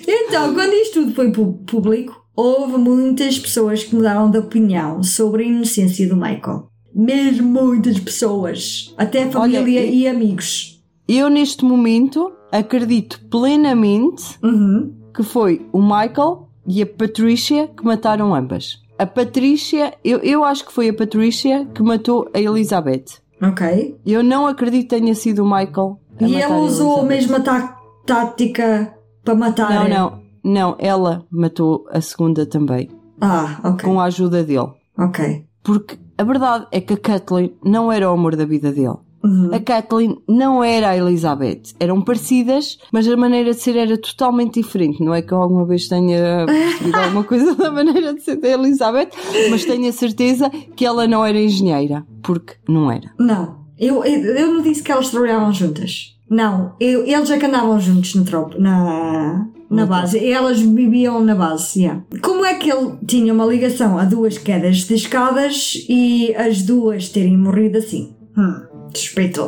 [0.08, 5.48] Então, quando isto tudo foi público, houve muitas pessoas que mudaram de opinião sobre a
[5.48, 6.68] inocência do Michael.
[6.94, 8.94] Mesmo muitas pessoas.
[8.98, 10.82] Até família Olha, e amigos.
[11.08, 14.94] Eu, neste momento, acredito plenamente Uhum.
[15.14, 18.80] que foi o Michael e a Patricia que mataram ambas.
[18.98, 23.06] A Patricia, eu, eu acho que foi a Patricia que matou a Elizabeth.
[23.42, 23.98] Ok.
[24.06, 26.00] Eu não acredito que tenha sido o Michael.
[26.20, 28.94] A E ela usou a mesma tá- tática
[29.24, 29.70] para matar.
[29.74, 32.90] Não, não, não, ela matou a segunda também,
[33.20, 33.84] Ah, ok.
[33.90, 34.70] com a ajuda dele.
[34.98, 35.46] Ok.
[35.64, 38.98] Porque a verdade é que a Kathleen não era o amor da vida dele.
[39.24, 39.54] Uhum.
[39.54, 41.62] A Kathleen não era a Elizabeth.
[41.80, 45.04] Eram parecidas, mas a maneira de ser era totalmente diferente.
[45.04, 48.50] Não é que eu alguma vez tenha percebido alguma coisa da maneira de ser da
[48.50, 49.10] Elizabeth,
[49.50, 52.06] mas tenho a certeza que ela não era engenheira.
[52.24, 53.12] Porque não era.
[53.20, 53.62] Não.
[53.78, 56.16] Eu, eu, eu não disse que elas trabalhavam juntas.
[56.30, 56.76] Não.
[56.80, 60.26] Eu, eles é que andavam juntos no tropo, na, na base.
[60.26, 62.02] Elas viviam na base, yeah.
[62.22, 67.10] Como é que ele tinha uma ligação a duas quedas de escadas e as duas
[67.10, 68.16] terem morrido assim?
[68.38, 68.62] Hum,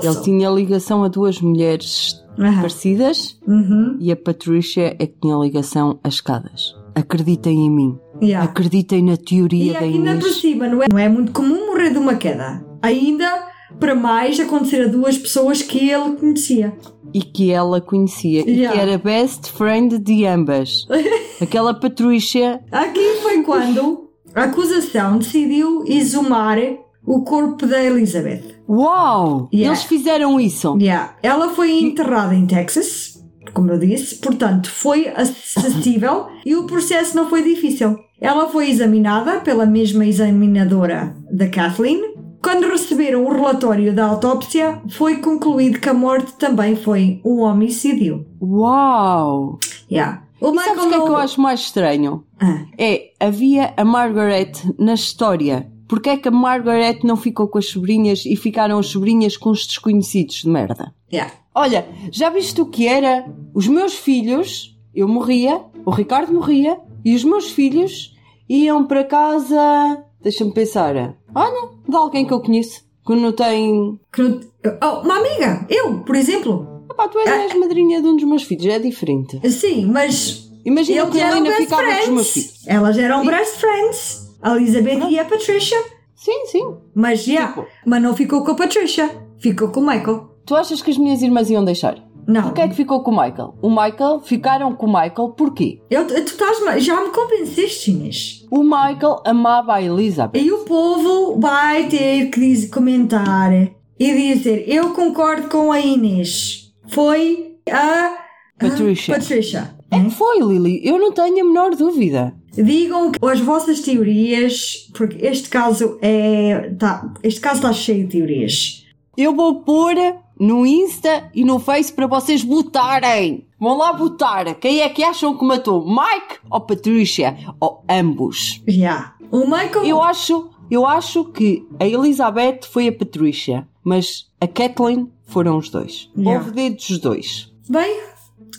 [0.03, 2.55] Ele tinha ligação a duas mulheres Aham.
[2.61, 3.97] parecidas Uhum.
[3.99, 6.75] e a Patricia é que tinha ligação a escadas.
[6.95, 7.97] Acreditem em mim.
[8.21, 8.47] Yeah.
[8.49, 10.35] Acreditem na teoria E da ainda por Inês.
[10.35, 12.63] cima, não é, não é muito comum morrer de uma queda.
[12.81, 13.47] Ainda
[13.79, 16.73] para mais acontecer a duas pessoas que ele conhecia.
[17.13, 18.41] E que ela conhecia.
[18.47, 18.71] E Yeah.
[18.73, 20.85] que era best friend de ambas.
[21.41, 26.57] Aquela Patricia Aqui foi quando a acusação decidiu exumar
[27.05, 28.52] o corpo da Elizabeth.
[28.67, 29.49] Uau!
[29.53, 29.73] Yeah.
[29.73, 30.77] Eles fizeram isso.
[30.79, 31.15] Yeah.
[31.21, 33.23] Ela foi enterrada em Texas,
[33.53, 37.97] como eu disse, portanto foi acessível e o processo não foi difícil.
[38.19, 42.13] Ela foi examinada pela mesma examinadora da Kathleen.
[42.41, 48.25] Quando receberam o relatório da autópsia, foi concluído que a morte também foi um homicídio.
[48.41, 49.59] Uau!
[49.89, 50.23] Yeah.
[50.41, 52.25] O E sabes o que é que eu acho mais estranho?
[52.37, 55.71] Ah, É, havia a Margaret na história.
[55.87, 59.49] Porquê é que a Margaret não ficou com as sobrinhas e ficaram as sobrinhas com
[59.51, 60.93] os desconhecidos de merda?
[61.11, 61.31] yeah.
[61.55, 63.25] Olha, já viste o que era?
[63.53, 68.15] Os meus filhos, eu morria, o Ricardo morria, e os meus filhos
[68.49, 70.03] iam para casa.
[70.21, 71.15] Deixa-me pensar.
[71.35, 73.99] Olha, de alguém que eu conheço, que não tem.
[74.11, 74.39] Que não-
[74.81, 76.85] Oh, uma amiga, eu, por exemplo.
[76.89, 79.39] Epá, tu és madrinha de um dos meus filhos, é diferente.
[79.51, 82.63] Sim, mas Imagina que a Helena ficava com os meus filhos.
[82.65, 84.32] Elas eram best friends.
[84.43, 85.77] A Elizabeth e a Patricia.
[86.15, 86.75] Sim, sim.
[86.93, 89.09] Mas, yeah, Tipo- mas não ficou com a Patricia.
[89.39, 90.29] Ficou com o Michael.
[90.45, 91.97] Tu achas que as minhas irmãs iam deixar?
[92.25, 92.43] Não.
[92.43, 93.55] Porquê é que ficou com o Michael?
[93.61, 95.81] O Michael, ficaram com o Michael porquê?
[95.89, 98.45] Eu, tu estás, já me convenceste, Inês.
[98.49, 100.39] O Michael amava a Elizabeth.
[100.39, 106.73] E o povo vai ter que dizer, comentar e dizer: Eu concordo com a Inês.
[106.87, 108.17] Foi a
[108.57, 109.15] Patricia.
[109.15, 109.75] Patricia.
[109.91, 110.81] É que foi, Lily.
[110.83, 112.33] Eu não tenho a menor dúvida.
[112.53, 116.69] Digam as vossas teorias, porque este caso é.
[116.77, 118.85] Tá, este caso está cheio de teorias.
[119.17, 119.95] Eu vou pôr
[120.39, 123.47] no Insta e no Face para vocês votarem.
[123.59, 124.55] Vão lá votar.
[124.55, 125.85] Quem é que acham que matou?
[125.85, 127.37] Mike ou Patricia?
[127.59, 128.61] Ou ambos?
[128.67, 129.13] Já.
[129.31, 129.85] O Michael.
[129.85, 135.69] Eu acho, eu acho que a Elizabeth foi a Patricia, mas a Kathleen foram os
[135.69, 136.09] dois.
[136.17, 136.39] Yeah.
[136.39, 137.53] Houve dedos dos dois.
[137.69, 138.01] Bem,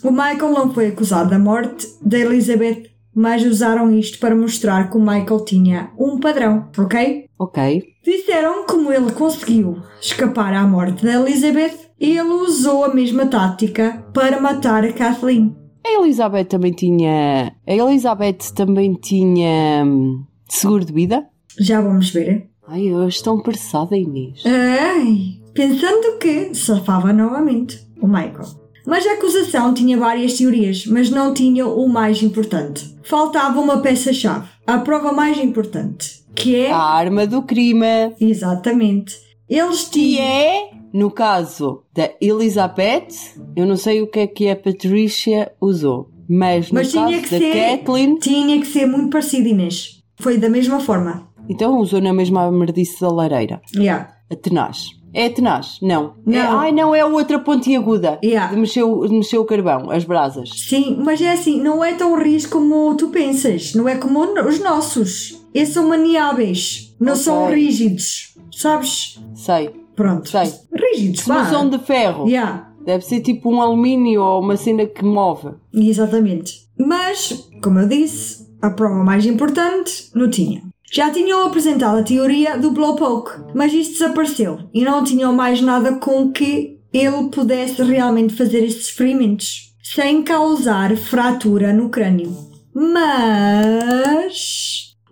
[0.03, 4.97] o Michael não foi acusado da morte da Elizabeth, mas usaram isto para mostrar que
[4.97, 7.25] o Michael tinha um padrão, ok?
[7.39, 7.83] Ok.
[8.03, 14.05] Disseram como ele conseguiu escapar à morte da Elizabeth e ele usou a mesma tática
[14.13, 15.55] para matar a Kathleen.
[15.85, 17.55] A Elizabeth também tinha.
[17.65, 19.83] A Elizabeth também tinha.
[19.85, 21.25] hum, seguro de vida?
[21.59, 22.49] Já vamos ver.
[22.67, 24.43] Ai, eu estou apressada, Inês.
[24.45, 28.64] Ai, pensando que safava novamente o Michael.
[28.85, 32.95] Mas a acusação tinha várias teorias, mas não tinha o mais importante.
[33.03, 38.13] Faltava uma peça-chave, a prova mais importante, que é A arma do crime.
[38.19, 39.15] exatamente.
[39.49, 43.07] Eles Que tinham é, no caso da Elizabeth,
[43.55, 47.21] eu não sei o que é que a Patricia usou, mas no Mas tinha caso
[47.23, 50.01] que da ser- Kathleen, tinha que ser muito parecido, Inês.
[50.19, 51.27] Foi da mesma forma.
[51.49, 53.61] então usou na mesma merdice da lareira.
[53.75, 54.09] Yeah.
[54.31, 54.87] A tenaz.
[55.15, 55.77] É tenaz?
[55.81, 56.13] Não.
[56.25, 56.35] Não.
[56.37, 58.19] É, ai, não, é outra pontiaguda.
[58.23, 58.53] Yeah.
[58.53, 60.49] De mexer, o- de mexer o carvão, as brasas.
[60.53, 63.73] Sim, mas é assim, não é tão risco como tu pensas.
[63.73, 65.41] Não é como os nossos.
[65.53, 66.93] Esses são maniáveis.
[66.99, 67.23] Não Ok.
[67.23, 68.35] são rígidos.
[68.51, 69.19] Sabes?
[69.33, 70.27] Sei, Pronto.
[70.29, 70.51] sei.
[70.73, 71.45] Rígidos, não vá.
[71.49, 72.69] são de ferro, Yeah.
[72.85, 75.49] deve ser tipo um alumínio ou uma cena que move.
[75.73, 76.65] Exatamente.
[76.77, 80.61] Mas, como eu disse, a prova mais importante não tinha.
[80.95, 85.97] Já tinham apresentado a teoria do blowpoke, mas isto desapareceu e não tinham mais nada
[85.97, 92.33] com que ele pudesse realmente fazer estes experimentos sem causar fratura no crânio.
[92.73, 94.35] Mas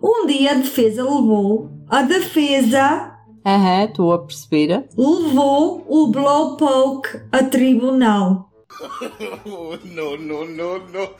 [0.02, 3.12] um dia a defesa levou a defesa
[3.44, 4.88] Aham, estou a perceber.
[4.96, 8.48] levou o blowpoke a tribunal.
[9.46, 11.14] Oh, no, no, no, no.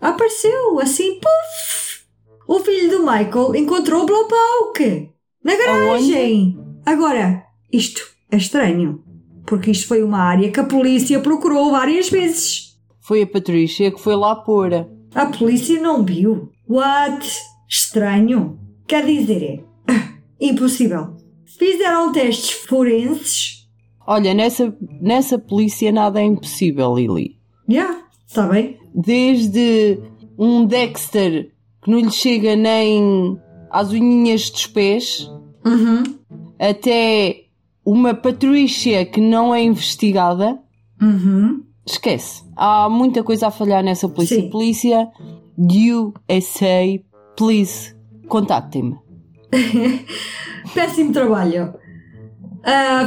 [0.00, 2.04] Apareceu assim, puf!
[2.46, 5.10] O filho do Michael encontrou o Blowpoke
[5.42, 6.58] na garagem.
[6.84, 9.02] Agora, isto é estranho,
[9.46, 12.78] porque isto foi uma área que a polícia procurou várias vezes.
[13.00, 14.72] Foi a Patrícia que foi lá pôr.
[15.14, 16.50] A polícia não viu.
[16.68, 17.26] What?
[17.68, 18.58] Estranho.
[18.86, 21.16] Quer dizer, é ah, impossível.
[21.58, 23.53] Fizeram testes forenses.
[24.06, 27.36] Olha, nessa, nessa polícia nada é impossível, Lili.
[27.68, 28.78] Já, está bem?
[28.94, 29.98] Desde
[30.38, 31.50] um Dexter
[31.82, 33.38] que não lhe chega nem
[33.70, 35.30] às unhinhas dos pés,
[35.64, 36.02] Uhum.
[36.58, 37.44] até
[37.84, 40.58] uma Patrícia que não é investigada,
[41.00, 41.62] Uhum.
[41.86, 42.42] esquece.
[42.56, 44.36] Há muita coisa a falhar nessa polícia.
[44.40, 44.50] Sim.
[44.50, 45.08] Polícia
[45.58, 47.00] USA,
[47.36, 47.94] please,
[48.28, 48.96] contactem-me.
[50.74, 51.74] Péssimo trabalho.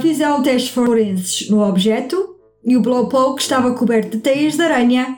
[0.01, 5.17] Fizeram testes forenses no objeto e o Blowpoke estava coberto de teias de aranha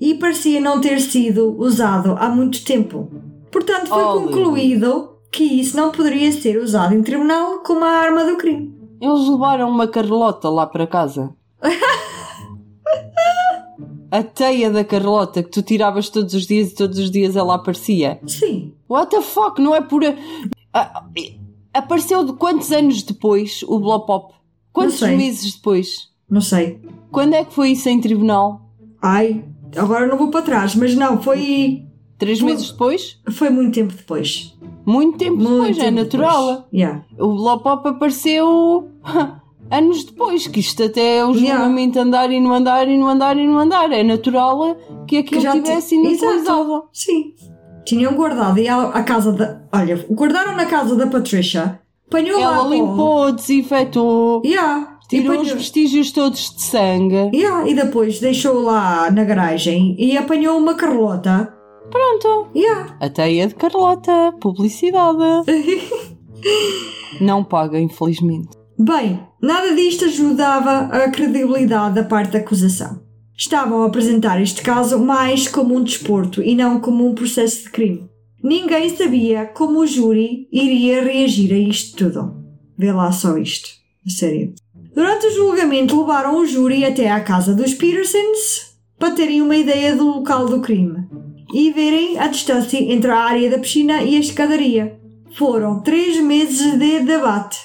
[0.00, 3.10] e parecia não ter sido usado há muito tempo.
[3.50, 8.24] Portanto, foi Oh, concluído que isso não poderia ser usado em tribunal como a arma
[8.24, 8.74] do crime.
[9.00, 11.34] Eles levaram uma Carlota lá para casa.
[14.12, 17.54] A teia da Carlota que tu tiravas todos os dias e todos os dias ela
[17.54, 18.18] aparecia.
[18.26, 19.60] Sim, What the fuck?
[19.62, 20.02] Não é por.
[20.74, 21.04] Ah,
[21.72, 24.34] apareceu de quantos anos depois o Blowpop?
[24.72, 25.16] Quantos sei.
[25.16, 26.08] meses depois?
[26.28, 26.80] não sei.
[27.10, 28.60] Quando é que foi isso em tribunal?
[29.02, 29.44] Ai,
[29.76, 31.84] agora não vou para trás, mas não, foi,
[32.18, 33.18] Três Foi- meses depois?
[33.32, 34.54] foi muito tempo depois.
[34.86, 36.46] Muito tempo Muito depois, é tempo natural.
[36.48, 36.64] depois.
[36.72, 37.04] Yeah.
[37.18, 38.88] O Blowpop apareceu
[39.70, 41.54] anos depois, que isto até é o Yeah.
[41.64, 43.90] julgamento andar e não andar e não andar e não andar.
[43.90, 44.76] É natural
[45.06, 46.84] que aquilo já tivesse ti- inutilizado.
[46.92, 47.34] Sim.
[47.84, 49.60] Tinham guardado e a, casa da.
[49.72, 52.54] Olha, guardaram na casa da Patricia, apanhou lá.
[52.54, 52.68] Ela pó.
[52.68, 54.98] limpou, desinfetou, Yeah.
[55.12, 57.30] E, tirou os apanhou- vestígios todos de sangue.
[57.34, 61.52] Yeah, e depois deixou lá na garagem e apanhou uma Carlota.
[61.90, 62.46] Pronto.
[62.54, 62.96] Yeah.
[63.00, 65.18] A teia de Carlota, publicidade.
[67.20, 68.48] Não paga, infelizmente.
[68.78, 73.00] Bem, nada disto ajudava a credibilidade da parte da acusação.
[73.40, 77.70] Estavam a apresentar este caso mais como um desporto e não como um processo de
[77.70, 78.06] crime.
[78.44, 82.36] Ninguém sabia como o júri iria reagir a isto tudo.
[82.76, 83.70] Vê lá só isto.
[84.06, 84.52] A sério.
[84.94, 89.96] Durante o julgamento levaram o júri até à casa dos Petersons para terem uma ideia
[89.96, 91.08] do local do crime
[91.54, 95.00] e verem a distância entre a área da piscina e a escadaria.
[95.32, 97.58] Foram três meses de debate.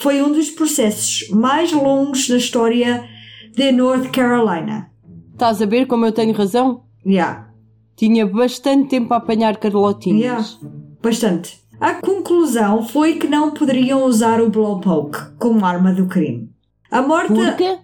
[0.00, 3.06] Foi um dos processos mais longos da história
[3.54, 4.91] de North Carolina.
[5.42, 6.84] Estás a ver como eu tenho razão?
[7.04, 7.48] Yeah,
[7.96, 10.56] Tinha bastante tempo a apanhar Carlotinhas.
[10.62, 11.58] yeah, bastante.
[11.80, 16.48] A conclusão foi que não poderiam usar o blowpoke como arma do crime.
[16.88, 17.76] A morte, Porque?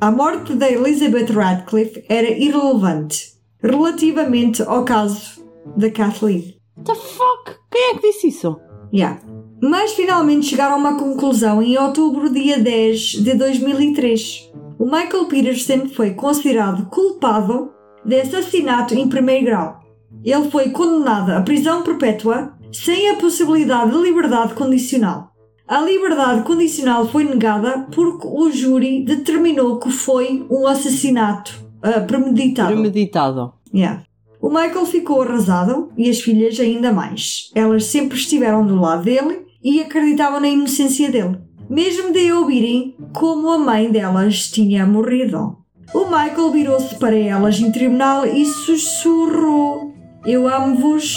[0.00, 5.44] a morte da Elizabeth Radcliffe era irrelevante relativamente ao caso
[5.76, 6.56] da Kathleen.
[6.82, 7.58] The fuck?
[7.70, 8.58] Quem é que disse isso?
[8.90, 9.20] Yeah.
[9.60, 14.50] Mas finalmente chegaram a uma conclusão em outubro, dia 10 de 2003.
[14.82, 17.70] O Michael Peterson foi considerado culpado
[18.04, 19.80] de assassinato em primeiro grau.
[20.24, 25.30] Ele foi condenado à prisão perpétua sem a possibilidade de liberdade condicional.
[25.68, 32.72] A liberdade condicional foi negada porque o júri determinou que foi um assassinato ah, premeditado.
[32.72, 33.52] Premeditado.
[33.72, 34.02] Yeah.
[34.40, 37.52] O Michael ficou arrasado e as filhas ainda mais.
[37.54, 41.38] Elas sempre estiveram do lado dele e acreditavam na inocência dele.
[41.68, 45.56] Mesmo de ouvirem como a mãe delas tinha morrido.
[45.94, 49.92] O Michael virou-se para elas em tribunal e sussurrou:
[50.24, 51.16] Eu amo-vos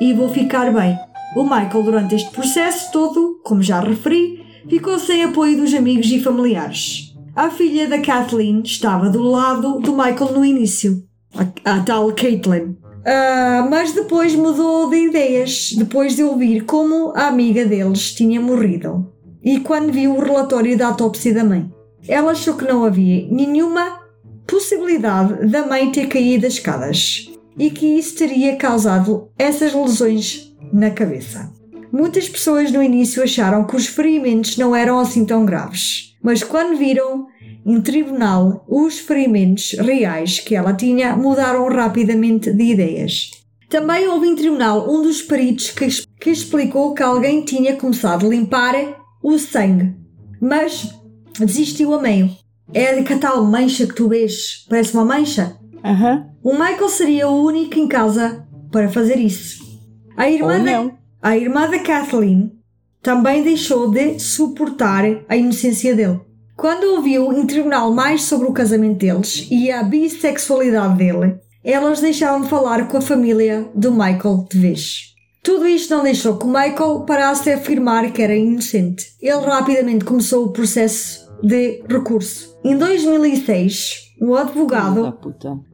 [0.00, 0.98] e vou ficar bem.
[1.36, 6.20] O Michael, durante este processo todo, como já referi, ficou sem apoio dos amigos e
[6.20, 7.14] familiares.
[7.34, 11.02] A filha da Kathleen estava do lado do Michael no início,
[11.34, 12.76] a, a tal Caitlin.
[13.04, 19.13] Ah, mas depois mudou de ideias, depois de ouvir como a amiga deles tinha morrido
[19.44, 21.70] e quando viu o relatório da autópsia da mãe.
[22.08, 24.00] Ela achou que não havia nenhuma
[24.46, 30.90] possibilidade da mãe ter caído das escadas e que isso teria causado essas lesões na
[30.90, 31.52] cabeça.
[31.92, 36.76] Muitas pessoas no início acharam que os ferimentos não eram assim tão graves, mas quando
[36.76, 37.26] viram
[37.64, 43.30] em tribunal os ferimentos reais que ela tinha, mudaram rapidamente de ideias.
[43.70, 45.86] Também houve em tribunal um dos peritos que,
[46.20, 48.74] que explicou que alguém tinha começado a limpar
[49.24, 49.96] o sangue,
[50.38, 50.94] mas
[51.38, 52.30] desistiu a meio.
[52.74, 54.66] É de que tal mancha que tu vês?
[54.68, 55.56] Parece uma mancha?
[55.82, 56.26] Aham.
[56.42, 59.64] O Michael seria o único em casa para fazer isso.
[60.14, 60.90] A irmã, da,
[61.22, 62.52] a irmã da Kathleen
[63.02, 66.20] também deixou de suportar a inocência dele.
[66.54, 72.42] Quando ouviu em tribunal mais sobre o casamento deles e a bissexualidade dele, elas deixaram
[72.42, 75.13] de falar com a família do Michael de vez.
[75.44, 79.12] Tudo isto não deixou que o Michael parasse a afirmar que era inocente.
[79.20, 82.56] Ele rapidamente começou o processo de recurso.
[82.64, 85.18] Em 2006, o advogado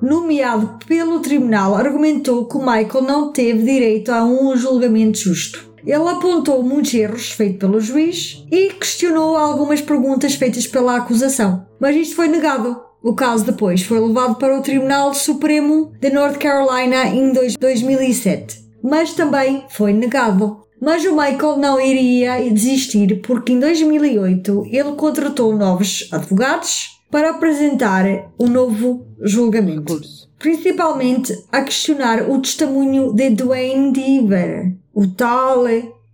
[0.02, 5.70] nomeado pelo tribunal, argumentou que o Michael não teve direito a um julgamento justo.
[5.86, 11.94] Ele apontou muitos erros feitos pelo juiz e questionou algumas perguntas feitas pela acusação, mas
[11.96, 12.76] isto foi negado.
[13.02, 18.59] O caso depois foi levado para o Tribunal Supremo de North Carolina em dois- 2007,
[18.82, 20.62] mas também foi negado.
[20.80, 28.04] Mas o Michael não iria desistir porque em 2008 ele contratou novos advogados para apresentar
[28.38, 30.00] um novo julgamento
[30.40, 35.64] principalmente a questionar o testemunho de Dwayne Deaver, o tal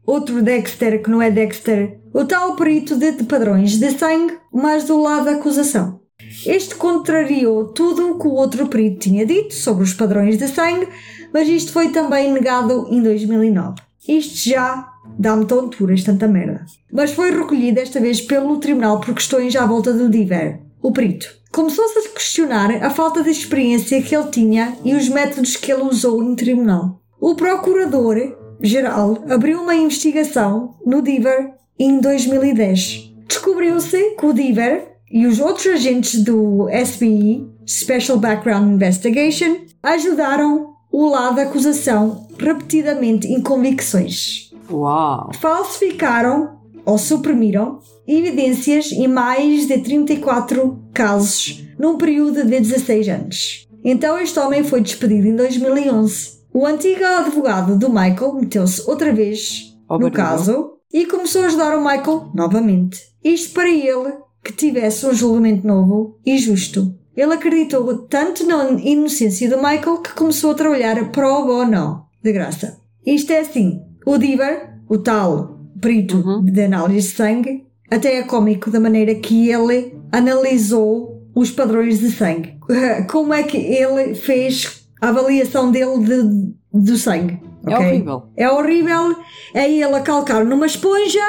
[0.05, 4.85] outro Dexter que não é Dexter, o tal perito de, de padrões de sangue, mas
[4.85, 6.01] do lado da acusação.
[6.47, 10.87] Este contrariou tudo o que o outro perito tinha dito sobre os padrões de sangue,
[11.33, 13.81] mas isto foi também negado em 2009.
[14.09, 16.65] Isto já dá-me tonturas, tanta merda.
[16.93, 21.35] Mas foi recolhido desta vez pelo tribunal por questões à volta do Diver, o perito.
[21.51, 25.83] Começou-se a questionar a falta de experiência que ele tinha e os métodos que ele
[25.83, 27.01] usou em tribunal.
[27.21, 33.13] O procurador-geral abriu uma investigação no Diver em 2010.
[33.27, 41.09] Descobriu-se que o Diver e os outros agentes do SBI, Special Background Investigation, ajudaram o
[41.09, 45.31] lado da acusação repetidamente em convicções Uau.
[45.41, 53.67] falsificaram ou suprimiram evidências em mais de 34 casos num período de 16 anos.
[53.83, 56.43] Então este homem foi despedido em 2011.
[56.53, 60.29] O antigo advogado do Michael meteu-se outra vez no Obrigado.
[60.29, 63.01] caso e começou a ajudar o Michael novamente.
[63.25, 66.95] Isto para ele que tivesse um julgamento novo e justo.
[67.17, 72.79] Ele acreditou tanto na inocência do Michael que começou a trabalhar pro bono, de graça.
[73.05, 76.45] Isto é assim, o Diver, o tal perito Uhum.
[76.45, 82.11] de análise de sangue, até é cómico da maneira que ele analisou os padrões de
[82.13, 82.55] sangue.
[83.11, 87.39] Como é que ele fez a avaliação dele de- do sangue.
[87.67, 87.87] É ok?
[87.87, 88.23] horrível.
[88.37, 89.17] É horrível.
[89.55, 91.21] É ele a calcar numa esponja,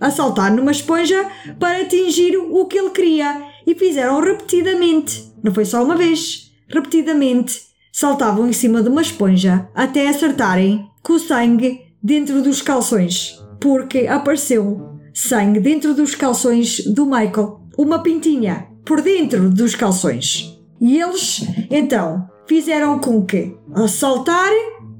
[0.00, 1.28] a saltar numa esponja
[1.58, 3.42] para atingir o que ele queria.
[3.66, 5.32] E fizeram repetidamente.
[5.42, 6.52] Não foi só uma vez.
[6.68, 7.62] Repetidamente
[7.92, 13.40] saltavam em cima de uma esponja até acertarem com o sangue dentro dos calções.
[13.60, 17.60] Porque apareceu sangue dentro dos calções do Michael.
[17.76, 20.56] Uma pintinha por dentro dos calções.
[20.80, 24.50] E eles, então, fizeram com que, ao saltar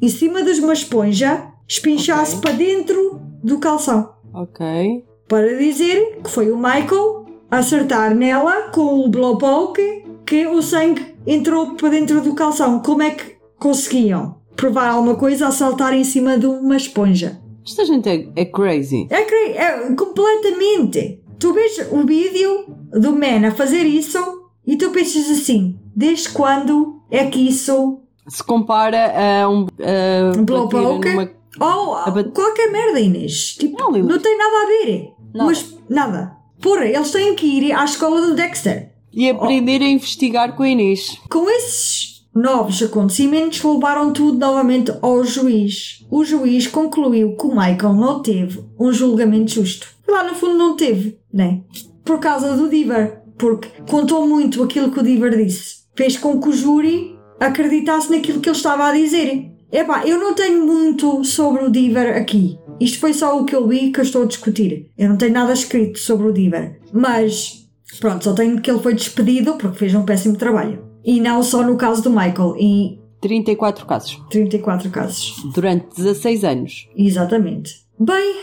[0.00, 2.40] em cima de uma esponja, espinchasse Ok.
[2.40, 4.10] para dentro do calção.
[4.34, 5.04] Ok.
[5.28, 11.74] Para dizer que foi o Michael acertar nela com o blowpoke que o sangue entrou
[11.74, 12.80] para dentro do calção.
[12.80, 17.40] Como é que conseguiam provar alguma coisa a saltar em cima de uma esponja?
[17.66, 19.08] Esta gente é, é crazy.
[19.10, 19.20] É,
[19.56, 21.20] é completamente.
[21.38, 24.18] Tu vês o vídeo do man a fazer isso
[24.66, 28.00] e tu pensas assim: desde quando é que isso.
[28.28, 29.66] Se compara a um.
[29.80, 31.08] A Um blowpoke?
[31.10, 33.54] numa- Oh, bat- qualquer merda, Inês.
[33.58, 35.12] Tipo, Não, não tem nada a ver.
[35.34, 36.36] Mas nada.
[36.60, 38.92] Porra, eles têm que ir à escola do Dexter.
[39.12, 41.18] E aprender a investigar com a Inês.
[41.30, 46.04] Com esses novos acontecimentos levaram tudo novamente ao juiz.
[46.10, 49.88] O juiz concluiu que o Michael não teve um julgamento justo.
[50.06, 51.62] Lá no fundo não teve, né?
[52.04, 53.22] Por causa do Diver.
[53.38, 55.86] Porque contou muito aquilo que o Diver disse.
[55.94, 59.50] Fez com que o júri acreditasse naquilo que ele estava a dizer.
[59.70, 62.58] Epá, eu não tenho muito sobre o Diver aqui.
[62.80, 64.90] Isto foi só o que eu vi que eu estou a discutir.
[64.96, 66.80] Eu não tenho nada escrito sobre o Diver.
[66.92, 67.68] Mas,
[68.00, 70.84] pronto, só tenho que ele foi despedido porque fez um péssimo trabalho.
[71.04, 74.22] E não só no caso do Michael, em 34 casos.
[74.30, 75.34] 34 casos.
[75.54, 76.88] Durante 16 anos.
[76.96, 77.86] Exatamente.
[77.98, 78.36] Bem,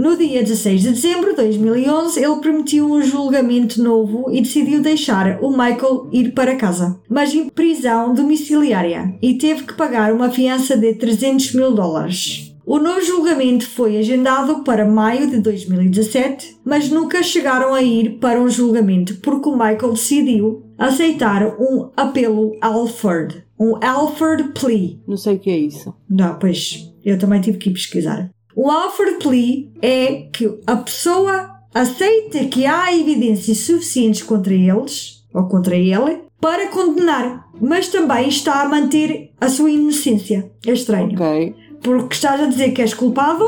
[0.00, 5.38] no dia 16 de dezembro de 2011, ele permitiu um julgamento novo e decidiu deixar
[5.42, 10.74] o Michael ir para casa, mas em prisão domiciliária, e teve que pagar uma fiança
[10.74, 12.50] de 300 mil dólares.
[12.64, 18.40] O novo julgamento foi agendado para maio de 2017, mas nunca chegaram a ir para
[18.40, 24.98] um julgamento porque o Michael decidiu aceitar um apelo Alford, um Alford plea.
[25.06, 25.94] Não sei o que é isso.
[26.08, 28.30] Não, pois eu também tive que ir pesquisar.
[28.56, 35.44] O Alford plea é que a pessoa aceita que há evidências suficientes contra eles ou
[35.44, 40.50] contra ele para condenar, mas também está a manter a sua inocência.
[40.66, 41.12] É estranho.
[41.12, 41.54] Ok.
[41.82, 43.44] Porque estás a dizer que és culpado,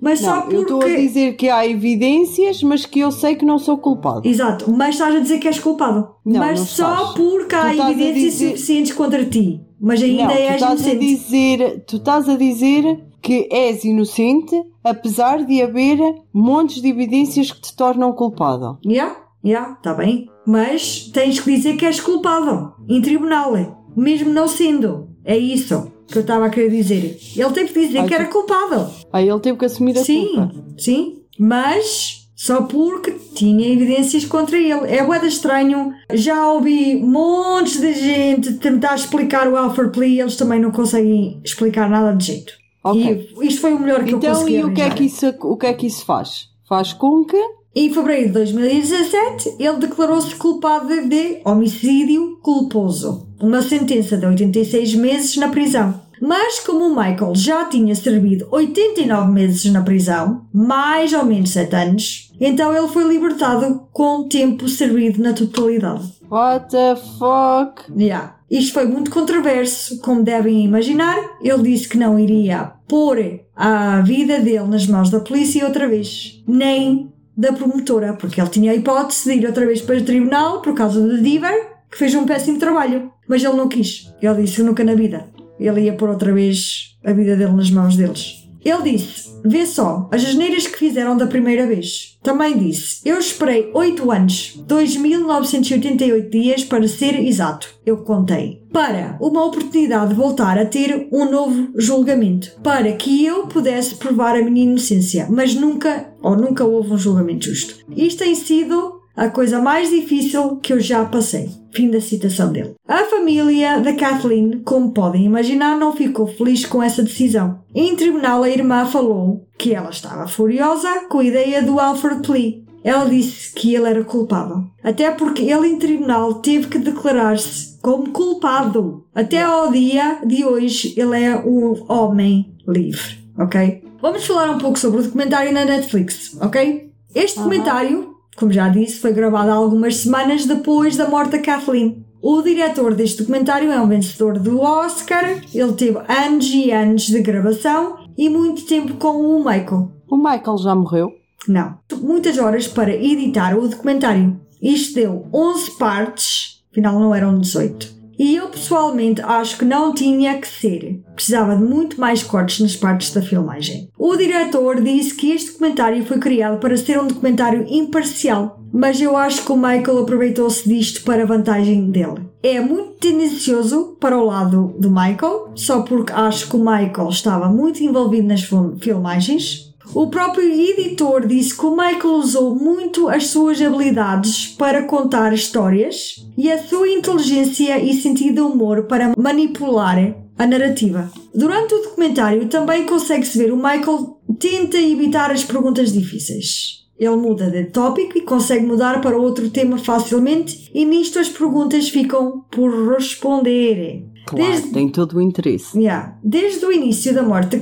[0.00, 0.56] mas Não, só porque.
[0.56, 4.26] eu estou a dizer que há evidências, mas que eu sei que não sou culpado.
[4.26, 6.08] Exato, mas estás a dizer que és culpado.
[6.24, 7.10] Não, mas não só estás.
[7.14, 9.60] porque há Tu estás a evidências dizer- suficientes contra ti.
[9.78, 10.98] Mas ainda Não, tu és estás a inocente.
[10.98, 14.54] dizer, tu estás a dizer que és inocente,
[14.84, 15.98] apesar de haver
[16.32, 18.78] montes de evidências que te tornam culpado.
[18.86, 20.30] Já, já, está bem.
[20.46, 23.52] Mas tens que dizer que és culpado em tribunal,
[23.96, 25.08] mesmo não sendo.
[25.24, 27.18] É isso que eu estava a querer dizer.
[27.34, 28.88] Ele teve que dizer que era culpado.
[29.12, 30.54] Aí ele teve que assumir a Sim, culpa.
[30.78, 31.22] sim.
[31.36, 34.86] Mas só porque tinha evidências contra ele.
[34.86, 35.92] É boeda estranho.
[36.14, 41.90] Já ouvi montes de gente tentar explicar o Alfred Plea eles também não conseguem explicar
[41.90, 42.65] nada de jeito.
[42.90, 43.30] Ok.
[43.40, 45.34] E isto foi o melhor que eu Então, consegui e o que, é que isso,
[45.42, 46.48] o que é que isso faz?
[46.68, 47.36] Faz com que
[47.74, 55.36] Em fevereiro de 2017, ele declarou-se culpado de homicídio culposo, uma sentença de 86 meses
[55.36, 56.06] na prisão.
[56.20, 61.76] Mas como o Michael já tinha servido 89 meses na prisão, mais ou menos 7
[61.76, 66.15] anos, então ele foi libertado com tempo servido na totalidade.
[66.30, 67.84] What the fuck?
[67.96, 68.36] Yeah.
[68.50, 71.16] Isto foi muito controverso, como devem imaginar.
[71.42, 76.42] Ele disse que não iria pôr a vida dele nas mãos da polícia outra vez,
[76.46, 80.62] nem da promotora, porque ele tinha a hipótese de ir outra vez para o tribunal
[80.62, 83.10] por causa do Diver, que fez um péssimo trabalho.
[83.28, 84.12] Mas ele não quis.
[84.22, 85.26] Ele disse nunca na vida.
[85.58, 88.45] Ele ia pôr outra vez a vida dele nas mãos deles.
[88.68, 92.18] Ele disse: Vê só, as asneiras que fizeram da primeira vez.
[92.20, 97.68] Também disse: Eu esperei 8 anos, 2.988 dias para ser exato.
[97.86, 98.60] Eu contei.
[98.72, 102.58] Para uma oportunidade de voltar a ter um novo julgamento.
[102.62, 105.28] Para que eu pudesse provar a minha inocência.
[105.30, 107.76] Mas nunca, ou nunca houve um julgamento justo.
[107.96, 111.50] Isto tem sido a coisa mais difícil que eu já passei.
[111.72, 112.74] Fim da citação dele.
[112.86, 117.60] A família da Kathleen, como podem imaginar, não ficou feliz com essa decisão.
[117.74, 122.62] Em tribunal, a irmã falou que ela estava furiosa com a ideia do Alfred Plea.
[122.84, 124.64] Ela disse que ele era culpável.
[124.82, 129.04] Até porque ele em tribunal teve que declarar-se como culpado.
[129.14, 133.18] Até ao dia de hoje, ele é um homem livre.
[133.38, 133.82] Ok?
[134.00, 136.36] Vamos falar um pouco sobre o documentário na Netflix.
[136.40, 136.92] Ok?
[137.14, 142.04] Este documentário como já disse, foi gravado há algumas semanas depois da morte da Kathleen.
[142.20, 147.20] O diretor deste documentário é um vencedor do Oscar, ele teve anos e anos de
[147.20, 149.90] gravação e muito tempo com o Michael.
[150.08, 151.12] O Michael já morreu?
[151.48, 151.78] Não.
[152.00, 154.40] Muitas horas para editar o documentário.
[154.60, 157.95] Isto deu 11 partes, afinal não eram 18.
[158.18, 161.00] E eu pessoalmente acho que não tinha que ser.
[161.14, 163.88] Precisava de muito mais cortes nas partes da filmagem.
[163.98, 169.16] O diretor disse que este documentário foi criado para ser um documentário imparcial, mas eu
[169.16, 172.26] acho que o Michael aproveitou-se disto para a vantagem dele.
[172.42, 177.48] É muito tendencioso para o lado do Michael, só porque acho que o Michael estava
[177.48, 179.65] muito envolvido nas fil- filmagens.
[179.94, 186.26] O próprio editor disse que o Michael usou muito as suas habilidades para contar histórias
[186.36, 191.10] e a sua inteligência e sentido de humor para manipular a narrativa.
[191.34, 196.84] Durante o documentário também consegue-se ver o Michael tenta evitar as perguntas difíceis.
[196.98, 201.88] Ele muda de tópico e consegue mudar para outro tema facilmente e nisto as perguntas
[201.90, 204.06] ficam por responder.
[204.26, 205.78] Claro, Desde- tem todo o interesse.
[205.78, 206.16] Yeah.
[206.22, 207.56] Desde o início da morte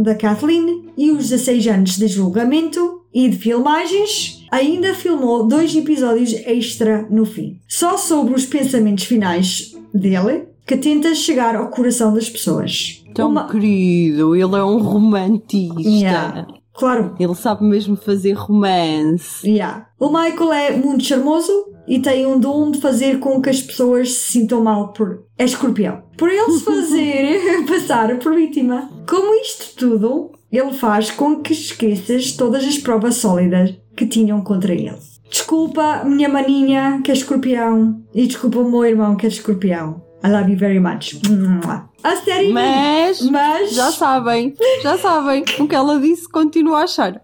[0.00, 6.32] da Kathleen e os 16 anos de julgamento e de filmagens, ainda filmou dois episódios
[6.46, 7.58] extra no fim.
[7.68, 13.04] Só sobre os pensamentos finais dele, que tenta chegar ao coração das pessoas.
[13.14, 15.80] Tão Uma- querido, ele é um romantista.
[15.80, 16.46] Yeah.
[16.76, 19.48] Claro, Ele sabe mesmo fazer romance.
[19.48, 19.86] Yeah.
[19.98, 21.52] O Michael é muito charmoso
[21.88, 25.24] e tem um dom de fazer com que as pessoas se sintam mal por.
[25.38, 26.02] É escorpião.
[26.16, 28.90] Por ele se fazer passar por vítima.
[29.08, 34.72] Como isto tudo, ele faz com que esqueças todas as provas sólidas que tinham contra
[34.72, 34.96] ele.
[35.30, 38.02] Desculpa, minha maninha, que é escorpião.
[38.14, 40.05] E desculpa o meu irmão, que é escorpião.
[40.26, 41.20] I love you very much.
[42.02, 42.52] A série.
[42.52, 45.44] Mas, Mas- já sabem, já sabem.
[45.60, 47.22] O que ela disse continua a achar.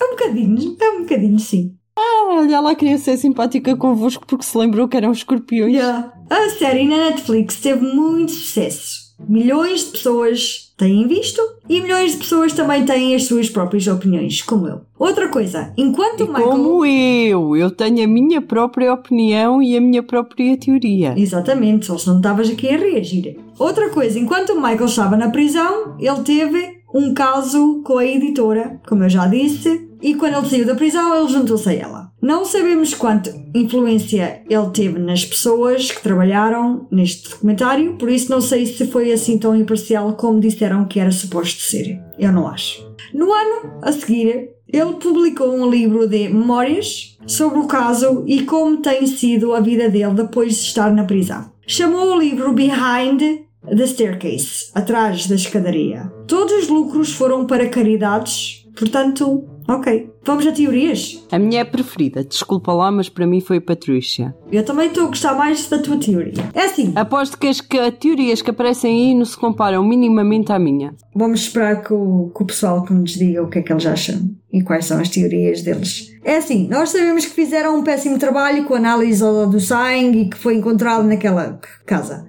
[0.00, 1.76] É um bocadinho, é um bocadinho sim.
[1.96, 5.72] Ah, olha, ela queria ser simpática convosco porque se lembrou que eram escorpiões.
[5.74, 6.12] Yeah.
[6.28, 9.10] A série na Netflix teve muito sucesso.
[9.28, 14.40] Milhões de pessoas têm visto e milhões de pessoas também têm as suas próprias opiniões,
[14.42, 14.80] como eu.
[14.98, 16.48] Outra coisa, enquanto E o Michael.
[16.48, 21.14] como eu, eu tenho a minha própria opinião e a minha própria teoria.
[21.16, 23.38] Exatamente, só se não estavas aqui a reagir.
[23.58, 28.80] Outra coisa, enquanto o Michael estava na prisão, ele teve um caso com a editora,
[28.88, 32.09] como eu já disse, e quando ele saiu da prisão, ele juntou-se a ela.
[32.20, 38.42] Não sabemos quanto influência ele teve nas pessoas que trabalharam neste documentário, por isso não
[38.42, 41.98] sei se foi assim tão imparcial como disseram que era suposto ser.
[42.18, 42.86] Eu não acho.
[43.14, 48.82] No ano a seguir, ele publicou um livro de memórias sobre o caso e como
[48.82, 51.50] tem sido a vida dele depois de estar na prisão.
[51.66, 53.20] Chamou o livro Behind
[53.66, 56.12] the Staircase atrás da escadaria.
[56.26, 60.10] Todos os lucros foram para caridades, portanto, ok.
[60.24, 61.24] Vamos a teorias?
[61.32, 64.34] A minha é preferida, desculpa lá, mas para mim foi a Patrícia.
[64.50, 66.50] Eu também estou a gostar mais da tua teoria.
[66.54, 70.58] É assim, Aposto que as que- teorias que aparecem aí não se comparam minimamente à
[70.58, 70.94] minha.
[71.14, 73.86] vamos esperar que o, que o pessoal que nos diga o que é que eles
[73.86, 76.10] acham e quais são as teorias deles.
[76.24, 80.36] É assim, nós sabemos que fizeram um péssimo trabalho com a análise do sangue que
[80.36, 82.28] foi encontrado naquela casa.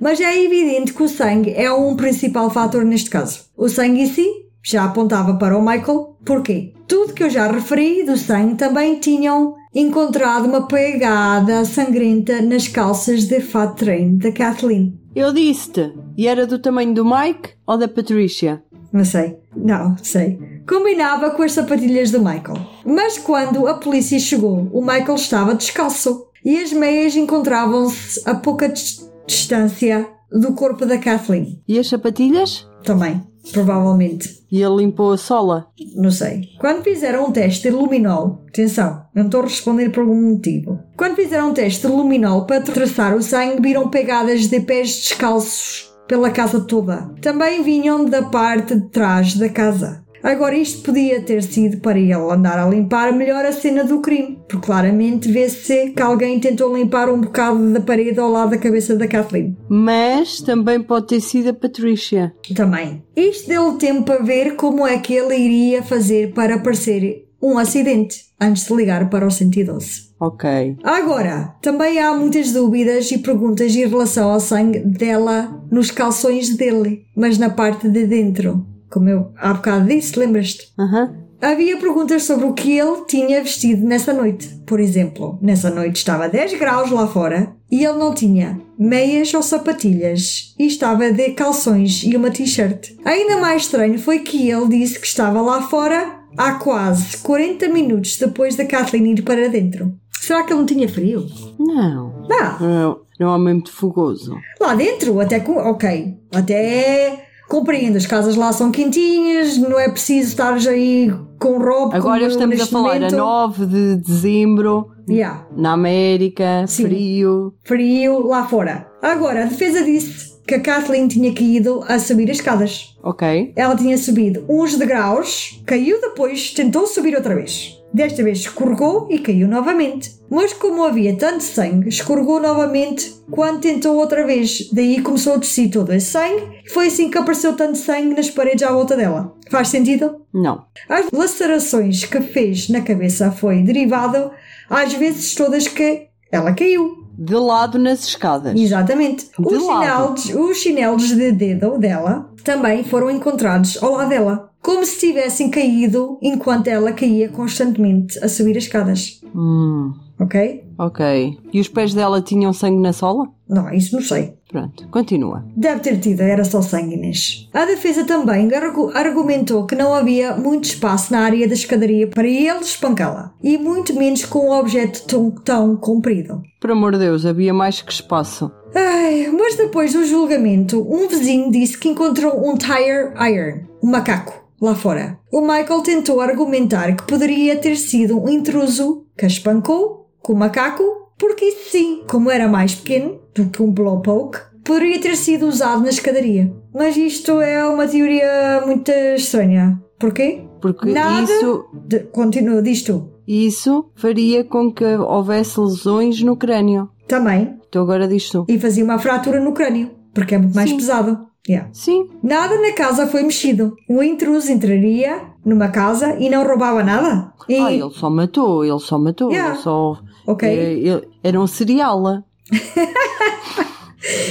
[0.00, 3.44] Mas é evidente que o sangue é um principal fator neste caso.
[3.56, 4.26] O sangue em si
[4.62, 6.16] já apontava para o Michael.
[6.24, 6.72] Porquê?
[6.86, 13.24] Tudo que eu já referi do sangue também tinham encontrado uma pegada sangrenta nas calças
[13.24, 14.98] de fat train da Kathleen.
[15.14, 18.62] Eu disse-te, e era do tamanho do Mike ou da Patrícia?
[18.92, 19.36] Não sei.
[19.56, 20.38] Não, sei.
[20.68, 22.56] Combinava com as sapatilhas do Michael.
[22.84, 28.68] Mas quando a polícia chegou, o Michael estava descalço e as meias encontravam-se a pouca
[28.68, 31.60] dis- distância do corpo da Kathleen.
[31.66, 32.68] E as sapatilhas?
[32.84, 33.20] Também,
[33.52, 34.40] provavelmente.
[34.50, 35.68] E ele limpou a sola.
[35.94, 36.50] Não sei.
[36.58, 40.80] Quando fizeram um teste de luminol, atenção, não estou a responder por algum motivo.
[40.96, 45.90] Quando fizeram um teste de luminol para traçar o sangue, viram pegadas de pés descalços
[46.10, 47.08] pela casa toda.
[47.22, 49.99] Também vinham da parte de trás da casa.
[50.22, 54.38] Agora, isto podia ter sido para ele andar a limpar melhor a cena do crime,
[54.48, 58.96] porque claramente vê-se que alguém tentou limpar um bocado da parede ao lado da cabeça
[58.96, 59.56] da Kathleen.
[59.68, 62.34] Mas também pode ter sido a Patrícia.
[62.54, 63.02] Também.
[63.16, 68.26] Isto deu tempo para ver como é que ele iria fazer para aparecer um acidente
[68.40, 70.10] antes de ligar para o 112.
[70.20, 70.76] Ok.
[70.82, 77.06] Agora, também há muitas dúvidas e perguntas em relação ao sangue dela nos calções dele,
[77.16, 78.66] mas na parte de dentro.
[78.90, 80.72] Como eu há bocado disse, lembras-te?
[80.78, 81.14] Aham.
[81.40, 84.46] Havia perguntas sobre o que ele tinha vestido nessa noite.
[84.66, 89.42] Por exemplo, nessa noite estava 10 graus lá fora e ele não tinha meias ou
[89.42, 92.90] sapatilhas e estava de calções e uma t-shirt.
[93.06, 98.18] Ainda mais estranho foi que ele disse que estava lá fora há quase 40 minutos
[98.18, 99.94] depois da Kathleen ir para dentro.
[100.20, 101.26] Será que ele não tinha frio?
[101.58, 102.26] Não.
[102.28, 102.60] Não.
[102.60, 104.36] Não, não é um homem muito fogoso.
[104.60, 105.56] Lá dentro, até com.
[105.56, 106.18] Ok.
[106.34, 107.29] Até.
[107.50, 111.96] Compreendo, as casas lá são quentinhas, não é preciso estar aí com roupa.
[111.96, 113.14] Agora estamos a falar momento.
[113.14, 115.48] a 9 de dezembro, Yeah.
[115.56, 116.84] na América, Sim.
[116.84, 117.52] frio.
[117.64, 118.86] frio lá fora.
[119.02, 122.96] Agora, a defesa disse que a Kathleen tinha caído a subir as escadas.
[123.02, 123.52] Ok.
[123.56, 127.79] Ela tinha subido uns degraus, caiu depois, tentou subir outra vez.
[127.92, 130.14] Desta vez escorregou e caiu novamente.
[130.30, 134.70] Mas como havia tanto sangue, escorregou novamente quando tentou outra vez.
[134.72, 138.30] Daí começou a descer todo esse sangue e foi assim que apareceu tanto sangue nas
[138.30, 139.34] paredes à volta dela.
[139.50, 140.24] Faz sentido?
[140.32, 140.64] Não.
[140.88, 144.30] As lacerações que fez na cabeça foi derivado
[144.68, 147.00] às vezes todas que ela caiu.
[147.18, 148.58] De lado nas escadas.
[148.58, 149.26] Exatamente.
[149.38, 150.16] De Os lado.
[150.20, 154.49] chinelos, os chinelos de dedo dela também foram encontrados ao lado dela.
[154.62, 159.20] Como se tivessem caído enquanto ela caía constantemente a subir as escadas.
[159.34, 160.64] Hum, Ok?
[160.78, 161.38] ok.
[161.50, 163.26] E os pés dela tinham sangue na sola?
[163.48, 164.34] Não, isso não sei.
[164.50, 165.42] Pronto, continua.
[165.56, 167.48] Deve ter tido, era só sangue, Inês.
[167.54, 172.26] A defesa também argu- argumentou que não havia muito espaço na área da escadaria para
[172.28, 176.42] ele espancá-la, e muito menos com um objeto tão, tão comprido.
[176.60, 178.50] Por amor de Deus, havia mais que espaço.
[178.74, 184.34] Ai, mas depois do julgamento, um vizinho disse que encontrou um tire iron, um macaco,
[184.60, 185.18] lá fora.
[185.32, 190.36] O Michael tentou argumentar que poderia ter sido um intruso que a espancou com o
[190.36, 190.82] macaco,
[191.18, 195.82] porque isso sim, como era mais pequeno do que um blowpoke, poderia ter sido usado
[195.82, 196.52] na escadaria.
[196.74, 199.80] Mas isto é uma teoria muito estranha.
[199.98, 200.44] Porquê?
[200.60, 201.22] Porque Nada.
[201.22, 203.10] isso, De, continua, diz tu.
[203.26, 206.88] isso faria com que houvesse lesões no crânio.
[207.08, 207.56] Também.
[207.68, 208.44] Então agora diz tu.
[208.48, 210.76] E fazia uma fratura no crânio, porque é muito mais Sim.
[210.76, 211.18] pesado.
[211.50, 211.68] Yeah.
[211.72, 213.74] Sim, Nada na casa foi mexido.
[213.88, 217.32] Um intruso entraria numa casa e não roubava nada.
[217.48, 219.54] E, ah, ele só matou, ele só matou, Yeah.
[219.54, 219.98] ele só...
[220.28, 222.22] ok, é, ele- era um serial,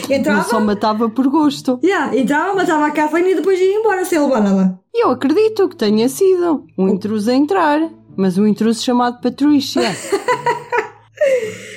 [0.09, 1.77] ele entrava, só matava por gosto.
[1.83, 4.79] yeah, entrava, matava a Kathleen e depois ia embora sem levar nada.
[4.93, 7.81] E eu acredito que tenha sido um intruso a entrar,
[8.15, 9.81] mas um intruso chamado Patrícia.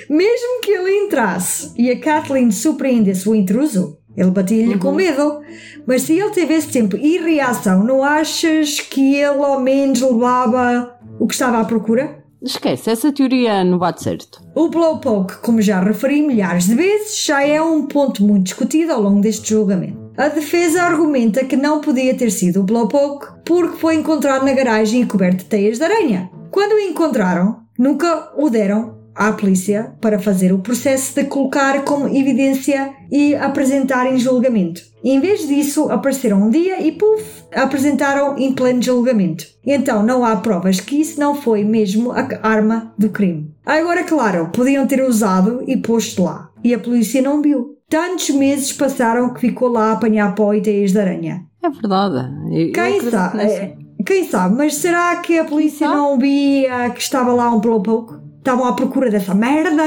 [0.09, 5.40] Mesmo que ele entrasse e a Kathleen surpreendesse o intruso, ele batia-lhe com medo.
[5.86, 11.26] Mas se ele tivesse tempo e reação, não achas que ele ao menos levava o
[11.26, 12.22] que estava à procura?
[12.43, 14.43] Esquece, essa teoria não bate certo.
[14.55, 19.01] O blowpoke, como já referi milhares de vezes, já é um ponto muito discutido ao
[19.01, 20.10] longo deste julgamento.
[20.16, 25.02] A defesa argumenta que não podia ter sido o blowpoke porque foi encontrado na garagem
[25.02, 26.30] e coberto de teias de aranha.
[26.51, 32.09] Quando o encontraram, nunca o deram à polícia para fazer o processo de colocar como
[32.09, 34.80] evidência e apresentar em julgamento.
[35.05, 39.44] Em vez disso, apareceram um dia e puf, apresentaram em pleno julgamento.
[39.66, 43.51] Então não há provas que isso não foi mesmo a arma do crime.
[43.66, 46.51] Agora, claro, podiam ter usado e posto lá.
[46.62, 47.76] E a polícia não viu.
[47.89, 51.44] Tantos meses passaram que ficou lá a apanhar pó e teias de aranha.
[51.62, 52.30] É verdade.
[52.51, 53.40] Eu- Quem sabe?
[53.43, 53.76] é,
[54.06, 54.56] Quem sabe?
[54.56, 58.14] Mas será que a polícia não via que estava lá um blowpoke?
[58.43, 59.85] Estavam à procura dessa merda?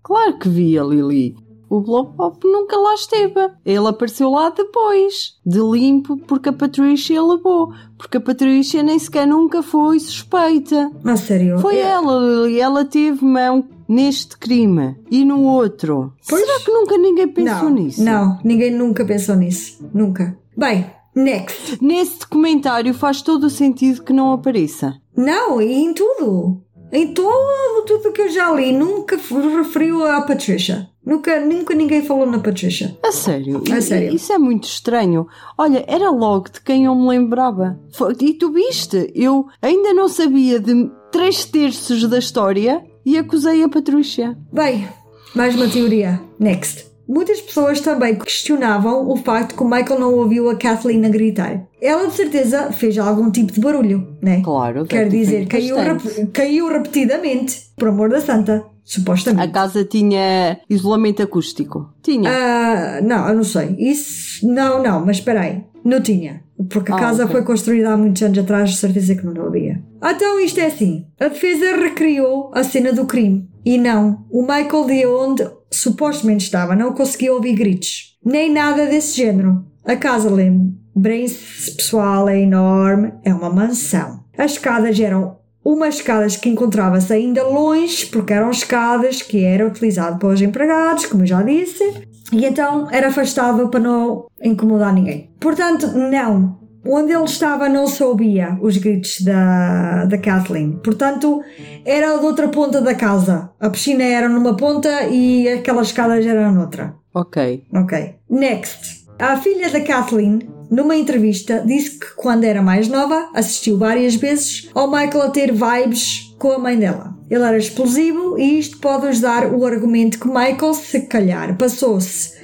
[0.00, 1.34] Claro que via, Lili.
[1.68, 3.50] O Blowpop nunca lá esteve.
[3.66, 7.72] Ele apareceu lá depois, de limpo, porque a Patrícia levou.
[7.98, 10.88] Porque a Patrícia nem sequer nunca foi suspeita.
[11.04, 11.58] A sério?
[11.58, 12.60] Foi É, ela, Lili.
[12.60, 16.12] Ela teve mão neste crime e no outro.
[16.28, 16.42] Pois.
[16.42, 18.04] Será que nunca ninguém pensou não, nisso?
[18.04, 19.84] Não, ninguém nunca pensou nisso.
[19.92, 20.38] Nunca.
[20.56, 21.84] Bem, next.
[21.84, 24.94] Nesse documentário faz todo o sentido que não apareça.
[25.16, 26.62] Não, e em tudo.
[26.92, 30.88] Em todo tudo que eu já li, nunca referiu a Patricia.
[31.04, 32.96] Nunca, nunca ninguém falou na Patricia.
[33.02, 33.62] A sério?
[33.72, 34.14] A sério.
[34.14, 35.26] Isso é muito estranho.
[35.56, 37.80] Olha, era logo de quem eu me lembrava.
[38.20, 39.10] E tu viste?
[39.14, 44.36] Eu ainda não sabia de três terços da história e acusei a Patrícia.
[44.52, 44.86] Bem,
[45.34, 46.20] mais uma teoria.
[46.38, 46.89] Next.
[47.12, 51.66] Muitas pessoas também questionavam o facto que o Michael não ouviu a Kathleen a gritar.
[51.82, 54.40] Ela de certeza fez algum tipo de barulho, né?
[54.44, 59.52] Claro, Quer dizer, caiu, rep- caiu repetidamente, por amor da santa, A supostamente.
[59.52, 61.92] casa tinha isolamento acústico.
[62.02, 62.30] Tinha.
[62.30, 63.74] Ah, não, eu não sei.
[63.78, 65.64] Isso, não, não, mas espera aí.
[65.84, 66.42] Não tinha.
[66.68, 67.36] Porque a Ah, casa ok.
[67.36, 69.82] foi construída há muitos anos atrás, de certeza que não havia.
[70.04, 71.06] Então isto é assim.
[71.18, 73.48] A defesa recriou a cena do crime.
[73.64, 78.18] E não, o Michael de onde supostamente estava não conseguia ouvir gritos.
[78.24, 79.64] Nem nada desse género.
[79.84, 83.12] A casa, lembrem-se, pessoal, é enorme.
[83.24, 84.20] É uma mansão.
[84.36, 90.18] As escadas eram umas escadas que encontrava-se ainda longe, porque eram escadas que eram utilizadas
[90.18, 91.84] pelos empregados, como eu já disse,
[92.32, 95.30] e então era afastado para não incomodar ninguém.
[95.38, 96.58] Portanto, não.
[96.84, 100.80] Onde ele estava não se ouvia os gritos da, da Kathleen.
[100.82, 101.42] Portanto,
[101.84, 103.50] era de outra ponta da casa.
[103.60, 106.94] A piscina era numa ponta e aquelas escadas eram noutra.
[107.12, 107.64] Ok.
[107.74, 108.14] Ok.
[108.28, 109.06] Next.
[109.18, 110.38] A filha da Kathleen,
[110.70, 115.52] numa entrevista, disse que quando era mais nova, assistiu várias vezes ao Michael a ter
[115.52, 117.19] vibes com a mãe dela.
[117.30, 122.40] Ele era explosivo e isto pode ajudar o argumento que Michael, se calhar, passou-se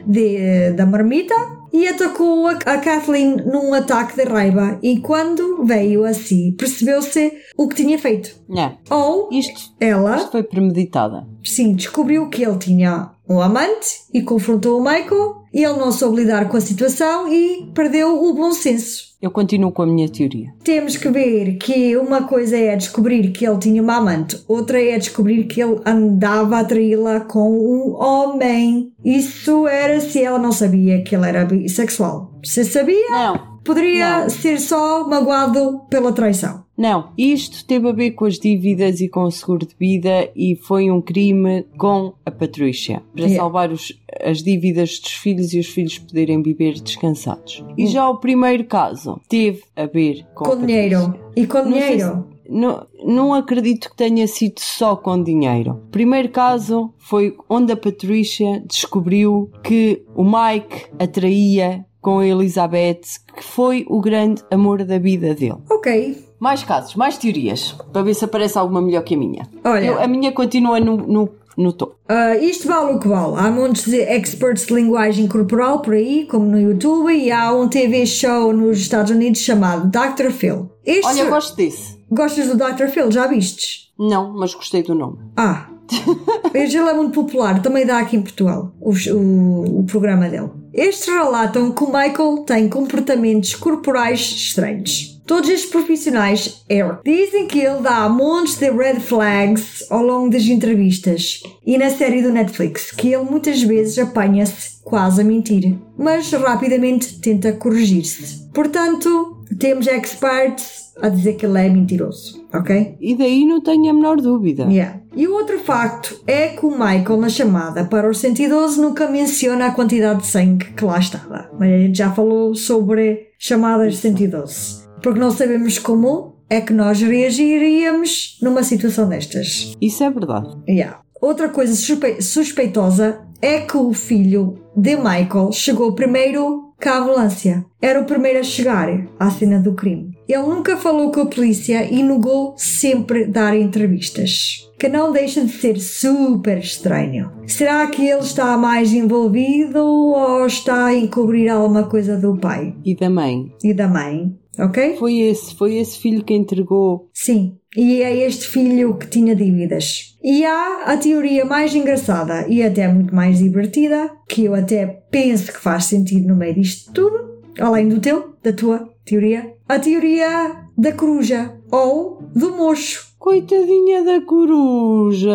[0.76, 1.34] da marmita
[1.72, 7.32] e atacou a, a Kathleen num ataque de raiva e quando veio a si, percebeu-se
[7.56, 8.34] o que tinha feito.
[8.56, 8.72] É.
[8.88, 11.26] Ou Isto, ela isto foi premeditada.
[11.44, 15.45] Sim, descobriu que ele tinha um amante e confrontou o Michael.
[15.56, 19.06] E ele não soube lidar com a situação e perdeu o bom senso.
[19.22, 20.52] Eu continuo com a minha teoria.
[20.62, 24.98] Temos que ver que uma coisa é descobrir que ele tinha uma amante, outra é
[24.98, 28.92] descobrir que ele andava a traí-la com um homem.
[29.02, 32.32] Isso era se ela não sabia que ele era bissexual.
[32.44, 33.58] Se sabia, Não.
[33.64, 34.28] poderia Não.
[34.28, 36.65] ser só magoado pela traição.
[36.76, 40.54] Não, isto teve a ver com as dívidas e com o seguro de vida e
[40.56, 43.42] foi um crime com a Patrícia para Yeah.
[43.42, 47.64] salvar os, as dívidas dos filhos e os filhos poderem viver descansados.
[47.78, 51.14] E já o primeiro caso teve a ver com, Com dinheiro.
[51.34, 52.26] E com dinheiro.
[52.48, 55.72] Não, não acredito que tenha sido só com dinheiro.
[55.88, 63.00] O primeiro caso foi onde a Patrícia descobriu que o Mike atraía com a Elizabeth,
[63.36, 65.56] que foi o grande amor da vida dele.
[65.68, 66.25] Ok.
[66.38, 69.48] Mais casos, mais teorias, para ver se aparece alguma melhor que a minha.
[69.64, 69.84] Olha.
[69.86, 71.96] Eu- a minha continua no, no, no topo.
[72.08, 73.34] Ah, isto vale o que vale.
[73.36, 77.68] Há montes de experts de linguagem corporal por aí, como no YouTube, e há um
[77.68, 80.30] TV show nos Estados Unidos chamado Dr.
[80.30, 80.70] Phil.
[80.84, 81.06] Este...
[81.06, 81.96] Olha, eu gosto desse.
[82.10, 82.86] Gostas do Dr.
[82.88, 83.10] Phil?
[83.10, 83.90] Já vistes?
[83.98, 85.18] Não, mas gostei do nome.
[85.36, 85.68] Ah,
[86.54, 90.50] este ele é muito popular, também dá aqui em Portugal o, o, o programa dele.
[90.74, 95.15] Estes relatam que o Michael tem comportamentos corporais estranhos.
[95.26, 100.44] Todos estes profissionais é, dizem que ele dá montes de red flags ao longo das
[100.44, 106.30] entrevistas e na série do Netflix, que ele muitas vezes apanha-se quase a mentir, mas
[106.30, 108.46] rapidamente tenta corrigir-se.
[108.54, 112.96] Portanto, temos experts a dizer que ele é mentiroso, ok?
[113.00, 114.62] E daí não tenho a menor dúvida.
[114.64, 115.00] Yeah.
[115.14, 119.66] E o outro facto é que o Michael, na chamada para o 112, nunca menciona
[119.66, 121.50] a quantidade de sangue que lá estava.
[121.58, 124.85] Mas a gente já falou sobre chamadas de 112.
[125.02, 129.73] Porque não sabemos como é que nós reagiríamos numa situação destas.
[129.81, 130.48] Isso é verdade.
[130.68, 131.01] Yeah.
[131.20, 137.64] Outra coisa suspe- suspeitosa é que o filho de Michael chegou primeiro que a ambulância.
[137.81, 140.10] Era o primeiro a chegar à cena do crime.
[140.28, 144.68] Ele nunca falou com a polícia e negou sempre dar entrevistas.
[144.78, 147.31] Que não deixa de ser super estranho.
[147.47, 152.94] Será que ele está mais envolvido ou está a encobrir alguma coisa do pai E
[152.94, 153.51] da mãe?
[153.64, 154.36] e da mãe?
[154.58, 154.96] Ok?
[154.96, 157.08] Foi esse, foi esse filho que entregou.
[157.12, 160.16] Sim, e é este filho que tinha dívidas.
[160.22, 165.52] E há a teoria mais engraçada e até muito mais divertida, que eu até penso
[165.52, 170.66] que faz sentido no meio disto tudo, além do teu, da tua teoria, a teoria
[170.76, 173.06] da coruja ou do mocho.
[173.18, 175.28] Coitadinha da coruja.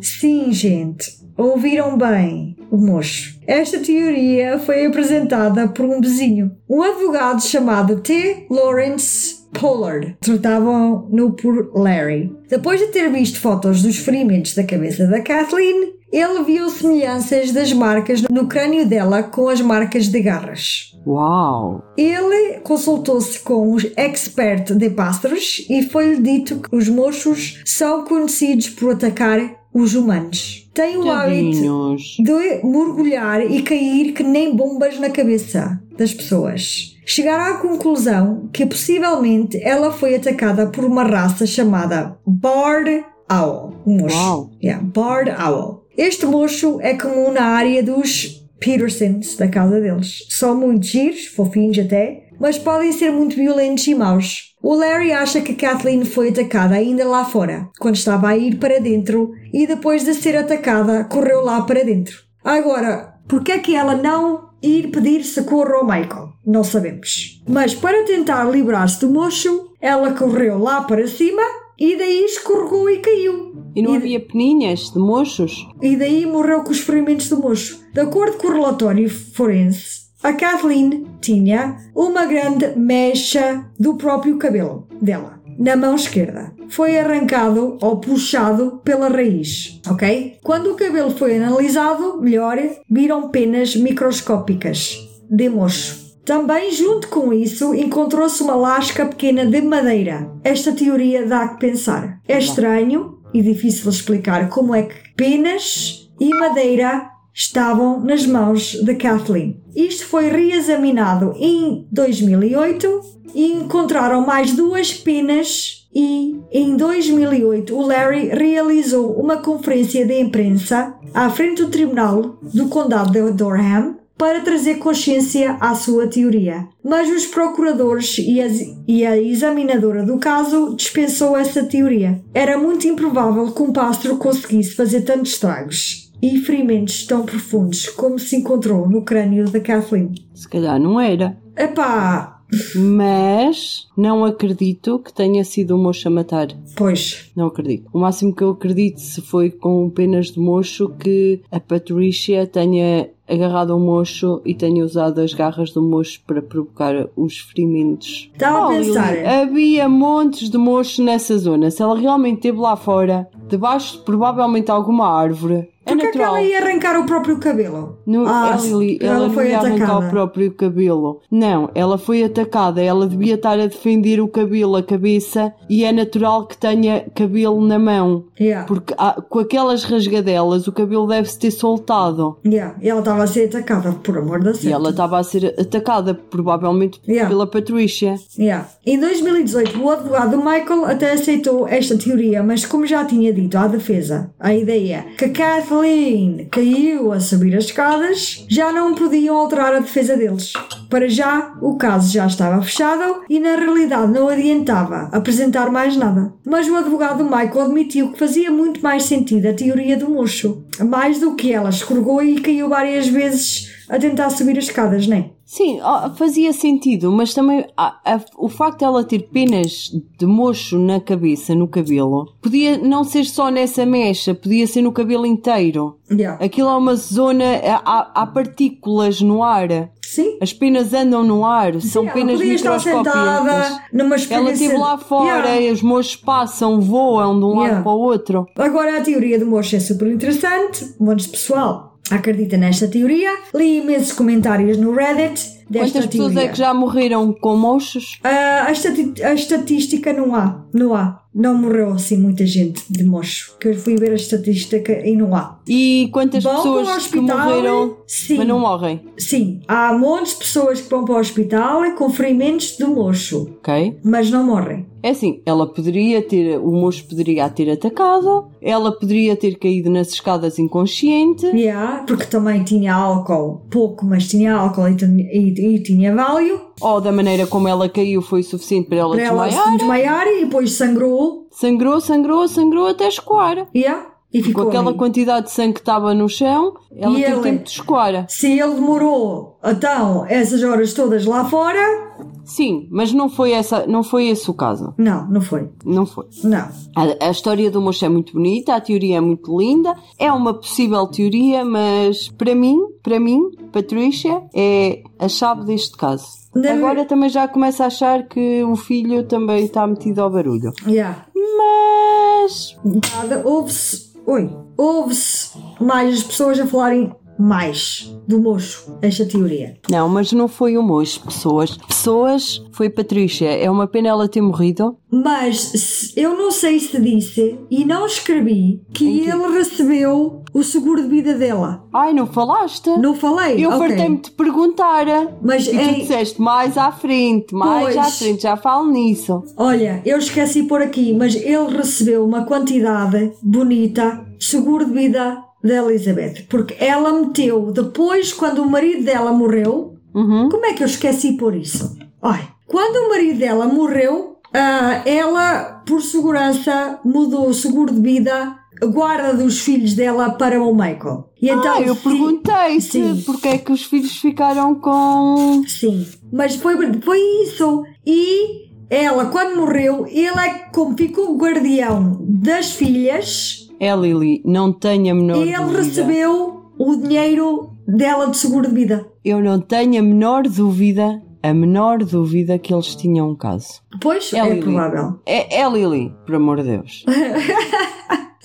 [0.00, 3.35] Sim, gente, ouviram bem o mocho.
[3.46, 8.46] Esta teoria foi apresentada por um vizinho, um advogado chamado T.
[8.50, 10.16] Lawrence Pollard.
[10.20, 12.34] Tratavam-no por Larry.
[12.48, 17.72] Depois de ter visto fotos dos ferimentos da cabeça da Kathleen, ele viu semelhanças das
[17.72, 20.92] marcas no crânio dela com as marcas de garras.
[21.06, 21.84] Uau!
[21.96, 28.70] Ele consultou-se com um expert de pássaros e foi-lhe dito que os mochos são conhecidos
[28.70, 29.40] por atacar
[29.76, 30.68] os humanos.
[30.72, 36.96] Têm o hábito de mergulhar e cair que nem bombas na cabeça das pessoas.
[37.04, 43.74] Chegaram à conclusão que possivelmente ela foi atacada por uma raça chamada Barred Owl.
[43.86, 44.16] Um mocho.
[44.16, 44.50] Uau.
[44.62, 45.84] Yeah, Barred Owl.
[45.96, 50.26] Este mocho é comum na área dos Petersons, da casa deles.
[50.30, 54.54] São muito giros, fofinhos até, mas podem ser muito violentos e maus.
[54.62, 58.80] O Larry acha que Kathleen foi atacada ainda lá fora, quando estava a ir para
[58.80, 62.16] dentro, e depois de ser atacada, correu lá para dentro.
[62.42, 66.30] Agora, por que é que ela não ir pedir socorro ao Michael?
[66.44, 67.42] Não sabemos.
[67.48, 71.42] Mas para tentar livrar-se do mocho, ela correu lá para cima
[71.78, 73.54] e daí escorregou e caiu.
[73.74, 75.66] E não havia peninhas de mochos?
[75.82, 77.80] E daí morreu com os ferimentos do mocho.
[77.92, 84.88] De acordo com o relatório forense, a Kathleen tinha uma grande mecha do próprio cabelo
[85.00, 86.52] dela, na mão esquerda.
[86.68, 90.38] Foi arrancado ou puxado pela raiz, ok?
[90.42, 92.58] Quando o cabelo foi analisado, melhor,
[92.90, 94.98] viram penas microscópicas
[95.30, 96.16] de mocho.
[96.24, 100.28] Também, junto com isso, encontrou-se uma lasca pequena de madeira.
[100.42, 102.20] Esta teoria dá que pensar.
[102.26, 108.94] É estranho e difícil explicar como é que penas e madeira estavam nas mãos de
[108.94, 109.60] Kathleen.
[109.74, 113.00] Isto foi reexaminado em 2008
[113.34, 120.94] e encontraram mais duas penas e em 2008 o Larry realizou uma conferência de imprensa
[121.12, 126.66] à frente do tribunal do condado de Durham para trazer consciência à sua teoria.
[126.82, 132.22] Mas os procuradores e, as- e a examinadora do caso dispensou essa teoria.
[132.32, 138.18] Era muito improvável que um pássaro conseguisse fazer tantos estragos e ferimentos tão profundos como
[138.18, 140.12] se encontrou no crânio da Kathleen.
[140.34, 141.36] Se calhar não era.
[141.56, 142.40] Epá,
[142.76, 146.48] Mas não acredito que tenha sido o mocho a matar.
[146.76, 147.88] pois, Não acredito.
[147.92, 153.08] O máximo que eu acredito se foi com penas de mocho que a Patricia tenha
[153.28, 158.30] agarrado o mocho e tenha usado as garras do mocho para provocar os ferimentos.
[158.32, 159.14] Estava a Oh, pensar.
[159.42, 161.70] Havia montes de mocho nessa zona.
[161.70, 166.18] Se ela realmente esteve lá fora, debaixo de provavelmente alguma árvore, É Porque é que
[166.18, 166.36] natural.
[166.38, 167.98] ela ia arrancar o próprio cabelo?
[168.04, 170.06] No, Ah, ela, ela ela não foi ia arrancar atacada.
[170.06, 171.20] o próprio cabelo.
[171.30, 172.82] Não, ela foi atacada.
[172.82, 177.60] Ela devia estar a defender o cabelo, a cabeça, e é natural que tenha cabelo
[177.64, 178.24] na mão.
[178.40, 178.66] Yeah.
[178.66, 182.36] Porque há- com aquelas rasgadelas o cabelo deve-se ter soltado.
[182.44, 182.74] Yeah.
[182.82, 187.00] Ela estava a ser atacada, por amor da E ela estava a ser atacada, provavelmente
[187.06, 187.28] Yeah.
[187.28, 188.16] pela Patrícia.
[188.38, 188.68] Yeah.
[188.84, 193.56] Em 2018, o advogado do Michael até aceitou esta teoria, mas como já tinha dito
[193.56, 199.74] à defesa, a ideia que Kathleen caiu a subir as escadas, já não podiam alterar
[199.74, 200.52] a defesa deles.
[200.88, 206.32] Para já, o caso já estava fechado e na realidade não adiantava apresentar mais nada.
[206.44, 210.62] Mas o advogado do Michael admitiu que fazia muito mais sentido a teoria do mocho,
[210.88, 215.16] mais do que ela escorregou e caiu várias vezes a tentar subir as escadas, não
[215.16, 215.30] é?
[215.44, 215.78] Sim,
[216.16, 220.98] fazia sentido, mas também a- a- o facto de ela ter penas de mocho na
[220.98, 225.98] cabeça, no cabelo, podia não ser só nessa mecha, podia ser no cabelo inteiro.
[226.10, 226.44] Yeah.
[226.44, 227.44] Aquilo é uma zona,
[227.84, 229.68] há, há partículas no ar.
[230.02, 230.36] Sim.
[230.40, 233.78] As penas andam no ar, são Sim, ela penas microscópicas.
[233.92, 235.60] numa Ela esteve lá fora, Yeah.
[235.62, 237.74] e os mochos passam, voam de um Yeah.
[237.74, 238.46] lado para o outro.
[238.56, 240.84] Agora a teoria do mocho é super interessante.
[241.16, 243.30] De pessoal acredita nesta teoria.
[243.54, 248.18] Li imensos comentários no Reddit Quantas pessoas é que já morreram com mochos?
[248.22, 250.64] Ah, a, estati- a estatística não há.
[250.72, 251.22] Não há.
[251.34, 253.56] Não morreu assim muita gente de mocho.
[253.60, 255.58] Que eu fui ver a estatística e não há.
[255.68, 258.36] E quantas Vão para o pessoas que hospital, morreram, sim.
[258.38, 259.00] mas não morrem?
[259.18, 263.98] Sim, há montes de pessoas que vão para o hospital com ferimentos de mocho, Ok?
[264.02, 264.86] mas não morrem.
[265.02, 269.90] É assim, ela poderia ter, o moço poderia a ter atacado, ela poderia ter caído
[269.90, 275.78] nas escadas inconsciente, Yeah, porque também tinha álcool, pouco, mas tinha álcool e, e- e
[275.82, 276.60] tinha válio.
[276.80, 279.70] ou da maneira como ela caiu foi suficiente para ela para ela desmaiar.
[279.72, 283.66] se desmaiar e depois sangrou Sangrou, sangrou, sangrou até escoar.
[283.74, 284.06] yeah,
[284.38, 284.98] e Com ficou aquela ali.
[284.98, 288.26] quantidade de sangue que estava no chão, ela E teve ele- tempo de escoar.
[288.28, 292.06] Se ele demorou então essas horas todas lá fora,
[292.44, 294.94] Sim, mas não foi, essa, não foi esse o caso.
[294.96, 295.68] não, não foi.
[295.84, 296.26] Não foi.
[296.44, 296.68] Não.
[296.94, 300.54] A, a história do moço é muito bonita, a teoria é muito linda, é uma
[300.54, 303.40] possível teoria, mas para mim, para mim,
[303.72, 306.24] Patrícia, é a chave deste caso.
[306.72, 310.70] Agora também já começa a achar que o filho também está metido ao barulho.
[310.86, 311.26] Yeah.
[311.34, 312.76] Mas.
[312.84, 314.05] Nada, Ouve-se.
[314.26, 314.50] Oi.
[314.76, 319.76] Ouve-se mais as pessoas a falarem mais do mocho, esta teoria.
[319.90, 321.76] Não, mas não foi o moço, pessoas.
[321.76, 323.48] Pessoas, foi Patrícia.
[323.48, 324.96] É uma pena ela ter morrido.
[325.10, 331.08] Mas eu não sei se disse e não escrevi que ele recebeu o seguro de
[331.08, 331.84] vida dela.
[331.92, 332.88] Ai, não falaste?
[332.98, 333.64] Não falei?
[333.64, 333.78] Eu Ok.
[333.88, 335.06] fartei-me de perguntar.
[335.42, 337.96] Mas e tu em- disseste mais à frente, mais Pois.
[337.96, 339.42] à frente, já falo nisso.
[339.56, 345.74] Olha, eu esqueci por aqui, mas ele recebeu uma quantidade bonita seguro de vida da
[345.76, 346.46] Elizabeth.
[346.48, 350.48] Porque ela meteu, depois, quando o marido dela morreu, Uhum.
[350.48, 351.96] como é que eu esqueci por isso?
[352.22, 358.56] Olha, quando o marido dela morreu, ah, ela, por segurança, mudou o seguro de vida,
[358.82, 361.30] a guarda dos filhos dela para o Michael.
[361.40, 363.22] E então, ah, eu fi- perguntei-te Sim.
[363.26, 365.62] porque é que os filhos ficaram com.
[365.66, 367.84] Sim, mas foi, foi isso.
[368.06, 374.72] E ela, quando morreu, ele é como ficou o guardião das filhas É, Lili, não
[374.72, 375.78] tenho a menor e ele dúvida.
[375.82, 379.06] recebeu o dinheiro dela de seguro de vida.
[379.24, 383.80] Eu não tenho a menor dúvida, a menor dúvida que eles tinham um caso.
[384.00, 384.60] Pois, É, é, Lili.
[384.62, 385.20] provável.
[385.26, 387.04] É, é Lili, por amor de Deus.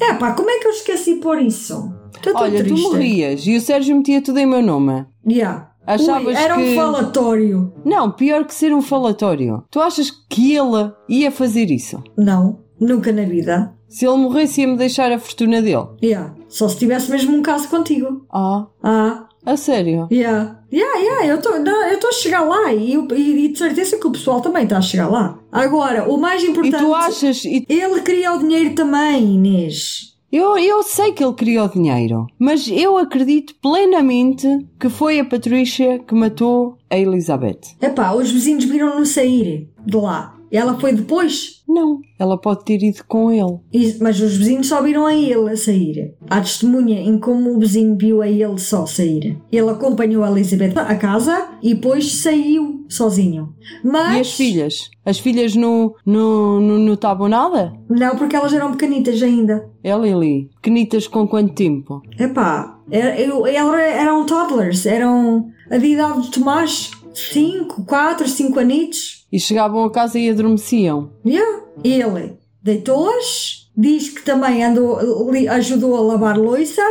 [0.03, 1.93] É pá, como é que eu esqueci por isso?
[2.15, 2.75] Estou Olha, triste.
[2.83, 5.05] tu morrias e o Sérgio metia tudo em meu nome.
[5.29, 5.69] Yeah.
[5.85, 7.73] Achavas Ui, era que- um falatório.
[7.85, 9.63] Não, pior que ser um falatório.
[9.69, 12.01] Tu achas que ele ia fazer isso?
[12.17, 13.73] Não, nunca na vida.
[13.91, 15.87] Se ele morresse, ia-me deixar a fortuna dele.
[16.01, 16.33] Yeah.
[16.47, 18.25] Só se tivesse mesmo um caso contigo.
[18.31, 20.07] Ah, Ah, a sério?
[20.11, 20.59] Yeah.
[20.71, 24.39] Yeah, yeah, eu estou a chegar lá e, e, e de certeza que o pessoal
[24.39, 25.37] também está a chegar lá.
[25.51, 26.81] Agora, o mais E importante.
[26.83, 27.43] tu achas.
[27.43, 30.11] e- Ele queria o dinheiro também, Inês.
[30.31, 34.47] Eu, eu sei que ele queria o dinheiro, mas eu acredito plenamente
[34.79, 37.59] que foi a Patrícia que matou a Elizabeth.
[37.81, 40.37] Epá, os vizinhos viram-no sair de lá.
[40.51, 43.95] Ela foi depois, Não, ela pode ter ido com ele.
[44.01, 46.13] mas os vizinhos só viram a ele a sair.
[46.29, 49.37] Há testemunha em como o vizinho viu a ele só sair.
[49.51, 53.53] Ele acompanhou a Elizabeth à casa e depois saiu sozinho.
[53.83, 54.17] Mas.
[54.17, 54.75] E as filhas?
[55.05, 57.73] As filhas no, no, no, no estavam nada?
[57.89, 59.69] Não, porque elas eram pequenitas ainda.
[59.83, 60.49] É Lili.
[60.61, 62.01] Pequenitas com quanto tempo?
[62.19, 66.91] Epá, era- eu- ela- eram toddlers, eram a de idade de Tomás.
[67.13, 69.20] 5, 4, 5 anitos.
[69.31, 71.11] E chegavam a casa e adormeciam.
[71.25, 71.61] Yeah.
[71.83, 76.81] Ele deitou-as, diz que também andou, li- ajudou a lavar louça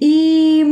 [0.00, 0.64] e,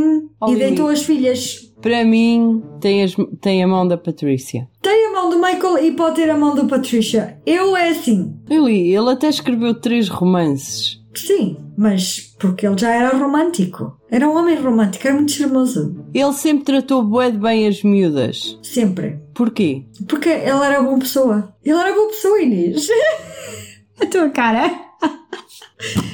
[0.49, 1.67] e deitou as filhas.
[1.81, 4.67] Para mim, tem, as- tem a mão da Patrícia.
[4.83, 7.39] Tem a mão do Michael e pode ter a mão do Patricia.
[7.47, 8.35] Eu é assim.
[8.49, 10.98] Lili, ele até escreveu três romances.
[11.15, 13.99] Sim, mas porque ele já era romântico.
[14.11, 16.05] Era um homem romântico, era muito charmoso.
[16.15, 18.59] Ele sempre tratou bué de bem as miúdas.
[18.63, 19.19] Sempre.
[19.35, 19.85] Porquê?
[20.07, 21.55] Porque ele era boa pessoa.
[21.65, 22.89] Ele era boa pessoa, Inês.
[24.01, 24.71] a tua cara.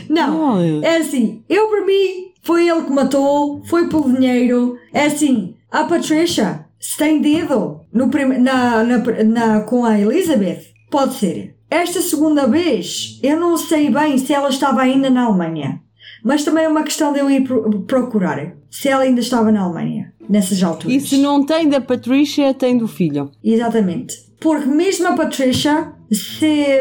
[0.08, 1.42] Não, Oh, é assim.
[1.48, 4.76] Eu, para mim, foi ele que matou, foi pelo dinheiro.
[4.92, 10.60] É assim, a Patricia, se tem dedo no na, na, na- com a Elizabeth,
[10.90, 11.53] pode ser.
[11.74, 15.80] Esta segunda vez, eu não sei bem se ela estava ainda na Alemanha.
[16.22, 19.62] Mas também é uma questão de eu ir pro- procurar se ela ainda estava na
[19.62, 21.02] Alemanha, nessas alturas.
[21.02, 23.30] E se não tem da Patrícia, tem do filho.
[23.42, 24.14] Exatamente.
[24.40, 26.80] Porque mesmo a Patricia, se,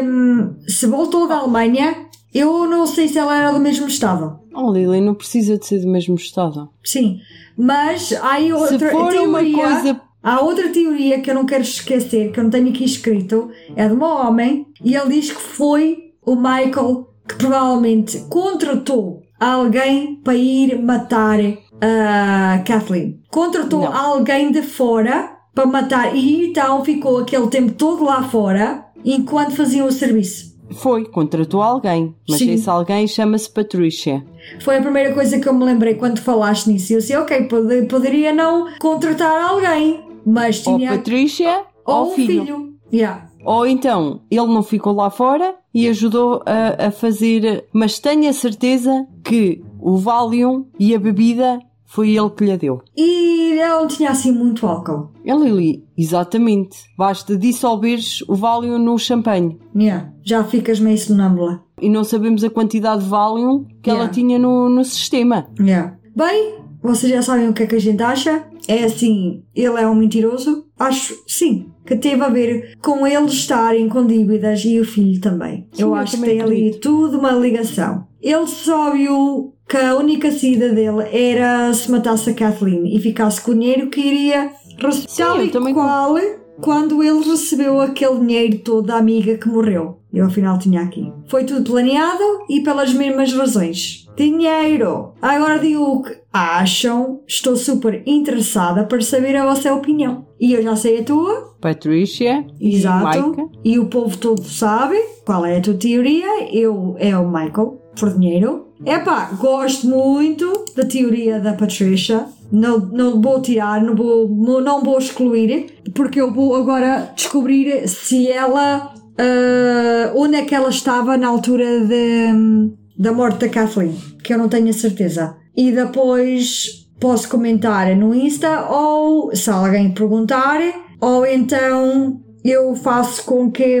[0.68, 4.38] se voltou da Alemanha, eu não sei se ela era do mesmo estado.
[4.54, 6.68] Oh, Lili, não precisa de ser do mesmo estado.
[6.84, 7.18] Sim.
[7.56, 9.22] Mas há aí outra se for teoria.
[9.28, 10.00] uma coisa.
[10.24, 13.86] Há outra teoria que eu não quero esquecer, que eu não tenho aqui escrito, é
[13.86, 20.34] de um homem, e ele diz que foi o Michael que provavelmente contratou alguém para
[20.34, 21.38] ir matar
[21.80, 23.20] a Kathleen.
[23.30, 23.94] Contratou Não.
[23.94, 29.86] alguém de fora para matar, e então ficou aquele tempo todo lá fora enquanto faziam
[29.86, 30.54] o serviço.
[30.72, 32.14] Foi, contratou alguém.
[32.28, 32.52] Mas Sim.
[32.54, 34.24] esse alguém chama-se Patrícia.
[34.60, 36.92] Foi a primeira coisa que eu me lembrei quando falaste nisso.
[36.94, 40.90] Eu disse, ok, pode- poderia não contratar alguém, mas Ou tinha.
[40.96, 42.44] Patrícia ou ou filho.
[42.44, 42.74] filho.
[42.92, 43.28] Yeah.
[43.44, 47.66] Ou então ele não ficou lá fora e ajudou a, a fazer.
[47.72, 52.80] Mas tenho a certeza que o Valium e a bebida foi ele que lhe deu.
[52.96, 55.10] E ela não tinha assim muito álcool.
[55.24, 56.78] É Lili, exatamente.
[56.96, 59.58] Basta dissolveres o Valium no champanhe.
[59.76, 60.10] Yeah.
[60.24, 61.62] Já ficas meio sonâmbula.
[61.80, 64.14] E não sabemos a quantidade de Valium que ela Yeah.
[64.14, 65.46] tinha no, no sistema.
[65.60, 65.96] Yeah.
[66.16, 68.44] Bem, vocês já sabem o que é que a gente acha.
[68.66, 70.66] É assim, ele é um mentiroso?
[70.78, 71.66] Acho sim.
[71.84, 75.66] Que teve a ver com eles estarem com dívidas e o filho também.
[75.72, 78.06] Sim, eu eu acho que tem ali tudo uma ligação.
[78.22, 83.40] Ele só viu que a única saída dele era se matasse a Kathleen e ficasse
[83.40, 85.08] com o dinheiro que iria receber.
[85.08, 86.16] Sim, Tal e também qual
[86.60, 89.98] quando ele recebeu aquele dinheiro todo da amiga que morreu.
[90.12, 91.12] Eu afinal tinha aqui.
[91.28, 94.06] Foi tudo planeado e pelas mesmas razões.
[94.16, 95.12] Dinheiro!
[95.20, 96.04] Agora digo
[96.34, 97.20] acham.
[97.28, 100.26] Estou super interessada para saber a vossa opinião.
[100.40, 101.54] E eu já sei a tua.
[101.60, 103.04] Patrícia e Exato.
[103.04, 103.48] Maica.
[103.64, 106.52] E o povo todo sabe qual é a tua teoria.
[106.52, 108.66] Eu é o Michael, por dinheiro.
[108.84, 112.26] Epá, gosto muito da teoria da Patricia.
[112.50, 118.28] Não, não vou tirar, não vou, não vou excluir, porque eu vou agora descobrir se
[118.28, 118.92] ela.
[119.16, 124.38] ah, onde é que ela estava na altura de, da morte da Kathleen, que eu
[124.38, 125.36] não tenho a certeza.
[125.56, 130.60] E depois posso comentar no Insta ou se alguém perguntar,
[131.00, 133.80] ou então eu faço com que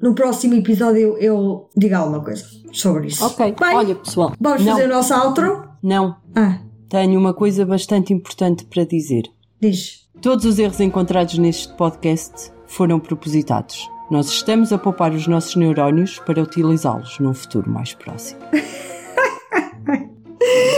[0.00, 3.24] no próximo episódio eu diga alguma coisa sobre isso.
[3.24, 4.32] Ok, Bem, olha pessoal.
[4.40, 5.68] vamos não, fazer o nosso outro?
[5.82, 6.58] não, Ah,
[6.88, 9.22] tenho uma coisa bastante importante para dizer.
[9.60, 10.02] diz.
[10.20, 13.90] Todos os erros encontrados neste podcast foram propositados.
[14.10, 18.40] Nós estamos a poupar os nossos neurónios para utilizá-los num futuro mais próximo.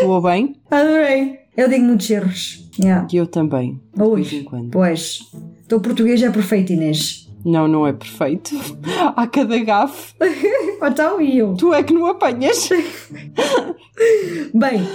[0.00, 0.56] Soa bem?
[0.70, 1.38] Adorei.
[1.56, 2.68] Eu digo muitos erros.
[2.80, 3.06] Yeah.
[3.12, 3.80] Eu também.
[3.94, 4.70] De Ui, vez em quando.
[4.70, 5.20] pois.
[5.32, 7.28] O teu português é perfeito, Inês.
[7.44, 8.50] Não, não é perfeito.
[9.16, 10.14] Há cada gafe.
[10.86, 11.54] Então, e eu?
[11.54, 12.68] Tu é que não apanhas.
[14.52, 14.86] Bem,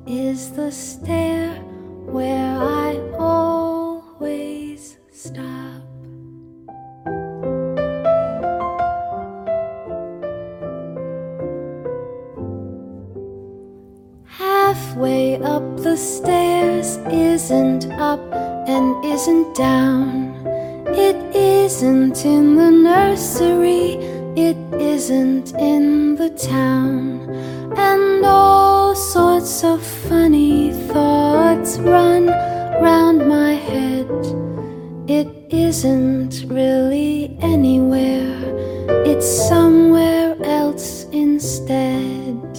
[0.10, 1.54] is the stair
[2.10, 5.84] where I always stop.
[14.26, 18.20] Halfway up the stairs isn't up
[18.68, 20.34] and isn't down.
[20.88, 27.30] It isn't in the nursery it isn't in the town,
[27.78, 32.28] and all sorts of funny thoughts run
[32.82, 34.10] round my head.
[35.08, 38.38] It isn't really anywhere,
[39.06, 42.58] it's somewhere else instead.